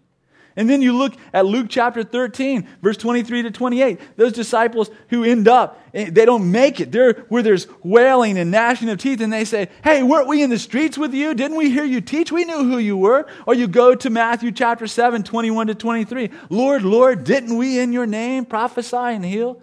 And 0.58 0.68
then 0.68 0.82
you 0.82 0.92
look 0.98 1.14
at 1.32 1.46
Luke 1.46 1.68
chapter 1.68 2.02
13, 2.02 2.66
verse 2.82 2.96
23 2.96 3.42
to 3.42 3.52
28. 3.52 4.00
Those 4.16 4.32
disciples 4.32 4.90
who 5.08 5.22
end 5.22 5.46
up, 5.46 5.80
eh, 5.94 6.10
they 6.10 6.24
don't 6.24 6.50
make 6.50 6.80
it. 6.80 6.90
They're 6.90 7.12
where 7.28 7.44
there's 7.44 7.68
wailing 7.84 8.36
and 8.36 8.50
gnashing 8.50 8.88
of 8.88 8.98
teeth, 8.98 9.20
and 9.20 9.32
they 9.32 9.44
say, 9.44 9.68
Hey, 9.84 10.02
weren't 10.02 10.26
we 10.26 10.42
in 10.42 10.50
the 10.50 10.58
streets 10.58 10.98
with 10.98 11.14
you? 11.14 11.32
Didn't 11.32 11.56
we 11.56 11.70
hear 11.70 11.84
you 11.84 12.00
teach? 12.00 12.32
We 12.32 12.44
knew 12.44 12.64
who 12.64 12.78
you 12.78 12.96
were. 12.96 13.28
Or 13.46 13.54
you 13.54 13.68
go 13.68 13.94
to 13.94 14.10
Matthew 14.10 14.50
chapter 14.50 14.88
7, 14.88 15.22
21 15.22 15.68
to 15.68 15.76
23. 15.76 16.30
Lord, 16.50 16.82
Lord, 16.82 17.22
didn't 17.22 17.56
we 17.56 17.78
in 17.78 17.92
your 17.92 18.06
name 18.06 18.44
prophesy 18.44 18.96
and 18.96 19.24
heal? 19.24 19.62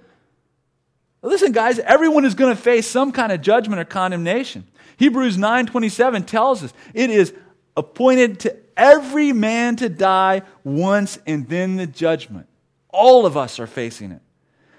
Listen, 1.22 1.52
guys, 1.52 1.78
everyone 1.80 2.24
is 2.24 2.36
going 2.36 2.56
to 2.56 2.62
face 2.62 2.88
some 2.88 3.12
kind 3.12 3.34
of 3.34 3.42
judgment 3.42 3.82
or 3.82 3.86
condemnation. 3.86 4.66
Hebrews 4.98 5.38
9:27 5.38 6.26
tells 6.26 6.64
us 6.64 6.74
it 6.94 7.10
is 7.10 7.34
appointed 7.78 8.40
to 8.42 8.56
every 8.78 9.34
man 9.34 9.76
to 9.78 9.90
die 9.90 10.42
once 10.64 11.20
and 11.26 11.48
then 11.48 11.78
the 11.78 11.88
judgment. 11.88 12.48
All 12.90 13.26
of 13.26 13.36
us 13.36 13.60
are 13.60 13.68
facing 13.68 14.12
it. 14.12 14.22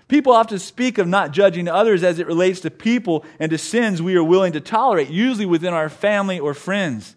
People 0.08 0.32
often 0.32 0.58
speak 0.58 0.98
of 0.98 1.08
not 1.08 1.32
judging 1.32 1.66
others 1.66 2.02
as 2.04 2.18
it 2.18 2.26
relates 2.26 2.60
to 2.60 2.70
people 2.70 3.24
and 3.40 3.50
to 3.50 3.58
sins 3.58 4.00
we 4.00 4.14
are 4.14 4.22
willing 4.22 4.52
to 4.52 4.60
tolerate, 4.60 5.10
usually 5.10 5.46
within 5.46 5.74
our 5.74 5.88
family 5.88 6.38
or 6.38 6.54
friends. 6.54 7.16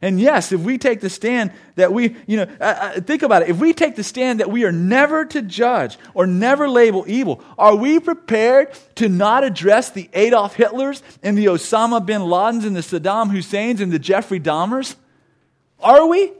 And 0.00 0.20
yes, 0.20 0.52
if 0.52 0.60
we 0.60 0.78
take 0.78 1.00
the 1.00 1.10
stand 1.10 1.50
that 1.74 1.92
we, 1.92 2.14
you 2.28 2.36
know, 2.36 2.46
uh, 2.60 2.92
uh 2.96 3.00
think 3.00 3.22
about 3.22 3.42
it. 3.42 3.48
If 3.48 3.58
we 3.58 3.72
take 3.72 3.96
the 3.96 4.04
stand 4.04 4.38
that 4.38 4.48
we 4.48 4.64
are 4.64 4.70
never 4.70 5.24
to 5.24 5.42
judge 5.42 5.98
or 6.14 6.24
never 6.24 6.68
label 6.68 7.04
evil, 7.08 7.42
are 7.58 7.74
we 7.74 7.98
prepared 7.98 8.72
to 8.94 9.08
not 9.08 9.42
address 9.42 9.90
the 9.90 10.08
Adolf 10.12 10.56
Hitlers 10.56 11.02
and 11.24 11.36
the 11.36 11.46
Osama 11.46 12.04
bin 12.04 12.22
Ladens 12.22 12.64
and 12.64 12.76
the 12.76 12.80
Saddam 12.80 13.32
Husseins 13.32 13.80
and 13.80 13.90
the 13.90 13.98
Jeffrey 13.98 14.38
Dahmers? 14.38 14.94
Are 15.80 16.06
we? 16.06 16.32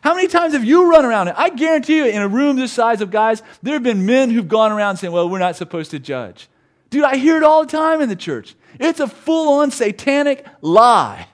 How 0.00 0.14
many 0.14 0.28
times 0.28 0.52
have 0.52 0.64
you 0.64 0.90
run 0.90 1.04
around 1.04 1.28
it? 1.28 1.34
I 1.36 1.48
guarantee 1.48 1.96
you, 1.96 2.06
in 2.06 2.20
a 2.20 2.28
room 2.28 2.56
this 2.56 2.72
size 2.72 3.00
of 3.00 3.10
guys, 3.10 3.42
there 3.62 3.72
have 3.72 3.82
been 3.82 4.04
men 4.04 4.30
who've 4.30 4.46
gone 4.46 4.70
around 4.70 4.98
saying, 4.98 5.12
well, 5.12 5.28
we're 5.28 5.38
not 5.38 5.56
supposed 5.56 5.90
to 5.92 5.98
judge. 5.98 6.48
Dude, 6.90 7.04
I 7.04 7.16
hear 7.16 7.38
it 7.38 7.42
all 7.42 7.64
the 7.64 7.72
time 7.72 8.02
in 8.02 8.08
the 8.08 8.16
church. 8.16 8.54
It's 8.78 9.00
a 9.00 9.06
full 9.06 9.60
on 9.60 9.70
satanic 9.70 10.46
lie. 10.60 11.26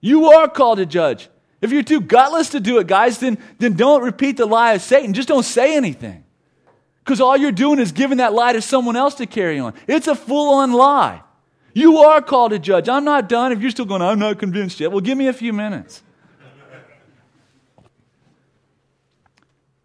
You 0.00 0.26
are 0.26 0.48
called 0.48 0.78
to 0.78 0.86
judge. 0.86 1.30
If 1.62 1.72
you're 1.72 1.82
too 1.82 2.00
gutless 2.00 2.50
to 2.50 2.60
do 2.60 2.78
it, 2.78 2.86
guys, 2.86 3.18
then, 3.18 3.38
then 3.58 3.74
don't 3.74 4.02
repeat 4.02 4.36
the 4.36 4.46
lie 4.46 4.74
of 4.74 4.82
Satan. 4.82 5.14
Just 5.14 5.28
don't 5.28 5.44
say 5.44 5.76
anything. 5.76 6.24
Because 7.04 7.20
all 7.20 7.36
you're 7.36 7.50
doing 7.50 7.78
is 7.78 7.92
giving 7.92 8.18
that 8.18 8.32
lie 8.32 8.52
to 8.52 8.60
someone 8.60 8.96
else 8.96 9.14
to 9.14 9.26
carry 9.26 9.58
on. 9.58 9.74
It's 9.86 10.06
a 10.06 10.14
full 10.14 10.54
on 10.54 10.72
lie. 10.72 11.22
You 11.74 11.98
are 11.98 12.20
called 12.20 12.50
to 12.50 12.58
judge. 12.58 12.88
I'm 12.88 13.04
not 13.04 13.28
done. 13.28 13.52
If 13.52 13.60
you're 13.60 13.70
still 13.70 13.84
going, 13.84 14.02
I'm 14.02 14.18
not 14.18 14.38
convinced 14.38 14.80
yet. 14.80 14.92
Well, 14.92 15.00
give 15.00 15.16
me 15.16 15.28
a 15.28 15.32
few 15.32 15.52
minutes. 15.52 16.02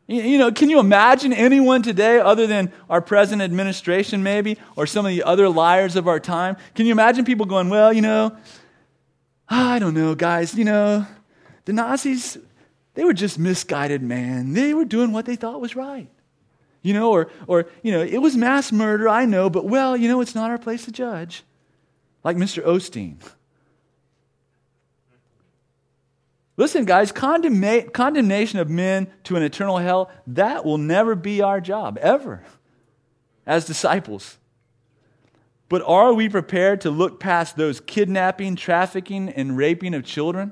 You 0.10 0.38
know, 0.38 0.54
can 0.54 0.70
you 0.70 0.80
imagine 0.80 1.34
anyone 1.34 1.82
today 1.82 2.20
other 2.20 2.48
than 2.48 2.72
our 2.90 3.02
present 3.02 3.42
administration, 3.42 4.24
maybe, 4.24 4.58
or 4.78 4.88
some 4.88 5.06
of 5.06 5.10
the 5.10 5.24
other 5.24 5.50
liars 5.50 5.98
of 5.98 6.08
our 6.08 6.20
time? 6.20 6.56
Can 6.76 6.86
you 6.86 6.94
imagine 6.94 7.26
people 7.26 7.46
going, 7.46 7.68
well, 7.68 7.92
you 7.92 8.02
know, 8.02 8.36
ah, 9.50 9.74
I 9.74 9.80
don't 9.80 9.94
know, 9.94 10.16
guys, 10.16 10.56
you 10.56 10.64
know, 10.64 11.06
the 11.66 11.74
Nazis, 11.74 12.38
they 12.94 13.04
were 13.04 13.14
just 13.14 13.38
misguided, 13.38 14.02
man. 14.02 14.54
They 14.54 14.74
were 14.74 14.86
doing 14.86 15.12
what 15.12 15.26
they 15.26 15.36
thought 15.36 15.60
was 15.60 15.76
right. 15.76 16.08
You 16.84 16.94
know, 16.94 17.12
or, 17.12 17.30
or, 17.46 17.66
you 17.84 17.92
know, 17.92 18.02
it 18.02 18.20
was 18.20 18.38
mass 18.38 18.72
murder, 18.72 19.10
I 19.10 19.26
know, 19.26 19.50
but 19.50 19.66
well, 19.66 19.98
you 19.98 20.08
know, 20.08 20.22
it's 20.22 20.36
not 20.36 20.50
our 20.50 20.58
place 20.58 20.86
to 20.86 20.92
judge 20.94 21.44
like 22.28 22.36
Mr. 22.36 22.62
Osteen. 22.62 23.16
Listen, 26.58 26.84
guys, 26.84 27.14
condemna- 27.14 27.94
condemnation 27.94 28.60
of 28.60 28.70
men 28.70 29.08
to 29.24 29.38
an 29.38 29.44
eternal 29.44 29.78
hell, 29.78 30.12
that 30.28 30.66
will 30.66 30.78
never 30.78 31.16
be 31.16 31.42
our 31.42 31.62
job, 31.62 31.98
ever, 32.02 32.44
as 33.46 33.64
disciples. 33.64 34.40
But 35.70 35.82
are 35.84 36.14
we 36.14 36.28
prepared 36.28 36.82
to 36.82 36.92
look 36.92 37.18
past 37.18 37.56
those 37.56 37.80
kidnapping, 37.80 38.58
trafficking, 38.58 39.30
and 39.30 39.56
raping 39.56 39.94
of 39.94 40.04
children? 40.04 40.52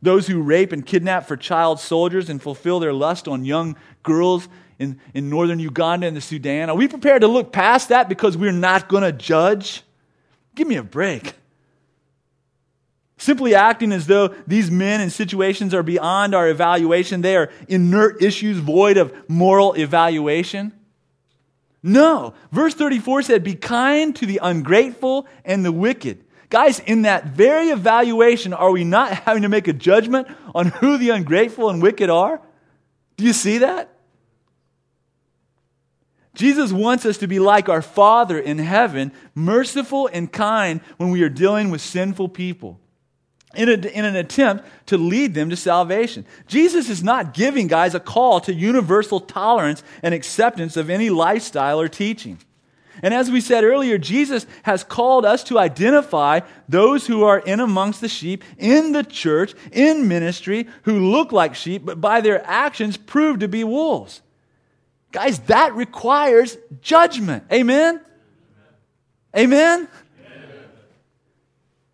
Those 0.00 0.28
who 0.28 0.40
rape 0.40 0.72
and 0.72 0.86
kidnap 0.86 1.28
for 1.28 1.36
child 1.36 1.78
soldiers 1.78 2.30
and 2.30 2.40
fulfill 2.40 2.80
their 2.80 2.94
lust 2.94 3.28
on 3.28 3.44
young 3.44 3.76
girls 4.02 4.48
in, 4.78 4.98
in 5.12 5.28
northern 5.28 5.58
Uganda 5.58 6.06
and 6.06 6.16
the 6.16 6.22
Sudan? 6.22 6.70
Are 6.70 6.76
we 6.76 6.88
prepared 6.88 7.20
to 7.20 7.28
look 7.28 7.52
past 7.52 7.90
that 7.90 8.08
because 8.08 8.34
we're 8.34 8.50
not 8.50 8.88
going 8.88 9.02
to 9.02 9.12
judge? 9.12 9.82
Give 10.56 10.66
me 10.66 10.76
a 10.76 10.82
break. 10.82 11.34
Simply 13.18 13.54
acting 13.54 13.92
as 13.92 14.06
though 14.06 14.34
these 14.46 14.70
men 14.70 15.00
and 15.00 15.12
situations 15.12 15.72
are 15.72 15.82
beyond 15.82 16.34
our 16.34 16.48
evaluation, 16.48 17.22
they 17.22 17.36
are 17.36 17.50
inert 17.68 18.22
issues 18.22 18.58
void 18.58 18.96
of 18.96 19.14
moral 19.28 19.74
evaluation. 19.74 20.72
No. 21.82 22.34
Verse 22.52 22.74
34 22.74 23.22
said, 23.22 23.44
Be 23.44 23.54
kind 23.54 24.14
to 24.16 24.26
the 24.26 24.40
ungrateful 24.42 25.26
and 25.44 25.64
the 25.64 25.72
wicked. 25.72 26.24
Guys, 26.50 26.80
in 26.80 27.02
that 27.02 27.26
very 27.26 27.68
evaluation, 27.68 28.52
are 28.52 28.70
we 28.70 28.84
not 28.84 29.12
having 29.12 29.42
to 29.42 29.48
make 29.48 29.68
a 29.68 29.72
judgment 29.72 30.28
on 30.54 30.66
who 30.66 30.98
the 30.98 31.10
ungrateful 31.10 31.70
and 31.70 31.82
wicked 31.82 32.10
are? 32.10 32.40
Do 33.16 33.24
you 33.24 33.32
see 33.32 33.58
that? 33.58 33.95
Jesus 36.36 36.70
wants 36.70 37.04
us 37.04 37.18
to 37.18 37.26
be 37.26 37.40
like 37.40 37.68
our 37.68 37.82
Father 37.82 38.38
in 38.38 38.58
heaven, 38.58 39.10
merciful 39.34 40.08
and 40.12 40.30
kind 40.30 40.80
when 40.98 41.10
we 41.10 41.22
are 41.22 41.28
dealing 41.28 41.70
with 41.70 41.80
sinful 41.80 42.28
people. 42.28 42.78
in, 43.56 43.68
a, 43.68 43.72
in 43.72 44.04
an 44.04 44.16
attempt 44.16 44.64
to 44.86 44.98
lead 44.98 45.34
them 45.34 45.50
to 45.50 45.56
salvation. 45.56 46.24
Jesus 46.46 46.88
is 46.88 47.02
not 47.02 47.34
giving 47.34 47.66
guys 47.66 47.94
a 47.94 48.00
call 48.00 48.40
to 48.40 48.52
universal 48.52 49.18
tolerance 49.18 49.82
and 50.02 50.14
acceptance 50.14 50.76
of 50.76 50.90
any 50.90 51.10
lifestyle 51.10 51.80
or 51.80 51.88
teaching. 51.88 52.38
And 53.02 53.12
as 53.12 53.30
we 53.30 53.40
said 53.40 53.64
earlier, 53.64 53.98
Jesus 53.98 54.46
has 54.62 54.82
called 54.82 55.26
us 55.26 55.44
to 55.44 55.58
identify 55.58 56.40
those 56.68 57.06
who 57.06 57.24
are 57.24 57.38
in 57.38 57.60
amongst 57.60 58.00
the 58.00 58.08
sheep 58.08 58.42
in 58.58 58.92
the 58.92 59.04
church, 59.04 59.54
in 59.72 60.08
ministry, 60.08 60.66
who 60.82 61.10
look 61.10 61.30
like 61.32 61.54
sheep, 61.54 61.84
but 61.84 62.00
by 62.00 62.20
their 62.20 62.44
actions 62.46 62.96
prove 62.96 63.40
to 63.40 63.48
be 63.48 63.64
wolves. 63.64 64.22
Guys, 65.12 65.38
that 65.40 65.74
requires 65.74 66.56
judgment. 66.80 67.44
Amen? 67.52 68.00
Amen? 69.36 69.88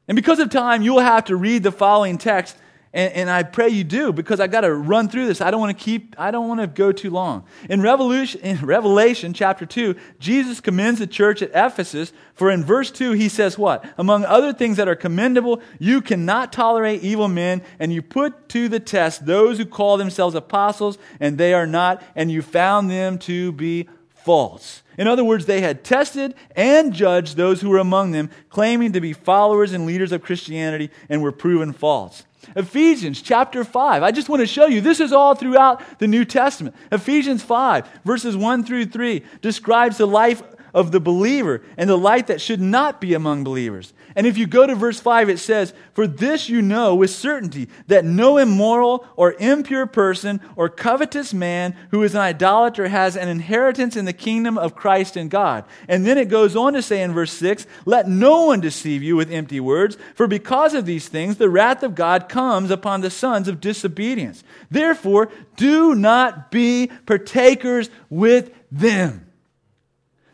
And 0.08 0.16
because 0.16 0.40
of 0.40 0.50
time, 0.50 0.82
you 0.82 0.94
will 0.94 1.00
have 1.00 1.26
to 1.26 1.36
read 1.36 1.62
the 1.62 1.72
following 1.72 2.18
text 2.18 2.56
and, 2.94 3.12
and, 3.14 3.30
I 3.30 3.42
pray 3.42 3.70
you 3.70 3.84
do 3.84 4.12
because 4.12 4.38
I 4.38 4.46
got 4.46 4.62
to 4.62 4.74
run 4.74 5.08
through 5.08 5.26
this. 5.26 5.40
I 5.40 5.50
don't 5.50 5.60
want 5.60 5.76
to 5.76 5.84
keep, 5.84 6.14
I 6.18 6.30
don't 6.30 6.46
want 6.46 6.60
to 6.60 6.66
go 6.66 6.92
too 6.92 7.08
long. 7.08 7.44
In 7.70 7.80
Revelation, 7.80 8.40
in 8.42 8.58
Revelation 8.58 9.32
chapter 9.32 9.64
2, 9.64 9.96
Jesus 10.18 10.60
commends 10.60 11.00
the 11.00 11.06
church 11.06 11.40
at 11.40 11.50
Ephesus, 11.54 12.12
for 12.34 12.50
in 12.50 12.62
verse 12.62 12.90
2, 12.90 13.12
he 13.12 13.30
says 13.30 13.56
what? 13.56 13.84
Among 13.96 14.26
other 14.26 14.52
things 14.52 14.76
that 14.76 14.88
are 14.88 14.94
commendable, 14.94 15.62
you 15.78 16.02
cannot 16.02 16.52
tolerate 16.52 17.02
evil 17.02 17.28
men, 17.28 17.62
and 17.78 17.92
you 17.92 18.02
put 18.02 18.50
to 18.50 18.68
the 18.68 18.80
test 18.80 19.24
those 19.24 19.56
who 19.56 19.64
call 19.64 19.96
themselves 19.96 20.34
apostles, 20.34 20.98
and 21.18 21.38
they 21.38 21.54
are 21.54 21.66
not, 21.66 22.02
and 22.14 22.30
you 22.30 22.42
found 22.42 22.90
them 22.90 23.18
to 23.20 23.52
be 23.52 23.88
false. 24.24 24.82
In 24.98 25.06
other 25.06 25.24
words, 25.24 25.46
they 25.46 25.60
had 25.60 25.84
tested 25.84 26.34
and 26.54 26.92
judged 26.92 27.36
those 27.36 27.60
who 27.60 27.70
were 27.70 27.78
among 27.78 28.12
them, 28.12 28.30
claiming 28.50 28.92
to 28.92 29.00
be 29.00 29.12
followers 29.12 29.72
and 29.72 29.86
leaders 29.86 30.12
of 30.12 30.22
Christianity, 30.22 30.90
and 31.08 31.22
were 31.22 31.32
proven 31.32 31.72
false. 31.72 32.24
Ephesians 32.56 33.22
chapter 33.22 33.64
5. 33.64 34.02
I 34.02 34.10
just 34.10 34.28
want 34.28 34.40
to 34.40 34.46
show 34.46 34.66
you, 34.66 34.80
this 34.80 35.00
is 35.00 35.12
all 35.12 35.34
throughout 35.34 35.98
the 35.98 36.08
New 36.08 36.24
Testament. 36.24 36.74
Ephesians 36.90 37.42
5, 37.42 37.88
verses 38.04 38.36
1 38.36 38.64
through 38.64 38.86
3, 38.86 39.22
describes 39.40 39.98
the 39.98 40.06
life 40.06 40.42
of 40.74 40.90
the 40.90 41.00
believer 41.00 41.62
and 41.76 41.88
the 41.88 41.98
light 41.98 42.28
that 42.28 42.40
should 42.40 42.60
not 42.60 43.00
be 43.00 43.14
among 43.14 43.44
believers. 43.44 43.92
And 44.14 44.26
if 44.26 44.36
you 44.38 44.46
go 44.46 44.66
to 44.66 44.74
verse 44.74 45.00
5, 45.00 45.28
it 45.28 45.38
says, 45.38 45.72
For 45.94 46.06
this 46.06 46.48
you 46.48 46.62
know 46.62 46.94
with 46.94 47.10
certainty 47.10 47.68
that 47.86 48.04
no 48.04 48.38
immoral 48.38 49.06
or 49.16 49.34
impure 49.38 49.86
person 49.86 50.40
or 50.56 50.68
covetous 50.68 51.32
man 51.34 51.74
who 51.90 52.02
is 52.02 52.14
an 52.14 52.20
idolater 52.20 52.88
has 52.88 53.16
an 53.16 53.28
inheritance 53.28 53.96
in 53.96 54.04
the 54.04 54.12
kingdom 54.12 54.58
of 54.58 54.74
Christ 54.74 55.16
and 55.16 55.30
God. 55.30 55.64
And 55.88 56.06
then 56.06 56.18
it 56.18 56.28
goes 56.28 56.56
on 56.56 56.72
to 56.74 56.82
say 56.82 57.02
in 57.02 57.12
verse 57.12 57.32
6, 57.32 57.66
Let 57.84 58.08
no 58.08 58.46
one 58.46 58.60
deceive 58.60 59.02
you 59.02 59.16
with 59.16 59.30
empty 59.30 59.60
words, 59.60 59.96
for 60.14 60.26
because 60.26 60.74
of 60.74 60.86
these 60.86 61.08
things 61.08 61.36
the 61.36 61.50
wrath 61.50 61.82
of 61.82 61.94
God 61.94 62.28
comes 62.28 62.70
upon 62.70 63.00
the 63.00 63.10
sons 63.10 63.48
of 63.48 63.60
disobedience. 63.60 64.42
Therefore, 64.70 65.30
do 65.56 65.94
not 65.94 66.50
be 66.50 66.90
partakers 67.06 67.90
with 68.10 68.52
them. 68.70 69.26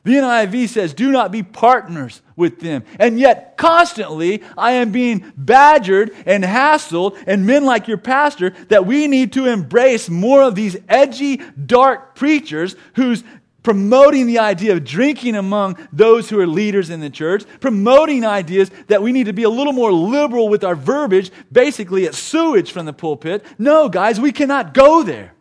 The 0.08 0.14
NIV 0.14 0.70
says, 0.70 0.94
do 0.94 1.12
not 1.12 1.30
be 1.30 1.42
partners 1.42 2.22
with 2.34 2.60
them. 2.60 2.82
And 2.98 3.20
yet, 3.20 3.58
constantly, 3.58 4.42
I 4.56 4.72
am 4.72 4.90
being 4.90 5.34
badgered 5.36 6.12
and 6.24 6.42
hassled, 6.42 7.22
and 7.26 7.46
men 7.46 7.66
like 7.66 7.88
your 7.88 7.98
pastor, 7.98 8.54
that 8.68 8.86
we 8.86 9.06
need 9.06 9.34
to 9.34 9.44
embrace 9.44 10.08
more 10.08 10.40
of 10.40 10.54
these 10.54 10.78
edgy, 10.88 11.42
dark 11.66 12.14
preachers 12.14 12.74
who's 12.94 13.22
promoting 13.62 14.26
the 14.26 14.38
idea 14.38 14.72
of 14.72 14.82
drinking 14.82 15.36
among 15.36 15.76
those 15.92 16.30
who 16.30 16.40
are 16.40 16.46
leaders 16.46 16.88
in 16.88 17.00
the 17.00 17.10
church, 17.10 17.44
promoting 17.60 18.24
ideas 18.24 18.70
that 18.86 19.02
we 19.02 19.12
need 19.12 19.26
to 19.26 19.34
be 19.34 19.42
a 19.42 19.50
little 19.50 19.74
more 19.74 19.92
liberal 19.92 20.48
with 20.48 20.64
our 20.64 20.74
verbiage, 20.74 21.30
basically, 21.52 22.06
it's 22.06 22.16
sewage 22.16 22.72
from 22.72 22.86
the 22.86 22.94
pulpit. 22.94 23.44
No, 23.58 23.90
guys, 23.90 24.18
we 24.18 24.32
cannot 24.32 24.72
go 24.72 25.02
there. 25.02 25.34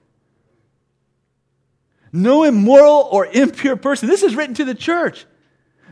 No 2.11 2.43
immoral 2.43 3.07
or 3.11 3.25
impure 3.25 3.75
person. 3.75 4.07
This 4.07 4.23
is 4.23 4.35
written 4.35 4.55
to 4.55 4.65
the 4.65 4.75
church. 4.75 5.25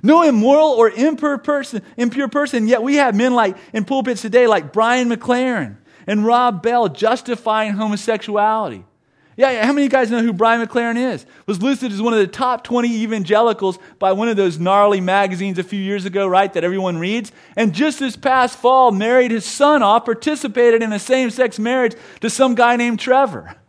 No 0.04 0.22
immoral 0.22 0.70
or 0.70 0.90
impure 0.92 1.38
person, 1.38 1.82
impure 1.98 2.28
person. 2.28 2.68
Yet 2.68 2.84
we 2.84 2.96
have 2.96 3.16
men 3.16 3.34
like 3.34 3.58
in 3.74 3.86
pulpits 3.86 4.22
today, 4.22 4.46
like 4.46 4.72
Brian 4.72 5.10
McLaren 5.10 5.78
and 6.06 6.26
Rob 6.26 6.62
Bell, 6.62 6.90
justifying 6.90 7.74
homosexuality. 7.74 8.86
Yeah, 9.38 9.52
yeah, 9.52 9.66
how 9.66 9.74
many 9.74 9.86
of 9.86 9.92
you 9.92 9.98
guys 9.98 10.10
know 10.10 10.22
who 10.22 10.32
Brian 10.32 10.66
McLaren 10.66 10.96
is? 10.96 11.26
Was 11.46 11.62
listed 11.62 11.92
as 11.92 12.02
one 12.02 12.14
of 12.14 12.20
the 12.20 12.28
top 12.28 12.64
20 12.64 12.88
evangelicals 13.02 13.80
by 14.00 14.14
one 14.14 14.30
of 14.30 14.38
those 14.38 14.60
gnarly 14.60 15.02
magazines 15.02 15.60
a 15.60 15.64
few 15.64 15.80
years 15.80 16.06
ago, 16.06 16.26
right, 16.26 16.54
that 16.54 16.64
everyone 16.64 17.00
reads. 17.00 17.34
And 17.58 17.74
just 17.74 18.00
this 18.00 18.16
past 18.16 18.58
fall, 18.58 18.92
married 18.92 19.32
his 19.32 19.44
son 19.44 19.84
off, 19.84 20.06
participated 20.06 20.82
in 20.82 20.94
a 20.94 21.00
same 21.00 21.32
sex 21.32 21.60
marriage 21.60 21.96
to 22.22 22.30
some 22.30 22.56
guy 22.56 22.78
named 22.78 23.00
Trevor. 23.00 23.56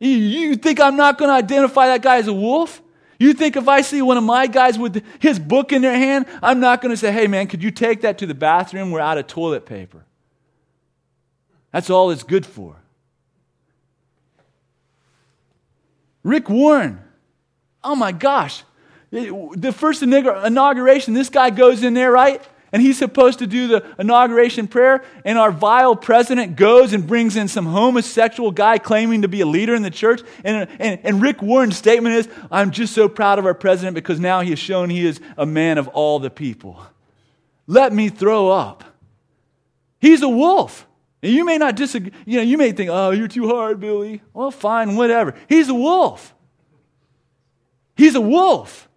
You, 0.00 0.56
think 0.56 0.80
I'm 0.80 0.96
not 0.96 1.18
going 1.18 1.28
to 1.28 1.34
identify 1.34 1.86
that 1.88 2.02
guy 2.02 2.18
as 2.18 2.28
a 2.28 2.32
wolf? 2.32 2.80
You 3.18 3.32
think 3.32 3.56
if 3.56 3.66
I 3.66 3.80
see 3.80 4.00
one 4.00 4.16
of 4.16 4.22
my 4.22 4.46
guys 4.46 4.78
with 4.78 5.04
his 5.18 5.38
book 5.38 5.72
in 5.72 5.82
their 5.82 5.96
hand, 5.96 6.26
I'm 6.40 6.60
not 6.60 6.80
going 6.80 6.90
to 6.90 6.96
say, 6.96 7.10
hey, 7.10 7.26
man, 7.26 7.48
could 7.48 7.62
you 7.62 7.72
take 7.72 8.02
that 8.02 8.18
to 8.18 8.26
the 8.26 8.34
bathroom? 8.34 8.92
We're 8.92 9.00
out 9.00 9.18
of 9.18 9.26
toilet 9.26 9.66
paper. 9.66 10.04
That's 11.72 11.90
all 11.90 12.10
it's 12.10 12.22
good 12.22 12.46
for. 12.46 12.76
Rick 16.22 16.48
Warren. 16.48 17.00
Oh 17.82 17.96
my 17.96 18.12
gosh. 18.12 18.62
The 19.10 19.74
first 19.76 20.02
inauguration, 20.02 21.14
this 21.14 21.30
guy 21.30 21.50
goes 21.50 21.82
in 21.82 21.94
there, 21.94 22.12
right? 22.12 22.42
And 22.70 22.82
he's 22.82 22.98
supposed 22.98 23.38
to 23.38 23.46
do 23.46 23.66
the 23.66 23.84
inauguration 23.98 24.68
prayer, 24.68 25.02
and 25.24 25.38
our 25.38 25.50
vile 25.50 25.96
president 25.96 26.56
goes 26.56 26.92
and 26.92 27.06
brings 27.06 27.34
in 27.36 27.48
some 27.48 27.66
homosexual 27.66 28.50
guy 28.50 28.78
claiming 28.78 29.22
to 29.22 29.28
be 29.28 29.40
a 29.40 29.46
leader 29.46 29.74
in 29.74 29.82
the 29.82 29.90
church. 29.90 30.20
And, 30.44 30.68
and, 30.78 31.00
and 31.02 31.22
Rick 31.22 31.40
Warren's 31.40 31.76
statement 31.76 32.16
is 32.16 32.28
I'm 32.50 32.70
just 32.70 32.94
so 32.94 33.08
proud 33.08 33.38
of 33.38 33.46
our 33.46 33.54
president 33.54 33.94
because 33.94 34.20
now 34.20 34.40
he 34.40 34.50
has 34.50 34.58
shown 34.58 34.90
he 34.90 35.06
is 35.06 35.20
a 35.38 35.46
man 35.46 35.78
of 35.78 35.88
all 35.88 36.18
the 36.18 36.30
people. 36.30 36.80
Let 37.66 37.92
me 37.92 38.08
throw 38.10 38.50
up. 38.50 38.84
He's 40.00 40.22
a 40.22 40.28
wolf. 40.28 40.86
And 41.22 41.32
you 41.32 41.44
may 41.44 41.58
not 41.58 41.74
disagree, 41.74 42.12
you 42.26 42.36
know, 42.36 42.42
you 42.42 42.56
may 42.56 42.72
think, 42.72 42.90
oh, 42.90 43.10
you're 43.10 43.28
too 43.28 43.48
hard, 43.48 43.80
Billy. 43.80 44.22
Well, 44.32 44.50
fine, 44.50 44.94
whatever. 44.94 45.34
He's 45.48 45.68
a 45.68 45.74
wolf. 45.74 46.34
He's 47.96 48.14
a 48.14 48.20
wolf. 48.20 48.88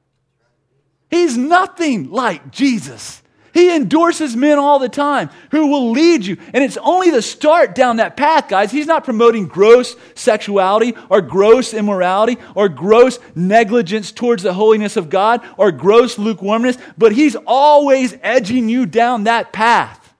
He's 1.09 1.36
nothing 1.36 2.11
like 2.11 2.51
Jesus. 2.51 3.20
He 3.53 3.75
endorses 3.75 4.35
men 4.35 4.57
all 4.57 4.79
the 4.79 4.89
time 4.89 5.29
who 5.51 5.67
will 5.67 5.91
lead 5.91 6.25
you. 6.25 6.37
And 6.53 6.63
it's 6.63 6.77
only 6.77 7.09
the 7.09 7.21
start 7.21 7.75
down 7.75 7.97
that 7.97 8.15
path, 8.15 8.47
guys. 8.47 8.71
He's 8.71 8.87
not 8.87 9.03
promoting 9.03 9.47
gross 9.47 9.95
sexuality 10.15 10.93
or 11.09 11.21
gross 11.21 11.73
immorality 11.73 12.37
or 12.55 12.69
gross 12.69 13.19
negligence 13.35 14.11
towards 14.11 14.43
the 14.43 14.53
holiness 14.53 14.95
of 14.95 15.09
God 15.09 15.45
or 15.57 15.71
gross 15.71 16.17
lukewarmness, 16.17 16.77
but 16.97 17.11
he's 17.11 17.35
always 17.45 18.17
edging 18.21 18.69
you 18.69 18.85
down 18.85 19.25
that 19.25 19.51
path. 19.51 20.13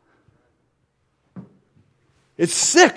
It's 2.38 2.55
sick. 2.55 2.95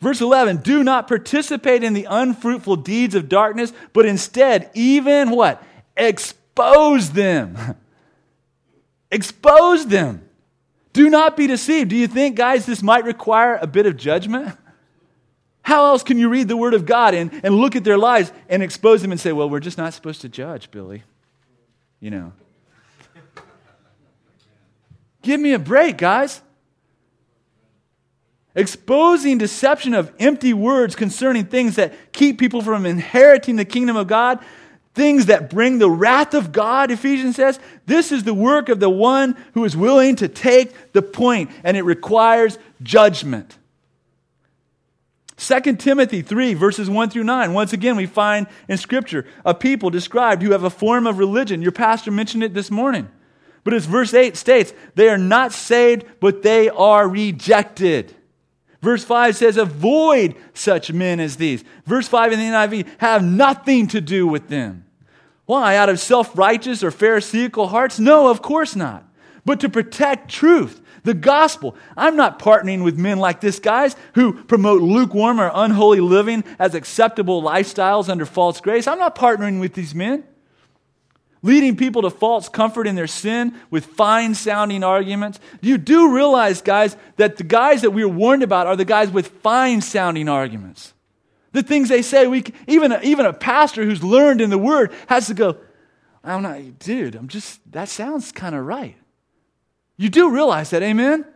Verse 0.00 0.20
11, 0.20 0.58
do 0.58 0.82
not 0.82 1.06
participate 1.06 1.84
in 1.84 1.94
the 1.94 2.06
unfruitful 2.10 2.76
deeds 2.76 3.14
of 3.14 3.28
darkness, 3.28 3.72
but 3.92 4.04
instead, 4.04 4.68
even 4.74 5.30
what? 5.30 5.62
Expose 5.96 7.10
them. 7.10 7.56
Expose 9.12 9.86
them. 9.86 10.26
Do 10.94 11.10
not 11.10 11.36
be 11.36 11.46
deceived. 11.46 11.90
Do 11.90 11.96
you 11.96 12.08
think, 12.08 12.34
guys, 12.34 12.64
this 12.66 12.82
might 12.82 13.04
require 13.04 13.56
a 13.60 13.66
bit 13.66 13.86
of 13.86 13.96
judgment? 13.96 14.56
How 15.60 15.86
else 15.86 16.02
can 16.02 16.18
you 16.18 16.28
read 16.28 16.48
the 16.48 16.56
Word 16.56 16.74
of 16.74 16.86
God 16.86 17.14
and, 17.14 17.30
and 17.44 17.54
look 17.54 17.76
at 17.76 17.84
their 17.84 17.98
lives 17.98 18.32
and 18.48 18.62
expose 18.62 19.02
them 19.02 19.12
and 19.12 19.20
say, 19.20 19.32
well, 19.32 19.48
we're 19.48 19.60
just 19.60 19.78
not 19.78 19.92
supposed 19.94 20.22
to 20.22 20.28
judge, 20.28 20.70
Billy? 20.70 21.02
You 22.00 22.10
know. 22.10 22.32
Give 25.20 25.38
me 25.38 25.52
a 25.52 25.58
break, 25.58 25.98
guys. 25.98 26.40
Exposing 28.54 29.38
deception 29.38 29.94
of 29.94 30.12
empty 30.18 30.52
words 30.52 30.96
concerning 30.96 31.44
things 31.44 31.76
that 31.76 32.12
keep 32.12 32.38
people 32.38 32.62
from 32.62 32.86
inheriting 32.86 33.56
the 33.56 33.64
kingdom 33.64 33.96
of 33.96 34.06
God 34.06 34.44
things 34.94 35.26
that 35.26 35.50
bring 35.50 35.78
the 35.78 35.90
wrath 35.90 36.34
of 36.34 36.52
God, 36.52 36.90
Ephesians 36.90 37.36
says. 37.36 37.58
This 37.86 38.12
is 38.12 38.24
the 38.24 38.34
work 38.34 38.68
of 38.68 38.80
the 38.80 38.90
one 38.90 39.36
who 39.54 39.64
is 39.64 39.76
willing 39.76 40.16
to 40.16 40.28
take 40.28 40.92
the 40.92 41.02
point, 41.02 41.50
and 41.64 41.76
it 41.76 41.82
requires 41.82 42.58
judgment. 42.82 43.58
2 45.38 45.76
Timothy 45.76 46.22
3, 46.22 46.54
verses 46.54 46.88
1 46.88 47.10
through 47.10 47.24
9. 47.24 47.52
Once 47.52 47.72
again, 47.72 47.96
we 47.96 48.06
find 48.06 48.46
in 48.68 48.76
Scripture 48.76 49.26
a 49.44 49.54
people 49.54 49.90
described 49.90 50.42
who 50.42 50.52
have 50.52 50.62
a 50.62 50.70
form 50.70 51.06
of 51.06 51.18
religion. 51.18 51.62
Your 51.62 51.72
pastor 51.72 52.10
mentioned 52.10 52.44
it 52.44 52.54
this 52.54 52.70
morning. 52.70 53.08
But 53.64 53.74
as 53.74 53.86
verse 53.86 54.14
8 54.14 54.36
states, 54.36 54.72
they 54.94 55.08
are 55.08 55.18
not 55.18 55.52
saved, 55.52 56.04
but 56.20 56.42
they 56.42 56.68
are 56.68 57.08
rejected. 57.08 58.14
Verse 58.82 59.04
5 59.04 59.36
says, 59.36 59.56
Avoid 59.56 60.34
such 60.54 60.92
men 60.92 61.20
as 61.20 61.36
these. 61.36 61.64
Verse 61.86 62.08
5 62.08 62.32
in 62.32 62.38
the 62.40 62.44
NIV, 62.46 62.86
have 62.98 63.22
nothing 63.22 63.86
to 63.88 64.00
do 64.00 64.26
with 64.26 64.48
them. 64.48 64.84
Why? 65.46 65.76
Out 65.76 65.88
of 65.88 66.00
self 66.00 66.36
righteous 66.36 66.82
or 66.82 66.90
Pharisaical 66.90 67.68
hearts? 67.68 67.98
No, 67.98 68.28
of 68.28 68.42
course 68.42 68.74
not. 68.74 69.04
But 69.44 69.60
to 69.60 69.68
protect 69.68 70.30
truth. 70.30 70.80
The 71.04 71.14
gospel. 71.14 71.74
I'm 71.96 72.14
not 72.14 72.38
partnering 72.38 72.84
with 72.84 72.96
men 72.96 73.18
like 73.18 73.40
this, 73.40 73.58
guys, 73.58 73.96
who 74.14 74.44
promote 74.44 74.82
lukewarm 74.82 75.40
or 75.40 75.50
unholy 75.52 75.98
living 75.98 76.44
as 76.60 76.76
acceptable 76.76 77.42
lifestyles 77.42 78.08
under 78.08 78.24
false 78.24 78.60
grace. 78.60 78.86
I'm 78.86 79.00
not 79.00 79.16
partnering 79.16 79.58
with 79.58 79.74
these 79.74 79.96
men. 79.96 80.22
Leading 81.42 81.76
people 81.76 82.02
to 82.02 82.10
false 82.10 82.48
comfort 82.48 82.86
in 82.86 82.94
their 82.94 83.08
sin 83.08 83.54
with 83.68 83.84
fine 83.84 84.34
sounding 84.34 84.84
arguments. 84.84 85.40
You 85.60 85.76
do 85.76 86.14
realize, 86.14 86.62
guys, 86.62 86.96
that 87.16 87.36
the 87.36 87.44
guys 87.44 87.82
that 87.82 87.90
we're 87.90 88.08
warned 88.08 88.44
about 88.44 88.68
are 88.68 88.76
the 88.76 88.84
guys 88.84 89.10
with 89.10 89.26
fine 89.42 89.80
sounding 89.80 90.28
arguments. 90.28 90.94
The 91.50 91.62
things 91.62 91.88
they 91.88 92.02
say, 92.02 92.26
we, 92.28 92.44
even, 92.66 92.92
a, 92.92 93.00
even 93.02 93.26
a 93.26 93.32
pastor 93.32 93.84
who's 93.84 94.02
learned 94.04 94.40
in 94.40 94.50
the 94.50 94.58
word 94.58 94.92
has 95.08 95.26
to 95.26 95.34
go, 95.34 95.56
I'm 96.24 96.42
not, 96.42 96.78
dude, 96.78 97.16
I'm 97.16 97.28
just, 97.28 97.60
that 97.72 97.88
sounds 97.88 98.30
kind 98.30 98.54
of 98.54 98.64
right. 98.64 98.96
You 99.96 100.08
do 100.08 100.30
realize 100.30 100.70
that, 100.70 100.82
amen? 100.82 101.26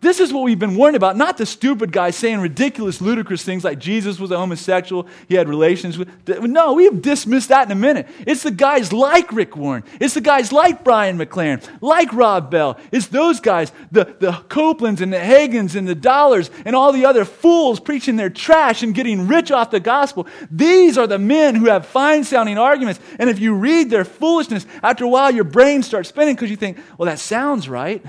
This 0.00 0.20
is 0.20 0.32
what 0.32 0.44
we've 0.44 0.58
been 0.58 0.76
warned 0.76 0.94
about, 0.94 1.16
not 1.16 1.38
the 1.38 1.46
stupid 1.46 1.90
guy 1.90 2.10
saying 2.10 2.38
ridiculous, 2.38 3.00
ludicrous 3.00 3.42
things 3.42 3.64
like 3.64 3.80
Jesus 3.80 4.20
was 4.20 4.30
a 4.30 4.38
homosexual, 4.38 5.08
he 5.26 5.34
had 5.34 5.48
relations 5.48 5.98
with. 5.98 6.08
No, 6.28 6.74
we've 6.74 7.02
dismissed 7.02 7.48
that 7.48 7.66
in 7.66 7.72
a 7.72 7.74
minute. 7.74 8.06
It's 8.24 8.44
the 8.44 8.52
guys 8.52 8.92
like 8.92 9.32
Rick 9.32 9.56
Warren. 9.56 9.82
It's 10.00 10.14
the 10.14 10.20
guys 10.20 10.52
like 10.52 10.84
Brian 10.84 11.18
McLaren, 11.18 11.68
like 11.80 12.12
Rob 12.12 12.48
Bell. 12.48 12.78
It's 12.92 13.08
those 13.08 13.40
guys, 13.40 13.72
the, 13.90 14.04
the 14.20 14.30
Copelands 14.48 15.00
and 15.00 15.12
the 15.12 15.18
Hagins 15.18 15.74
and 15.74 15.88
the 15.88 15.96
Dollars 15.96 16.48
and 16.64 16.76
all 16.76 16.92
the 16.92 17.04
other 17.04 17.24
fools 17.24 17.80
preaching 17.80 18.14
their 18.14 18.30
trash 18.30 18.84
and 18.84 18.94
getting 18.94 19.26
rich 19.26 19.50
off 19.50 19.72
the 19.72 19.80
gospel. 19.80 20.28
These 20.48 20.96
are 20.96 21.08
the 21.08 21.18
men 21.18 21.56
who 21.56 21.66
have 21.66 21.86
fine 21.86 22.22
sounding 22.22 22.56
arguments. 22.56 23.00
And 23.18 23.28
if 23.28 23.40
you 23.40 23.54
read 23.54 23.90
their 23.90 24.04
foolishness, 24.04 24.64
after 24.80 25.04
a 25.04 25.08
while 25.08 25.32
your 25.32 25.42
brain 25.42 25.82
starts 25.82 26.10
spinning 26.10 26.36
because 26.36 26.50
you 26.50 26.56
think, 26.56 26.78
well, 26.98 27.06
that 27.06 27.18
sounds 27.18 27.68
right. 27.68 28.04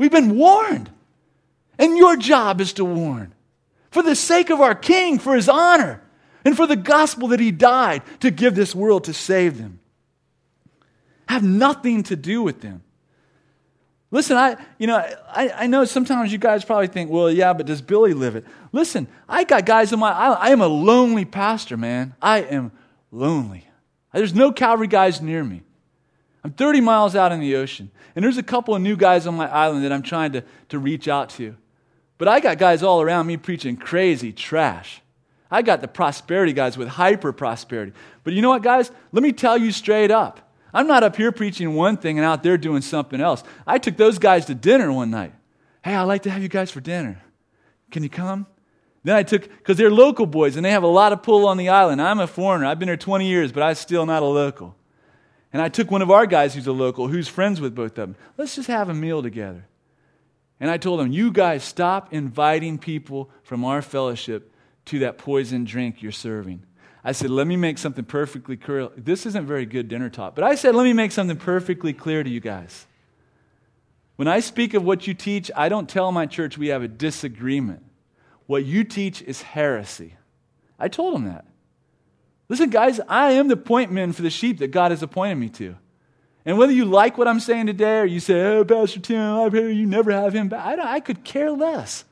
We've 0.00 0.10
been 0.10 0.38
warned. 0.38 0.90
And 1.78 1.98
your 1.98 2.16
job 2.16 2.62
is 2.62 2.72
to 2.74 2.86
warn. 2.86 3.34
For 3.90 4.02
the 4.02 4.16
sake 4.16 4.48
of 4.48 4.58
our 4.62 4.74
King, 4.74 5.18
for 5.18 5.36
his 5.36 5.46
honor, 5.46 6.02
and 6.42 6.56
for 6.56 6.66
the 6.66 6.74
gospel 6.74 7.28
that 7.28 7.40
he 7.40 7.50
died 7.50 8.02
to 8.20 8.30
give 8.30 8.54
this 8.54 8.74
world 8.74 9.04
to 9.04 9.12
save 9.12 9.58
them. 9.58 9.78
Have 11.28 11.42
nothing 11.42 12.02
to 12.04 12.16
do 12.16 12.42
with 12.42 12.62
them. 12.62 12.82
Listen, 14.10 14.38
I, 14.38 14.56
you 14.78 14.86
know, 14.86 14.96
I, 14.96 15.50
I 15.50 15.66
know 15.66 15.84
sometimes 15.84 16.32
you 16.32 16.38
guys 16.38 16.64
probably 16.64 16.86
think, 16.86 17.10
well, 17.10 17.30
yeah, 17.30 17.52
but 17.52 17.66
does 17.66 17.82
Billy 17.82 18.14
live 18.14 18.36
it? 18.36 18.46
Listen, 18.72 19.06
I 19.28 19.44
got 19.44 19.66
guys 19.66 19.92
in 19.92 19.98
my, 19.98 20.12
I, 20.12 20.32
I 20.32 20.48
am 20.48 20.62
a 20.62 20.66
lonely 20.66 21.26
pastor, 21.26 21.76
man. 21.76 22.14
I 22.22 22.38
am 22.38 22.72
lonely. 23.12 23.66
There's 24.14 24.34
no 24.34 24.50
Calvary 24.50 24.86
guys 24.86 25.20
near 25.20 25.44
me. 25.44 25.60
I'm 26.42 26.52
30 26.52 26.80
miles 26.80 27.14
out 27.14 27.32
in 27.32 27.40
the 27.40 27.56
ocean, 27.56 27.90
and 28.14 28.24
there's 28.24 28.38
a 28.38 28.42
couple 28.42 28.74
of 28.74 28.80
new 28.80 28.96
guys 28.96 29.26
on 29.26 29.34
my 29.34 29.48
island 29.48 29.84
that 29.84 29.92
I'm 29.92 30.02
trying 30.02 30.32
to, 30.32 30.44
to 30.70 30.78
reach 30.78 31.06
out 31.06 31.28
to. 31.30 31.56
But 32.18 32.28
I 32.28 32.40
got 32.40 32.58
guys 32.58 32.82
all 32.82 33.00
around 33.02 33.26
me 33.26 33.36
preaching 33.36 33.76
crazy 33.76 34.32
trash. 34.32 35.02
I 35.50 35.62
got 35.62 35.80
the 35.80 35.88
prosperity 35.88 36.52
guys 36.52 36.78
with 36.78 36.88
hyper 36.88 37.32
prosperity. 37.32 37.92
But 38.24 38.34
you 38.34 38.42
know 38.42 38.50
what, 38.50 38.62
guys? 38.62 38.90
Let 39.12 39.22
me 39.22 39.32
tell 39.32 39.58
you 39.58 39.72
straight 39.72 40.10
up. 40.10 40.52
I'm 40.72 40.86
not 40.86 41.02
up 41.02 41.16
here 41.16 41.32
preaching 41.32 41.74
one 41.74 41.96
thing 41.96 42.18
and 42.18 42.24
out 42.24 42.42
there 42.42 42.56
doing 42.56 42.82
something 42.82 43.20
else. 43.20 43.42
I 43.66 43.78
took 43.78 43.96
those 43.96 44.18
guys 44.18 44.46
to 44.46 44.54
dinner 44.54 44.92
one 44.92 45.10
night. 45.10 45.34
Hey, 45.82 45.94
I'd 45.94 46.04
like 46.04 46.22
to 46.22 46.30
have 46.30 46.42
you 46.42 46.48
guys 46.48 46.70
for 46.70 46.80
dinner. 46.80 47.20
Can 47.90 48.02
you 48.02 48.08
come? 48.08 48.46
Then 49.02 49.16
I 49.16 49.22
took, 49.22 49.42
because 49.42 49.78
they're 49.78 49.90
local 49.90 50.26
boys 50.26 50.56
and 50.56 50.64
they 50.64 50.70
have 50.70 50.82
a 50.82 50.88
lot 50.88 51.12
of 51.12 51.22
pull 51.22 51.48
on 51.48 51.56
the 51.56 51.70
island. 51.70 52.00
I'm 52.00 52.20
a 52.20 52.26
foreigner. 52.26 52.66
I've 52.66 52.78
been 52.78 52.88
here 52.88 52.96
20 52.96 53.26
years, 53.26 53.50
but 53.50 53.62
I'm 53.62 53.74
still 53.74 54.06
not 54.06 54.22
a 54.22 54.26
local. 54.26 54.76
And 55.52 55.60
I 55.60 55.68
took 55.68 55.90
one 55.90 56.02
of 56.02 56.10
our 56.10 56.26
guys 56.26 56.54
who's 56.54 56.66
a 56.66 56.72
local, 56.72 57.08
who's 57.08 57.28
friends 57.28 57.60
with 57.60 57.74
both 57.74 57.92
of 57.92 57.94
them. 57.96 58.16
Let's 58.36 58.54
just 58.54 58.68
have 58.68 58.88
a 58.88 58.94
meal 58.94 59.22
together. 59.22 59.66
And 60.60 60.70
I 60.70 60.76
told 60.76 61.00
them, 61.00 61.10
you 61.10 61.32
guys 61.32 61.64
stop 61.64 62.12
inviting 62.12 62.78
people 62.78 63.30
from 63.42 63.64
our 63.64 63.82
fellowship 63.82 64.52
to 64.86 65.00
that 65.00 65.18
poison 65.18 65.64
drink 65.64 66.02
you're 66.02 66.12
serving. 66.12 66.62
I 67.02 67.12
said, 67.12 67.30
let 67.30 67.46
me 67.46 67.56
make 67.56 67.78
something 67.78 68.04
perfectly 68.04 68.56
clear. 68.56 68.90
This 68.96 69.24
isn't 69.24 69.46
very 69.46 69.64
good 69.64 69.88
dinner 69.88 70.10
talk, 70.10 70.34
but 70.34 70.44
I 70.44 70.54
said, 70.54 70.74
let 70.74 70.84
me 70.84 70.92
make 70.92 71.12
something 71.12 71.38
perfectly 71.38 71.94
clear 71.94 72.22
to 72.22 72.28
you 72.28 72.40
guys. 72.40 72.86
When 74.16 74.28
I 74.28 74.40
speak 74.40 74.74
of 74.74 74.84
what 74.84 75.06
you 75.06 75.14
teach, 75.14 75.50
I 75.56 75.70
don't 75.70 75.88
tell 75.88 76.12
my 76.12 76.26
church 76.26 76.58
we 76.58 76.68
have 76.68 76.82
a 76.82 76.88
disagreement. 76.88 77.82
What 78.46 78.66
you 78.66 78.84
teach 78.84 79.22
is 79.22 79.40
heresy. 79.40 80.14
I 80.78 80.88
told 80.88 81.14
them 81.14 81.24
that. 81.24 81.46
Listen, 82.50 82.68
guys, 82.68 83.00
I 83.08 83.30
am 83.32 83.46
the 83.46 83.56
point 83.56 83.92
man 83.92 84.12
for 84.12 84.22
the 84.22 84.28
sheep 84.28 84.58
that 84.58 84.72
God 84.72 84.90
has 84.90 85.04
appointed 85.04 85.36
me 85.36 85.48
to. 85.50 85.76
And 86.44 86.58
whether 86.58 86.72
you 86.72 86.84
like 86.84 87.16
what 87.16 87.28
I'm 87.28 87.38
saying 87.38 87.66
today 87.66 88.00
or 88.00 88.04
you 88.04 88.18
say, 88.18 88.42
oh, 88.42 88.64
Pastor 88.64 88.98
Tim, 88.98 89.20
I 89.20 89.48
pray 89.48 89.72
you 89.72 89.86
never 89.86 90.10
have 90.10 90.34
him 90.34 90.48
back, 90.48 90.66
I, 90.66 90.94
I 90.94 91.00
could 91.00 91.22
care 91.22 91.52
less. 91.52 92.04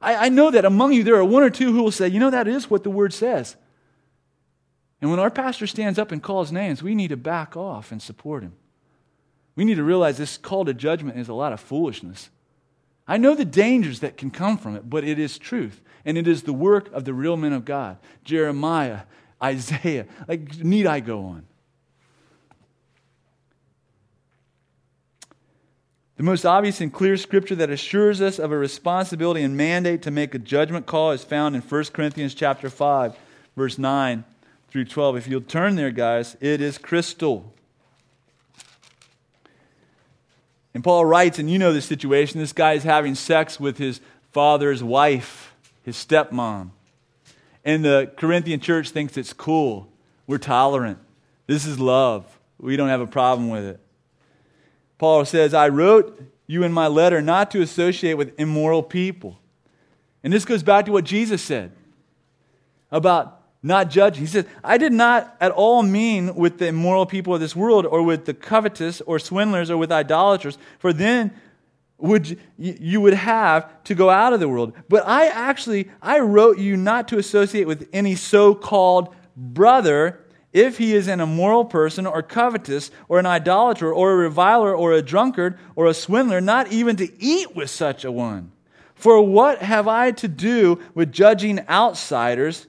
I, 0.00 0.26
I 0.26 0.28
know 0.28 0.52
that 0.52 0.64
among 0.64 0.92
you 0.92 1.02
there 1.02 1.16
are 1.16 1.24
one 1.24 1.42
or 1.42 1.50
two 1.50 1.72
who 1.72 1.82
will 1.82 1.90
say, 1.90 2.06
you 2.06 2.20
know, 2.20 2.30
that 2.30 2.46
is 2.46 2.70
what 2.70 2.84
the 2.84 2.90
word 2.90 3.12
says. 3.12 3.56
And 5.00 5.10
when 5.10 5.18
our 5.18 5.30
pastor 5.30 5.66
stands 5.66 5.98
up 5.98 6.12
and 6.12 6.22
calls 6.22 6.52
names, 6.52 6.80
we 6.80 6.94
need 6.94 7.08
to 7.08 7.16
back 7.16 7.56
off 7.56 7.90
and 7.90 8.00
support 8.00 8.44
him. 8.44 8.52
We 9.56 9.64
need 9.64 9.74
to 9.74 9.84
realize 9.84 10.18
this 10.18 10.38
call 10.38 10.64
to 10.66 10.74
judgment 10.74 11.18
is 11.18 11.28
a 11.28 11.34
lot 11.34 11.52
of 11.52 11.58
foolishness. 11.58 12.30
I 13.08 13.16
know 13.16 13.34
the 13.34 13.44
dangers 13.44 14.00
that 14.00 14.16
can 14.16 14.30
come 14.30 14.56
from 14.56 14.76
it, 14.76 14.88
but 14.88 15.02
it 15.02 15.18
is 15.18 15.36
truth. 15.36 15.80
And 16.06 16.16
it 16.16 16.26
is 16.26 16.44
the 16.44 16.52
work 16.54 16.90
of 16.92 17.04
the 17.04 17.12
real 17.12 17.36
men 17.36 17.52
of 17.52 17.66
God 17.66 17.98
Jeremiah, 18.24 19.00
Isaiah. 19.42 20.06
Like, 20.26 20.56
need 20.64 20.86
I 20.86 21.00
go 21.00 21.26
on? 21.26 21.46
The 26.16 26.22
most 26.22 26.46
obvious 26.46 26.80
and 26.80 26.90
clear 26.90 27.18
scripture 27.18 27.56
that 27.56 27.68
assures 27.68 28.22
us 28.22 28.38
of 28.38 28.50
a 28.50 28.56
responsibility 28.56 29.42
and 29.42 29.54
mandate 29.54 30.00
to 30.02 30.10
make 30.10 30.34
a 30.34 30.38
judgment 30.38 30.86
call 30.86 31.10
is 31.10 31.22
found 31.22 31.54
in 31.54 31.60
1 31.60 31.84
Corinthians 31.92 32.34
chapter 32.34 32.70
5, 32.70 33.14
verse 33.54 33.76
9 33.76 34.24
through 34.68 34.86
12. 34.86 35.16
If 35.18 35.28
you'll 35.28 35.42
turn 35.42 35.76
there, 35.76 35.90
guys, 35.90 36.34
it 36.40 36.62
is 36.62 36.78
crystal. 36.78 37.52
And 40.72 40.82
Paul 40.82 41.04
writes, 41.04 41.38
and 41.38 41.50
you 41.50 41.58
know 41.58 41.74
the 41.74 41.82
situation 41.82 42.40
this 42.40 42.54
guy 42.54 42.74
is 42.74 42.82
having 42.82 43.14
sex 43.14 43.60
with 43.60 43.76
his 43.76 44.00
father's 44.32 44.82
wife, 44.82 45.45
his 45.86 45.96
stepmom. 45.96 46.70
And 47.64 47.84
the 47.84 48.12
Corinthian 48.16 48.60
church 48.60 48.90
thinks 48.90 49.16
it's 49.16 49.32
cool. 49.32 49.88
We're 50.26 50.38
tolerant. 50.38 50.98
This 51.46 51.64
is 51.64 51.78
love. 51.78 52.26
We 52.58 52.76
don't 52.76 52.88
have 52.88 53.00
a 53.00 53.06
problem 53.06 53.48
with 53.48 53.64
it. 53.64 53.80
Paul 54.98 55.24
says, 55.24 55.54
I 55.54 55.68
wrote 55.68 56.20
you 56.46 56.64
in 56.64 56.72
my 56.72 56.88
letter 56.88 57.22
not 57.22 57.52
to 57.52 57.62
associate 57.62 58.14
with 58.14 58.38
immoral 58.38 58.82
people. 58.82 59.38
And 60.24 60.32
this 60.32 60.44
goes 60.44 60.62
back 60.62 60.86
to 60.86 60.92
what 60.92 61.04
Jesus 61.04 61.40
said 61.40 61.70
about 62.90 63.42
not 63.62 63.88
judging. 63.88 64.22
He 64.22 64.26
says, 64.26 64.46
I 64.64 64.78
did 64.78 64.92
not 64.92 65.36
at 65.40 65.52
all 65.52 65.84
mean 65.84 66.34
with 66.34 66.58
the 66.58 66.66
immoral 66.66 67.06
people 67.06 67.34
of 67.34 67.40
this 67.40 67.54
world 67.54 67.86
or 67.86 68.02
with 68.02 68.24
the 68.24 68.34
covetous 68.34 69.00
or 69.02 69.20
swindlers 69.20 69.70
or 69.70 69.76
with 69.76 69.92
idolaters, 69.92 70.58
for 70.78 70.92
then 70.92 71.32
would 71.98 72.38
you 72.58 73.00
would 73.00 73.14
have 73.14 73.82
to 73.84 73.94
go 73.94 74.10
out 74.10 74.32
of 74.32 74.40
the 74.40 74.48
world. 74.48 74.74
But 74.88 75.06
I 75.06 75.26
actually 75.26 75.90
I 76.02 76.20
wrote 76.20 76.58
you 76.58 76.76
not 76.76 77.08
to 77.08 77.18
associate 77.18 77.66
with 77.66 77.88
any 77.92 78.14
so-called 78.14 79.14
brother 79.36 80.20
if 80.52 80.78
he 80.78 80.94
is 80.94 81.08
an 81.08 81.20
immoral 81.20 81.64
person 81.64 82.06
or 82.06 82.22
covetous 82.22 82.90
or 83.08 83.18
an 83.18 83.26
idolater 83.26 83.92
or 83.92 84.12
a 84.12 84.16
reviler 84.16 84.74
or 84.74 84.92
a 84.92 85.02
drunkard 85.02 85.58
or 85.74 85.86
a 85.86 85.94
swindler, 85.94 86.40
not 86.40 86.72
even 86.72 86.96
to 86.96 87.22
eat 87.22 87.54
with 87.54 87.68
such 87.68 88.04
a 88.04 88.12
one. 88.12 88.52
For 88.94 89.20
what 89.20 89.60
have 89.60 89.86
I 89.86 90.12
to 90.12 90.28
do 90.28 90.80
with 90.94 91.12
judging 91.12 91.60
outsiders? 91.68 92.66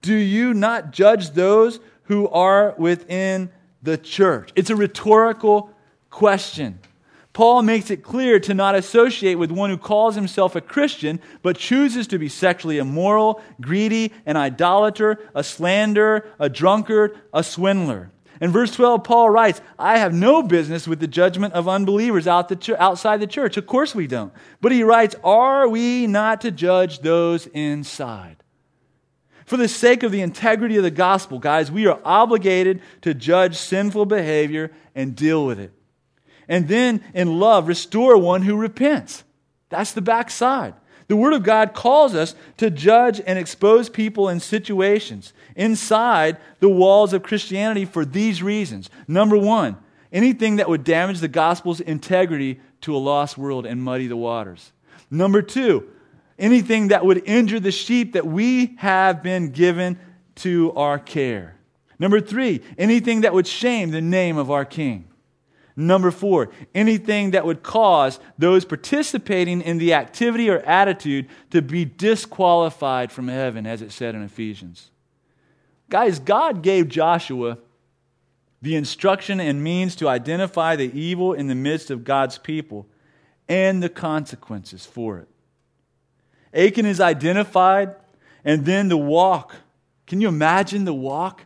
Do 0.00 0.14
you 0.14 0.54
not 0.54 0.92
judge 0.92 1.30
those 1.30 1.80
who 2.04 2.28
are 2.28 2.74
within 2.78 3.50
the 3.82 3.98
church? 3.98 4.52
It's 4.54 4.70
a 4.70 4.76
rhetorical 4.76 5.70
question. 6.10 6.78
Paul 7.34 7.62
makes 7.62 7.90
it 7.90 8.04
clear 8.04 8.38
to 8.38 8.54
not 8.54 8.76
associate 8.76 9.34
with 9.34 9.50
one 9.50 9.68
who 9.68 9.76
calls 9.76 10.14
himself 10.14 10.54
a 10.54 10.60
Christian, 10.60 11.20
but 11.42 11.58
chooses 11.58 12.06
to 12.06 12.18
be 12.18 12.28
sexually 12.28 12.78
immoral, 12.78 13.42
greedy, 13.60 14.12
an 14.24 14.36
idolater, 14.36 15.18
a 15.34 15.42
slanderer, 15.42 16.24
a 16.38 16.48
drunkard, 16.48 17.18
a 17.34 17.42
swindler. 17.42 18.12
In 18.40 18.52
verse 18.52 18.72
12, 18.72 19.02
Paul 19.02 19.30
writes, 19.30 19.60
I 19.76 19.98
have 19.98 20.14
no 20.14 20.44
business 20.44 20.86
with 20.86 21.00
the 21.00 21.08
judgment 21.08 21.54
of 21.54 21.68
unbelievers 21.68 22.28
out 22.28 22.48
the 22.48 22.76
outside 22.80 23.20
the 23.20 23.26
church. 23.26 23.56
Of 23.56 23.66
course 23.66 23.96
we 23.96 24.06
don't. 24.06 24.32
But 24.60 24.70
he 24.70 24.84
writes, 24.84 25.16
Are 25.24 25.68
we 25.68 26.06
not 26.06 26.40
to 26.42 26.52
judge 26.52 27.00
those 27.00 27.48
inside? 27.48 28.36
For 29.44 29.56
the 29.56 29.68
sake 29.68 30.04
of 30.04 30.12
the 30.12 30.22
integrity 30.22 30.76
of 30.76 30.84
the 30.84 30.90
gospel, 30.90 31.40
guys, 31.40 31.70
we 31.70 31.86
are 31.86 32.00
obligated 32.04 32.80
to 33.02 33.12
judge 33.12 33.56
sinful 33.56 34.06
behavior 34.06 34.70
and 34.94 35.16
deal 35.16 35.44
with 35.44 35.58
it 35.58 35.73
and 36.48 36.68
then 36.68 37.02
in 37.14 37.38
love 37.38 37.68
restore 37.68 38.16
one 38.16 38.42
who 38.42 38.56
repents. 38.56 39.24
That's 39.68 39.92
the 39.92 40.02
backside. 40.02 40.74
The 41.06 41.16
Word 41.16 41.34
of 41.34 41.42
God 41.42 41.74
calls 41.74 42.14
us 42.14 42.34
to 42.56 42.70
judge 42.70 43.20
and 43.26 43.38
expose 43.38 43.88
people 43.88 44.28
in 44.28 44.40
situations 44.40 45.32
inside 45.54 46.38
the 46.60 46.68
walls 46.68 47.12
of 47.12 47.22
Christianity 47.22 47.84
for 47.84 48.04
these 48.04 48.42
reasons. 48.42 48.88
Number 49.06 49.36
one, 49.36 49.76
anything 50.12 50.56
that 50.56 50.68
would 50.68 50.84
damage 50.84 51.20
the 51.20 51.28
gospel's 51.28 51.80
integrity 51.80 52.60
to 52.82 52.96
a 52.96 52.98
lost 52.98 53.36
world 53.36 53.66
and 53.66 53.82
muddy 53.82 54.06
the 54.06 54.16
waters. 54.16 54.72
Number 55.10 55.42
two, 55.42 55.88
anything 56.38 56.88
that 56.88 57.04
would 57.04 57.22
injure 57.26 57.60
the 57.60 57.70
sheep 57.70 58.14
that 58.14 58.26
we 58.26 58.76
have 58.78 59.22
been 59.22 59.50
given 59.50 59.98
to 60.36 60.72
our 60.72 60.98
care. 60.98 61.56
Number 61.98 62.20
three, 62.20 62.60
anything 62.78 63.20
that 63.22 63.34
would 63.34 63.46
shame 63.46 63.90
the 63.90 64.00
name 64.00 64.36
of 64.36 64.50
our 64.50 64.64
King. 64.64 65.08
Number 65.76 66.12
four, 66.12 66.50
anything 66.74 67.32
that 67.32 67.44
would 67.44 67.62
cause 67.62 68.20
those 68.38 68.64
participating 68.64 69.60
in 69.60 69.78
the 69.78 69.94
activity 69.94 70.48
or 70.48 70.60
attitude 70.60 71.28
to 71.50 71.62
be 71.62 71.84
disqualified 71.84 73.10
from 73.10 73.26
heaven, 73.28 73.66
as 73.66 73.82
it 73.82 73.90
said 73.90 74.14
in 74.14 74.22
Ephesians. 74.22 74.90
Guys, 75.90 76.18
God 76.20 76.62
gave 76.62 76.88
Joshua 76.88 77.58
the 78.62 78.76
instruction 78.76 79.40
and 79.40 79.62
means 79.62 79.96
to 79.96 80.08
identify 80.08 80.76
the 80.76 80.96
evil 80.98 81.32
in 81.32 81.48
the 81.48 81.54
midst 81.54 81.90
of 81.90 82.04
God's 82.04 82.38
people 82.38 82.86
and 83.48 83.82
the 83.82 83.88
consequences 83.88 84.86
for 84.86 85.18
it. 85.18 85.28
Achan 86.54 86.86
is 86.86 87.00
identified, 87.00 87.96
and 88.44 88.64
then 88.64 88.88
the 88.88 88.96
walk. 88.96 89.56
Can 90.06 90.20
you 90.20 90.28
imagine 90.28 90.84
the 90.84 90.94
walk? 90.94 91.42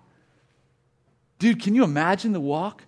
Dude, 1.38 1.62
can 1.62 1.74
you 1.74 1.82
imagine 1.82 2.32
the 2.32 2.40
walk? 2.40 2.84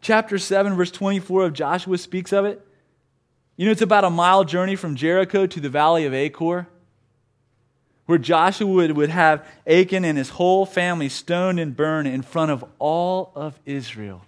Chapter 0.00 0.38
7, 0.38 0.74
verse 0.74 0.90
24 0.90 1.46
of 1.46 1.52
Joshua 1.52 1.98
speaks 1.98 2.32
of 2.32 2.44
it. 2.44 2.64
You 3.56 3.66
know, 3.66 3.72
it's 3.72 3.82
about 3.82 4.04
a 4.04 4.10
mile 4.10 4.44
journey 4.44 4.76
from 4.76 4.94
Jericho 4.94 5.46
to 5.46 5.60
the 5.60 5.68
valley 5.68 6.06
of 6.06 6.14
Achor, 6.14 6.68
where 8.06 8.18
Joshua 8.18 8.66
would, 8.66 8.92
would 8.92 9.10
have 9.10 9.46
Achan 9.66 10.04
and 10.04 10.16
his 10.16 10.30
whole 10.30 10.64
family 10.64 11.08
stoned 11.08 11.58
and 11.58 11.76
burned 11.76 12.08
in 12.08 12.22
front 12.22 12.52
of 12.52 12.64
all 12.78 13.32
of 13.34 13.58
Israel. 13.66 14.22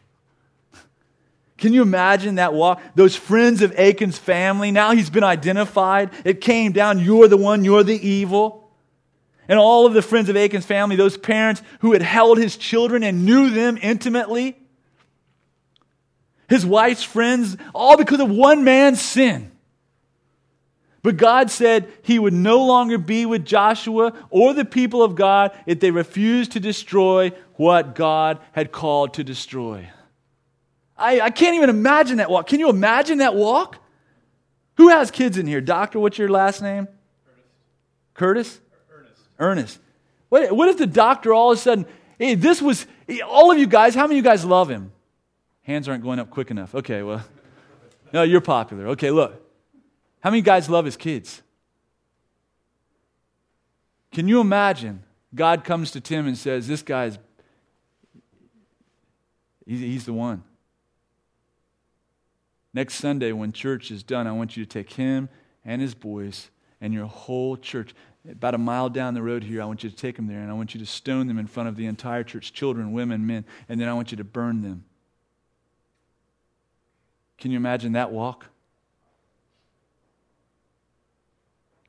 Can 1.56 1.72
you 1.72 1.82
imagine 1.82 2.36
that 2.36 2.54
walk? 2.54 2.82
Those 2.94 3.14
friends 3.14 3.62
of 3.62 3.78
Achan's 3.78 4.18
family, 4.18 4.72
now 4.72 4.92
he's 4.92 5.10
been 5.10 5.24
identified. 5.24 6.10
It 6.24 6.40
came 6.40 6.72
down, 6.72 6.98
you're 6.98 7.28
the 7.28 7.36
one, 7.36 7.64
you're 7.64 7.84
the 7.84 8.08
evil. 8.08 8.68
And 9.46 9.58
all 9.58 9.86
of 9.86 9.92
the 9.92 10.02
friends 10.02 10.28
of 10.28 10.36
Achan's 10.36 10.64
family, 10.64 10.96
those 10.96 11.16
parents 11.16 11.62
who 11.80 11.92
had 11.92 12.02
held 12.02 12.38
his 12.38 12.56
children 12.56 13.02
and 13.02 13.24
knew 13.24 13.50
them 13.50 13.78
intimately, 13.80 14.56
his 16.50 16.66
wife's 16.66 17.04
friends, 17.04 17.56
all 17.74 17.96
because 17.96 18.20
of 18.20 18.28
one 18.28 18.64
man's 18.64 19.00
sin. 19.00 19.52
But 21.02 21.16
God 21.16 21.50
said 21.50 21.90
he 22.02 22.18
would 22.18 22.34
no 22.34 22.66
longer 22.66 22.98
be 22.98 23.24
with 23.24 23.46
Joshua 23.46 24.12
or 24.28 24.52
the 24.52 24.66
people 24.66 25.02
of 25.02 25.14
God 25.14 25.52
if 25.64 25.80
they 25.80 25.90
refused 25.90 26.52
to 26.52 26.60
destroy 26.60 27.32
what 27.54 27.94
God 27.94 28.38
had 28.52 28.72
called 28.72 29.14
to 29.14 29.24
destroy. 29.24 29.88
I, 30.98 31.20
I 31.20 31.30
can't 31.30 31.54
even 31.54 31.70
imagine 31.70 32.18
that 32.18 32.28
walk. 32.28 32.48
Can 32.48 32.60
you 32.60 32.68
imagine 32.68 33.18
that 33.18 33.34
walk? 33.34 33.78
Who 34.76 34.88
has 34.88 35.10
kids 35.10 35.38
in 35.38 35.46
here? 35.46 35.62
Doctor, 35.62 35.98
what's 36.00 36.18
your 36.18 36.28
last 36.28 36.60
name? 36.60 36.88
Curtis? 38.12 38.60
Ernest. 38.92 39.22
Ernest. 39.38 39.78
What, 40.28 40.52
what 40.52 40.68
if 40.68 40.76
the 40.76 40.86
doctor 40.86 41.32
all 41.32 41.52
of 41.52 41.58
a 41.58 41.60
sudden, 41.60 41.86
hey, 42.18 42.34
this 42.34 42.60
was, 42.60 42.86
all 43.24 43.50
of 43.50 43.58
you 43.58 43.66
guys, 43.66 43.94
how 43.94 44.02
many 44.02 44.18
of 44.18 44.24
you 44.24 44.30
guys 44.30 44.44
love 44.44 44.68
him? 44.68 44.92
Hands 45.70 45.88
aren't 45.88 46.02
going 46.02 46.18
up 46.18 46.30
quick 46.30 46.50
enough. 46.50 46.74
Okay, 46.74 47.04
well, 47.04 47.24
no, 48.12 48.24
you're 48.24 48.40
popular. 48.40 48.88
Okay, 48.88 49.12
look. 49.12 49.40
How 50.18 50.30
many 50.30 50.42
guys 50.42 50.68
love 50.68 50.84
his 50.84 50.96
kids? 50.96 51.42
Can 54.10 54.26
you 54.26 54.40
imagine 54.40 55.04
God 55.32 55.62
comes 55.62 55.92
to 55.92 56.00
Tim 56.00 56.26
and 56.26 56.36
says, 56.36 56.66
This 56.66 56.82
guy's, 56.82 57.20
he's, 59.64 60.06
the 60.06 60.12
one. 60.12 60.42
Next 62.74 62.94
Sunday, 62.94 63.30
when 63.30 63.52
church 63.52 63.92
is 63.92 64.02
done, 64.02 64.26
I 64.26 64.32
want 64.32 64.56
you 64.56 64.64
to 64.64 64.68
take 64.68 64.94
him 64.94 65.28
and 65.64 65.80
his 65.80 65.94
boys 65.94 66.50
and 66.80 66.92
your 66.92 67.06
whole 67.06 67.56
church. 67.56 67.94
About 68.28 68.56
a 68.56 68.58
mile 68.58 68.88
down 68.90 69.14
the 69.14 69.22
road 69.22 69.44
here, 69.44 69.62
I 69.62 69.66
want 69.66 69.84
you 69.84 69.90
to 69.90 69.94
take 69.94 70.16
them 70.16 70.26
there 70.26 70.40
and 70.40 70.50
I 70.50 70.54
want 70.54 70.74
you 70.74 70.80
to 70.80 70.86
stone 70.86 71.28
them 71.28 71.38
in 71.38 71.46
front 71.46 71.68
of 71.68 71.76
the 71.76 71.86
entire 71.86 72.24
church 72.24 72.52
children, 72.52 72.92
women, 72.92 73.24
men 73.24 73.44
and 73.68 73.80
then 73.80 73.88
I 73.88 73.94
want 73.94 74.10
you 74.10 74.16
to 74.16 74.24
burn 74.24 74.62
them. 74.62 74.84
Can 77.40 77.50
you 77.50 77.56
imagine 77.56 77.92
that 77.92 78.12
walk? 78.12 78.46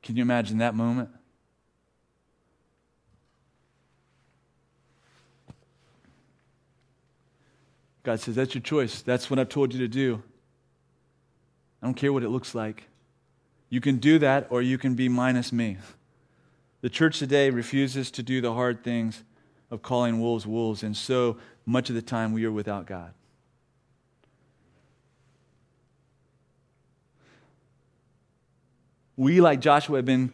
Can 0.02 0.16
you 0.16 0.22
imagine 0.22 0.58
that 0.58 0.74
moment? 0.74 1.10
God 8.02 8.18
says, 8.18 8.34
That's 8.34 8.54
your 8.54 8.62
choice. 8.62 9.02
That's 9.02 9.30
what 9.30 9.38
I've 9.38 9.50
told 9.50 9.72
you 9.72 9.78
to 9.80 9.88
do. 9.88 10.22
I 11.82 11.86
don't 11.86 11.94
care 11.94 12.12
what 12.12 12.22
it 12.22 12.30
looks 12.30 12.54
like. 12.54 12.88
You 13.68 13.80
can 13.80 13.98
do 13.98 14.18
that, 14.18 14.48
or 14.50 14.62
you 14.62 14.78
can 14.78 14.94
be 14.94 15.08
minus 15.08 15.52
me. 15.52 15.76
The 16.80 16.90
church 16.90 17.18
today 17.18 17.50
refuses 17.50 18.10
to 18.12 18.22
do 18.22 18.40
the 18.40 18.54
hard 18.54 18.82
things 18.82 19.22
of 19.70 19.82
calling 19.82 20.20
wolves 20.20 20.46
wolves, 20.46 20.82
and 20.82 20.96
so 20.96 21.36
much 21.64 21.90
of 21.90 21.94
the 21.94 22.02
time 22.02 22.32
we 22.32 22.44
are 22.44 22.52
without 22.52 22.86
God. 22.86 23.12
We, 29.22 29.40
like 29.40 29.60
Joshua, 29.60 29.98
have 29.98 30.04
been 30.04 30.32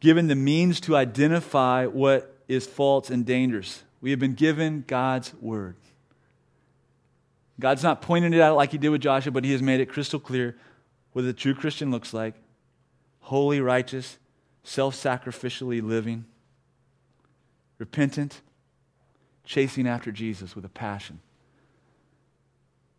given 0.00 0.28
the 0.28 0.34
means 0.34 0.80
to 0.80 0.96
identify 0.96 1.84
what 1.84 2.34
is 2.48 2.66
false 2.66 3.10
and 3.10 3.26
dangerous. 3.26 3.82
We 4.00 4.12
have 4.12 4.18
been 4.18 4.32
given 4.32 4.82
God's 4.86 5.34
word. 5.42 5.76
God's 7.60 7.82
not 7.82 8.00
pointing 8.00 8.32
it 8.32 8.40
out 8.40 8.56
like 8.56 8.72
he 8.72 8.78
did 8.78 8.88
with 8.88 9.02
Joshua, 9.02 9.30
but 9.30 9.44
he 9.44 9.52
has 9.52 9.60
made 9.60 9.80
it 9.80 9.90
crystal 9.90 10.18
clear 10.18 10.56
what 11.12 11.26
a 11.26 11.34
true 11.34 11.54
Christian 11.54 11.90
looks 11.90 12.14
like 12.14 12.34
holy, 13.20 13.60
righteous, 13.60 14.16
self 14.62 14.96
sacrificially 14.96 15.82
living, 15.82 16.24
repentant, 17.78 18.40
chasing 19.44 19.86
after 19.86 20.10
Jesus 20.10 20.56
with 20.56 20.64
a 20.64 20.70
passion. 20.70 21.20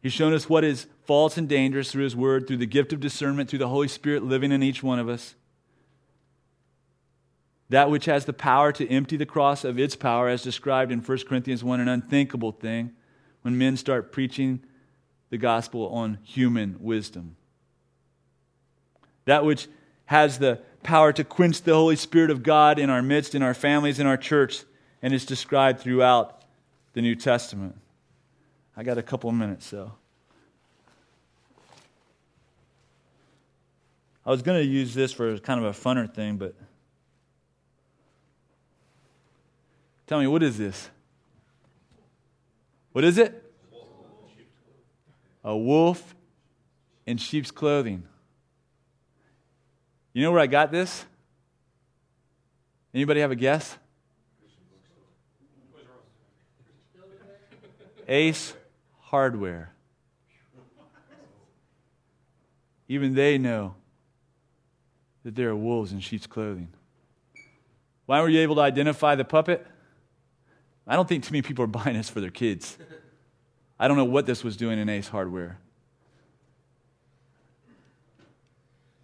He's 0.05 0.13
shown 0.13 0.33
us 0.33 0.47
what 0.47 0.63
is 0.63 0.85
false 1.05 1.35
and 1.35 1.49
dangerous 1.49 1.91
through 1.91 2.03
His 2.03 2.15
Word, 2.15 2.45
through 2.45 2.57
the 2.57 2.67
gift 2.67 2.93
of 2.93 2.99
discernment, 2.99 3.49
through 3.49 3.57
the 3.57 3.69
Holy 3.69 3.87
Spirit 3.87 4.23
living 4.23 4.51
in 4.51 4.61
each 4.61 4.83
one 4.83 4.99
of 4.99 5.09
us. 5.09 5.33
That 7.69 7.89
which 7.89 8.05
has 8.05 8.25
the 8.25 8.31
power 8.31 8.71
to 8.73 8.87
empty 8.87 9.17
the 9.17 9.25
cross 9.25 9.63
of 9.63 9.79
its 9.79 9.95
power, 9.95 10.29
as 10.29 10.43
described 10.43 10.91
in 10.91 10.99
1 10.99 11.17
Corinthians 11.27 11.63
1, 11.63 11.79
an 11.79 11.87
unthinkable 11.87 12.51
thing 12.51 12.91
when 13.41 13.57
men 13.57 13.77
start 13.77 14.11
preaching 14.11 14.61
the 15.31 15.39
gospel 15.39 15.87
on 15.87 16.19
human 16.21 16.75
wisdom. 16.79 17.35
That 19.25 19.43
which 19.43 19.67
has 20.05 20.37
the 20.37 20.59
power 20.83 21.13
to 21.13 21.23
quench 21.23 21.63
the 21.63 21.73
Holy 21.73 21.95
Spirit 21.95 22.29
of 22.29 22.43
God 22.43 22.77
in 22.77 22.91
our 22.91 23.01
midst, 23.01 23.33
in 23.33 23.41
our 23.41 23.55
families, 23.55 23.99
in 23.99 24.05
our 24.05 24.17
church, 24.17 24.65
and 25.01 25.15
is 25.15 25.25
described 25.25 25.79
throughout 25.79 26.43
the 26.93 27.01
New 27.01 27.15
Testament. 27.15 27.77
I 28.77 28.83
got 28.83 28.97
a 28.97 29.03
couple 29.03 29.29
of 29.29 29.35
minutes, 29.35 29.65
so. 29.65 29.91
I 34.25 34.31
was 34.31 34.41
going 34.41 34.59
to 34.59 34.65
use 34.65 34.93
this 34.93 35.13
for 35.13 35.37
kind 35.37 35.63
of 35.63 35.65
a 35.65 35.79
funner 35.79 36.11
thing, 36.11 36.37
but 36.37 36.55
tell 40.07 40.19
me, 40.19 40.27
what 40.27 40.43
is 40.43 40.57
this? 40.57 40.89
What 42.91 43.03
is 43.03 43.17
it? 43.17 43.41
A 45.43 45.55
wolf 45.55 46.15
in 47.05 47.17
sheep's 47.17 47.51
clothing. 47.51 48.03
You 50.11 50.23
know 50.23 50.31
where 50.31 50.39
I 50.41 50.47
got 50.47 50.71
this? 50.71 51.05
Anybody 52.93 53.19
have 53.19 53.31
a 53.31 53.35
guess? 53.35 53.77
Ace 58.07 58.53
hardware. 59.15 59.71
Even 62.89 63.15
they 63.15 63.37
know 63.37 63.75
that 65.23 65.35
there 65.35 65.49
are 65.49 65.55
wolves 65.55 65.93
in 65.93 66.01
sheep's 66.01 66.27
clothing. 66.27 66.67
Why 68.07 68.19
were 68.21 68.27
you 68.27 68.41
able 68.41 68.55
to 68.55 68.61
identify 68.61 69.15
the 69.15 69.23
puppet? 69.23 69.65
I 70.85 70.97
don't 70.97 71.07
think 71.07 71.23
too 71.23 71.31
many 71.31 71.43
people 71.43 71.63
are 71.63 71.67
buying 71.67 71.95
this 71.95 72.09
for 72.09 72.19
their 72.19 72.29
kids. 72.29 72.77
I 73.79 73.87
don't 73.87 73.95
know 73.95 74.03
what 74.03 74.25
this 74.25 74.43
was 74.43 74.57
doing 74.57 74.77
in 74.79 74.89
Ace 74.89 75.07
Hardware. 75.07 75.59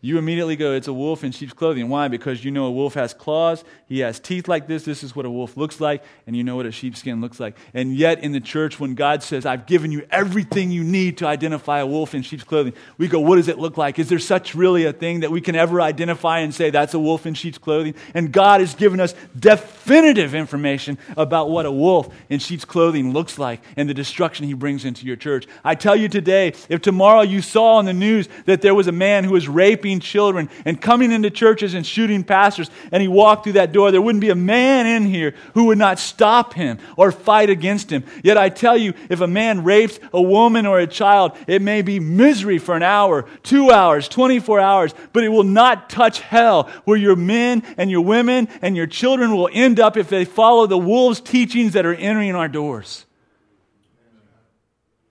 You 0.03 0.17
immediately 0.17 0.55
go, 0.55 0.73
it's 0.73 0.87
a 0.87 0.93
wolf 0.93 1.23
in 1.23 1.31
sheep's 1.31 1.53
clothing. 1.53 1.87
Why? 1.87 2.07
Because 2.07 2.43
you 2.43 2.49
know 2.49 2.65
a 2.65 2.71
wolf 2.71 2.95
has 2.95 3.13
claws, 3.13 3.63
he 3.85 3.99
has 3.99 4.19
teeth 4.19 4.47
like 4.47 4.65
this, 4.65 4.83
this 4.83 5.03
is 5.03 5.15
what 5.15 5.27
a 5.27 5.29
wolf 5.29 5.55
looks 5.55 5.79
like, 5.79 6.03
and 6.25 6.35
you 6.35 6.43
know 6.43 6.55
what 6.55 6.65
a 6.65 6.71
sheepskin 6.71 7.21
looks 7.21 7.39
like. 7.39 7.55
And 7.75 7.95
yet, 7.95 8.23
in 8.23 8.31
the 8.31 8.39
church, 8.39 8.79
when 8.79 8.95
God 8.95 9.21
says, 9.21 9.45
I've 9.45 9.67
given 9.67 9.91
you 9.91 10.07
everything 10.09 10.71
you 10.71 10.83
need 10.83 11.19
to 11.19 11.27
identify 11.27 11.81
a 11.81 11.85
wolf 11.85 12.15
in 12.15 12.23
sheep's 12.23 12.43
clothing, 12.43 12.73
we 12.97 13.07
go, 13.07 13.19
what 13.19 13.35
does 13.35 13.47
it 13.47 13.59
look 13.59 13.77
like? 13.77 13.99
Is 13.99 14.09
there 14.09 14.17
such 14.17 14.55
really 14.55 14.85
a 14.85 14.93
thing 14.93 15.19
that 15.19 15.29
we 15.29 15.39
can 15.39 15.55
ever 15.55 15.79
identify 15.79 16.39
and 16.39 16.51
say 16.51 16.71
that's 16.71 16.95
a 16.95 16.99
wolf 16.99 17.27
in 17.27 17.35
sheep's 17.35 17.59
clothing? 17.59 17.93
And 18.15 18.31
God 18.31 18.61
has 18.61 18.73
given 18.73 18.99
us 18.99 19.13
definitive 19.37 20.33
information 20.33 20.97
about 21.15 21.51
what 21.51 21.67
a 21.67 21.71
wolf 21.71 22.11
in 22.27 22.39
sheep's 22.39 22.65
clothing 22.65 23.13
looks 23.13 23.37
like 23.37 23.61
and 23.77 23.87
the 23.87 23.93
destruction 23.93 24.47
he 24.47 24.55
brings 24.55 24.83
into 24.83 25.05
your 25.05 25.15
church. 25.15 25.45
I 25.63 25.75
tell 25.75 25.95
you 25.95 26.09
today, 26.09 26.53
if 26.69 26.81
tomorrow 26.81 27.21
you 27.21 27.43
saw 27.43 27.75
on 27.75 27.85
the 27.85 27.93
news 27.93 28.27
that 28.45 28.63
there 28.63 28.73
was 28.73 28.87
a 28.87 28.91
man 28.91 29.25
who 29.25 29.33
was 29.33 29.47
raping 29.47 29.90
children 29.99 30.49
and 30.65 30.81
coming 30.81 31.11
into 31.11 31.29
churches 31.29 31.73
and 31.73 31.85
shooting 31.85 32.23
pastors, 32.23 32.69
and 32.91 33.01
he 33.01 33.07
walked 33.07 33.43
through 33.43 33.53
that 33.53 33.71
door, 33.71 33.91
there 33.91 34.01
wouldn't 34.01 34.21
be 34.21 34.29
a 34.29 34.35
man 34.35 34.85
in 34.85 35.05
here 35.05 35.33
who 35.53 35.65
would 35.65 35.77
not 35.77 35.99
stop 35.99 36.53
him 36.53 36.79
or 36.97 37.11
fight 37.11 37.49
against 37.49 37.91
him. 37.91 38.03
Yet 38.23 38.37
I 38.37 38.49
tell 38.49 38.77
you, 38.77 38.93
if 39.09 39.21
a 39.21 39.27
man 39.27 39.63
rapes 39.63 39.99
a 40.13 40.21
woman 40.21 40.65
or 40.65 40.79
a 40.79 40.87
child, 40.87 41.37
it 41.47 41.61
may 41.61 41.81
be 41.81 41.99
misery 41.99 42.57
for 42.57 42.75
an 42.75 42.83
hour, 42.83 43.25
two 43.43 43.71
hours, 43.71 44.07
24 44.07 44.59
hours, 44.59 44.93
but 45.13 45.23
it 45.23 45.29
will 45.29 45.43
not 45.43 45.89
touch 45.89 46.19
hell 46.19 46.69
where 46.85 46.97
your 46.97 47.15
men 47.15 47.63
and 47.77 47.91
your 47.91 48.01
women 48.01 48.47
and 48.61 48.75
your 48.75 48.87
children 48.87 49.35
will 49.35 49.49
end 49.51 49.79
up 49.79 49.97
if 49.97 50.09
they 50.09 50.25
follow 50.25 50.67
the 50.67 50.77
wolves' 50.77 51.19
teachings 51.19 51.73
that 51.73 51.85
are 51.85 51.93
entering 51.93 52.35
our 52.35 52.47
doors. 52.47 53.05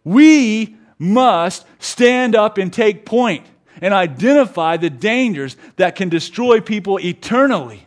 We 0.04 0.76
must 0.98 1.66
stand 1.78 2.34
up 2.34 2.58
and 2.58 2.72
take 2.72 3.06
point 3.06 3.46
and 3.80 3.94
identify 3.94 4.76
the 4.76 4.90
dangers 4.90 5.56
that 5.76 5.96
can 5.96 6.08
destroy 6.08 6.60
people 6.60 6.98
eternally. 6.98 7.86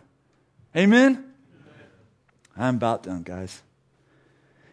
Amen? 0.75 1.23
I'm 2.57 2.75
about 2.75 3.03
done, 3.03 3.23
guys. 3.23 3.61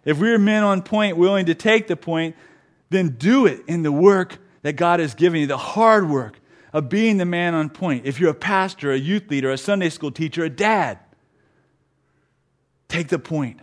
If 0.05 0.18
we're 0.18 0.39
men 0.39 0.62
on 0.62 0.83
point, 0.83 1.16
willing 1.16 1.47
to 1.47 1.55
take 1.55 1.87
the 1.87 1.97
point, 1.97 2.37
then 2.89 3.11
do 3.11 3.47
it 3.47 3.62
in 3.66 3.83
the 3.83 3.93
work 3.93 4.39
that 4.62 4.75
God 4.75 5.01
has 5.01 5.14
given 5.14 5.41
you, 5.41 5.47
the 5.47 5.57
hard 5.57 6.09
work 6.09 6.39
of 6.73 6.89
being 6.89 7.16
the 7.16 7.25
man 7.25 7.55
on 7.55 7.68
point. 7.68 8.07
If 8.07 8.21
you're 8.21 8.31
a 8.31 8.35
pastor, 8.35 8.93
a 8.93 8.99
youth 8.99 9.31
leader, 9.31 9.51
a 9.51 9.59
Sunday 9.59 9.91
school 9.91 10.11
teacher, 10.11 10.45
a 10.45 10.51
dad, 10.51 10.99
take 12.89 13.09
the 13.09 13.18
point. 13.18 13.61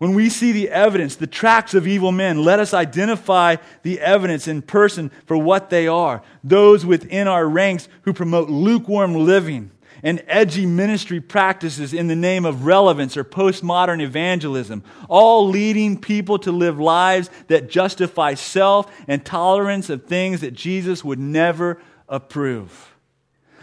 When 0.00 0.14
we 0.14 0.30
see 0.30 0.52
the 0.52 0.70
evidence, 0.70 1.16
the 1.16 1.26
tracks 1.26 1.74
of 1.74 1.86
evil 1.86 2.10
men, 2.10 2.42
let 2.42 2.58
us 2.58 2.72
identify 2.72 3.56
the 3.82 4.00
evidence 4.00 4.48
in 4.48 4.62
person 4.62 5.10
for 5.26 5.36
what 5.36 5.68
they 5.68 5.86
are. 5.88 6.22
Those 6.42 6.86
within 6.86 7.28
our 7.28 7.46
ranks 7.46 7.86
who 8.04 8.14
promote 8.14 8.48
lukewarm 8.48 9.14
living 9.14 9.70
and 10.02 10.24
edgy 10.26 10.64
ministry 10.64 11.20
practices 11.20 11.92
in 11.92 12.06
the 12.06 12.16
name 12.16 12.46
of 12.46 12.64
relevance 12.64 13.14
or 13.14 13.24
postmodern 13.24 14.00
evangelism, 14.00 14.82
all 15.06 15.46
leading 15.46 16.00
people 16.00 16.38
to 16.38 16.50
live 16.50 16.80
lives 16.80 17.28
that 17.48 17.68
justify 17.68 18.32
self 18.32 18.90
and 19.06 19.22
tolerance 19.22 19.90
of 19.90 20.06
things 20.06 20.40
that 20.40 20.54
Jesus 20.54 21.04
would 21.04 21.18
never 21.18 21.78
approve. 22.08 22.89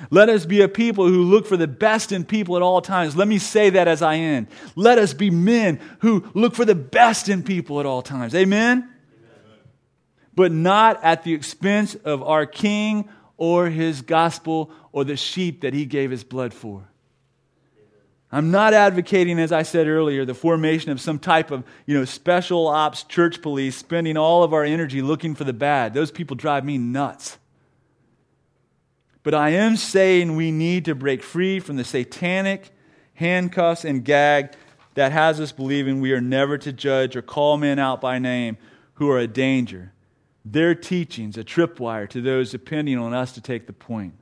Let 0.09 0.29
us 0.29 0.45
be 0.45 0.61
a 0.61 0.67
people 0.67 1.07
who 1.07 1.23
look 1.23 1.45
for 1.45 1.57
the 1.57 1.67
best 1.67 2.11
in 2.11 2.23
people 2.23 2.55
at 2.55 2.61
all 2.61 2.81
times. 2.81 3.15
Let 3.15 3.27
me 3.27 3.39
say 3.39 3.71
that 3.71 3.87
as 3.87 4.01
I 4.01 4.15
end. 4.15 4.47
Let 4.75 4.97
us 4.97 5.13
be 5.13 5.29
men 5.29 5.79
who 5.99 6.25
look 6.33 6.55
for 6.55 6.65
the 6.65 6.75
best 6.75 7.29
in 7.29 7.43
people 7.43 7.79
at 7.79 7.85
all 7.85 8.01
times. 8.01 8.35
Amen? 8.35 8.77
Amen? 8.77 8.93
But 10.35 10.51
not 10.51 11.03
at 11.03 11.23
the 11.23 11.33
expense 11.33 11.95
of 11.95 12.21
our 12.21 12.45
King 12.45 13.09
or 13.37 13.69
his 13.69 14.01
gospel 14.01 14.71
or 14.91 15.03
the 15.03 15.17
sheep 15.17 15.61
that 15.61 15.73
he 15.73 15.85
gave 15.85 16.11
his 16.11 16.23
blood 16.23 16.53
for. 16.53 16.87
I'm 18.31 18.51
not 18.51 18.73
advocating, 18.73 19.39
as 19.39 19.53
I 19.53 19.63
said 19.63 19.87
earlier, 19.87 20.25
the 20.25 20.33
formation 20.33 20.91
of 20.91 20.99
some 20.99 21.17
type 21.17 21.49
of 21.49 21.63
you 21.85 21.97
know, 21.97 22.03
special 22.03 22.67
ops 22.67 23.03
church 23.03 23.41
police 23.41 23.77
spending 23.77 24.17
all 24.17 24.43
of 24.43 24.53
our 24.53 24.65
energy 24.65 25.01
looking 25.01 25.33
for 25.33 25.45
the 25.45 25.53
bad. 25.53 25.93
Those 25.93 26.11
people 26.11 26.35
drive 26.35 26.65
me 26.65 26.77
nuts. 26.77 27.37
But 29.27 29.35
I 29.35 29.49
am 29.49 29.75
saying 29.75 30.37
we 30.37 30.51
need 30.51 30.85
to 30.85 30.95
break 30.95 31.21
free 31.21 31.59
from 31.59 31.75
the 31.75 31.83
satanic 31.83 32.69
handcuffs 33.13 33.83
and 33.83 34.05
gag 34.05 34.53
that 34.93 35.11
has 35.11 35.41
us 35.41 35.51
believing 35.51 35.99
we 35.99 36.13
are 36.13 36.21
never 36.21 36.57
to 36.59 36.71
judge 36.71 37.13
or 37.13 37.21
call 37.21 37.57
men 37.57 37.77
out 37.77 37.99
by 37.99 38.19
name 38.19 38.57
who 38.93 39.11
are 39.11 39.19
a 39.19 39.27
danger. 39.27 39.91
Their 40.45 40.73
teachings, 40.73 41.37
a 41.37 41.43
tripwire 41.43 42.07
to 42.11 42.21
those 42.21 42.51
depending 42.51 42.97
on 42.97 43.13
us 43.13 43.33
to 43.33 43.41
take 43.41 43.67
the 43.67 43.73
point. 43.73 44.13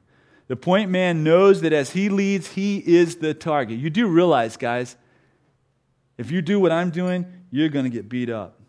The 0.47 0.55
point 0.55 0.89
man 0.89 1.23
knows 1.23 1.61
that 1.61 1.71
as 1.71 1.91
he 1.91 2.09
leads, 2.09 2.53
he 2.53 2.79
is 2.79 3.17
the 3.17 3.35
target. 3.35 3.77
You 3.77 3.91
do 3.91 4.07
realize, 4.07 4.57
guys, 4.57 4.95
if 6.17 6.31
you 6.31 6.41
do 6.41 6.59
what 6.59 6.71
I'm 6.71 6.89
doing, 6.89 7.31
you're 7.51 7.69
going 7.69 7.85
to 7.85 7.91
get 7.91 8.09
beat 8.09 8.31
up. 8.31 8.59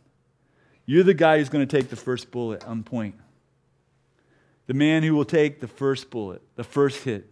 You're 0.84 1.02
the 1.02 1.14
guy 1.14 1.38
who's 1.38 1.48
going 1.48 1.66
to 1.66 1.80
take 1.80 1.88
the 1.88 1.96
first 1.96 2.30
bullet 2.30 2.62
on 2.66 2.82
point 2.82 3.14
the 4.66 4.74
man 4.74 5.02
who 5.02 5.14
will 5.14 5.24
take 5.24 5.60
the 5.60 5.68
first 5.68 6.10
bullet, 6.10 6.42
the 6.56 6.64
first 6.64 7.04
hit. 7.04 7.30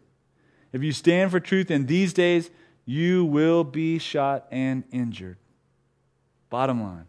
If 0.73 0.83
you 0.83 0.93
stand 0.93 1.31
for 1.31 1.41
truth 1.41 1.71
in 1.71 1.87
these 1.87 2.13
days, 2.13 2.51
you 2.85 3.25
will 3.25 3.65
be 3.65 3.99
shot 3.99 4.47
and 4.51 4.85
injured. 4.91 5.37
Bottom 6.51 6.83
line. 6.83 7.07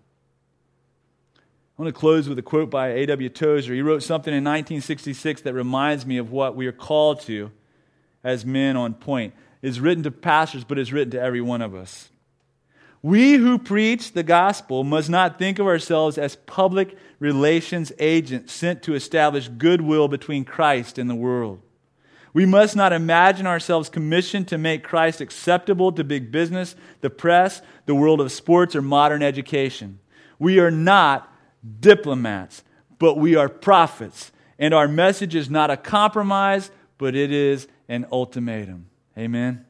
I 1.77 1.81
want 1.81 1.93
to 1.93 1.99
close 1.99 2.29
with 2.29 2.39
a 2.39 2.41
quote 2.41 2.69
by 2.69 2.89
A.W. 2.89 3.29
Tozer. 3.29 3.73
He 3.73 3.81
wrote 3.81 4.01
something 4.01 4.33
in 4.33 4.43
1966 4.43 5.41
that 5.41 5.53
reminds 5.53 6.05
me 6.05 6.17
of 6.17 6.31
what 6.31 6.55
we 6.55 6.67
are 6.67 6.71
called 6.71 7.19
to 7.21 7.51
as 8.23 8.45
men 8.45 8.77
on 8.77 8.93
point. 8.93 9.33
It's 9.61 9.79
written 9.79 10.03
to 10.03 10.11
pastors, 10.11 10.63
but 10.63 10.79
it's 10.79 10.91
written 10.91 11.11
to 11.11 11.21
every 11.21 11.41
one 11.41 11.61
of 11.61 11.75
us. 11.75 12.09
We 13.05 13.33
who 13.33 13.59
preach 13.59 14.13
the 14.13 14.23
gospel 14.23 14.83
must 14.83 15.11
not 15.11 15.37
think 15.37 15.59
of 15.59 15.67
ourselves 15.67 16.17
as 16.17 16.37
public 16.37 16.97
relations 17.19 17.91
agents 17.99 18.51
sent 18.51 18.81
to 18.81 18.95
establish 18.95 19.47
goodwill 19.47 20.07
between 20.07 20.43
Christ 20.43 20.97
and 20.97 21.07
the 21.07 21.13
world. 21.13 21.61
We 22.33 22.47
must 22.47 22.75
not 22.75 22.93
imagine 22.93 23.45
ourselves 23.45 23.89
commissioned 23.89 24.47
to 24.47 24.57
make 24.57 24.83
Christ 24.83 25.21
acceptable 25.21 25.91
to 25.91 26.03
big 26.03 26.31
business, 26.31 26.75
the 27.01 27.11
press, 27.11 27.61
the 27.85 27.93
world 27.93 28.21
of 28.21 28.31
sports, 28.31 28.75
or 28.75 28.81
modern 28.81 29.21
education. 29.21 29.99
We 30.39 30.59
are 30.59 30.71
not 30.71 31.31
diplomats, 31.79 32.63
but 32.97 33.19
we 33.19 33.35
are 33.35 33.49
prophets. 33.49 34.31
And 34.57 34.73
our 34.73 34.87
message 34.87 35.35
is 35.35 35.47
not 35.47 35.69
a 35.69 35.77
compromise, 35.77 36.71
but 36.97 37.15
it 37.15 37.31
is 37.31 37.67
an 37.87 38.07
ultimatum. 38.11 38.87
Amen. 39.15 39.63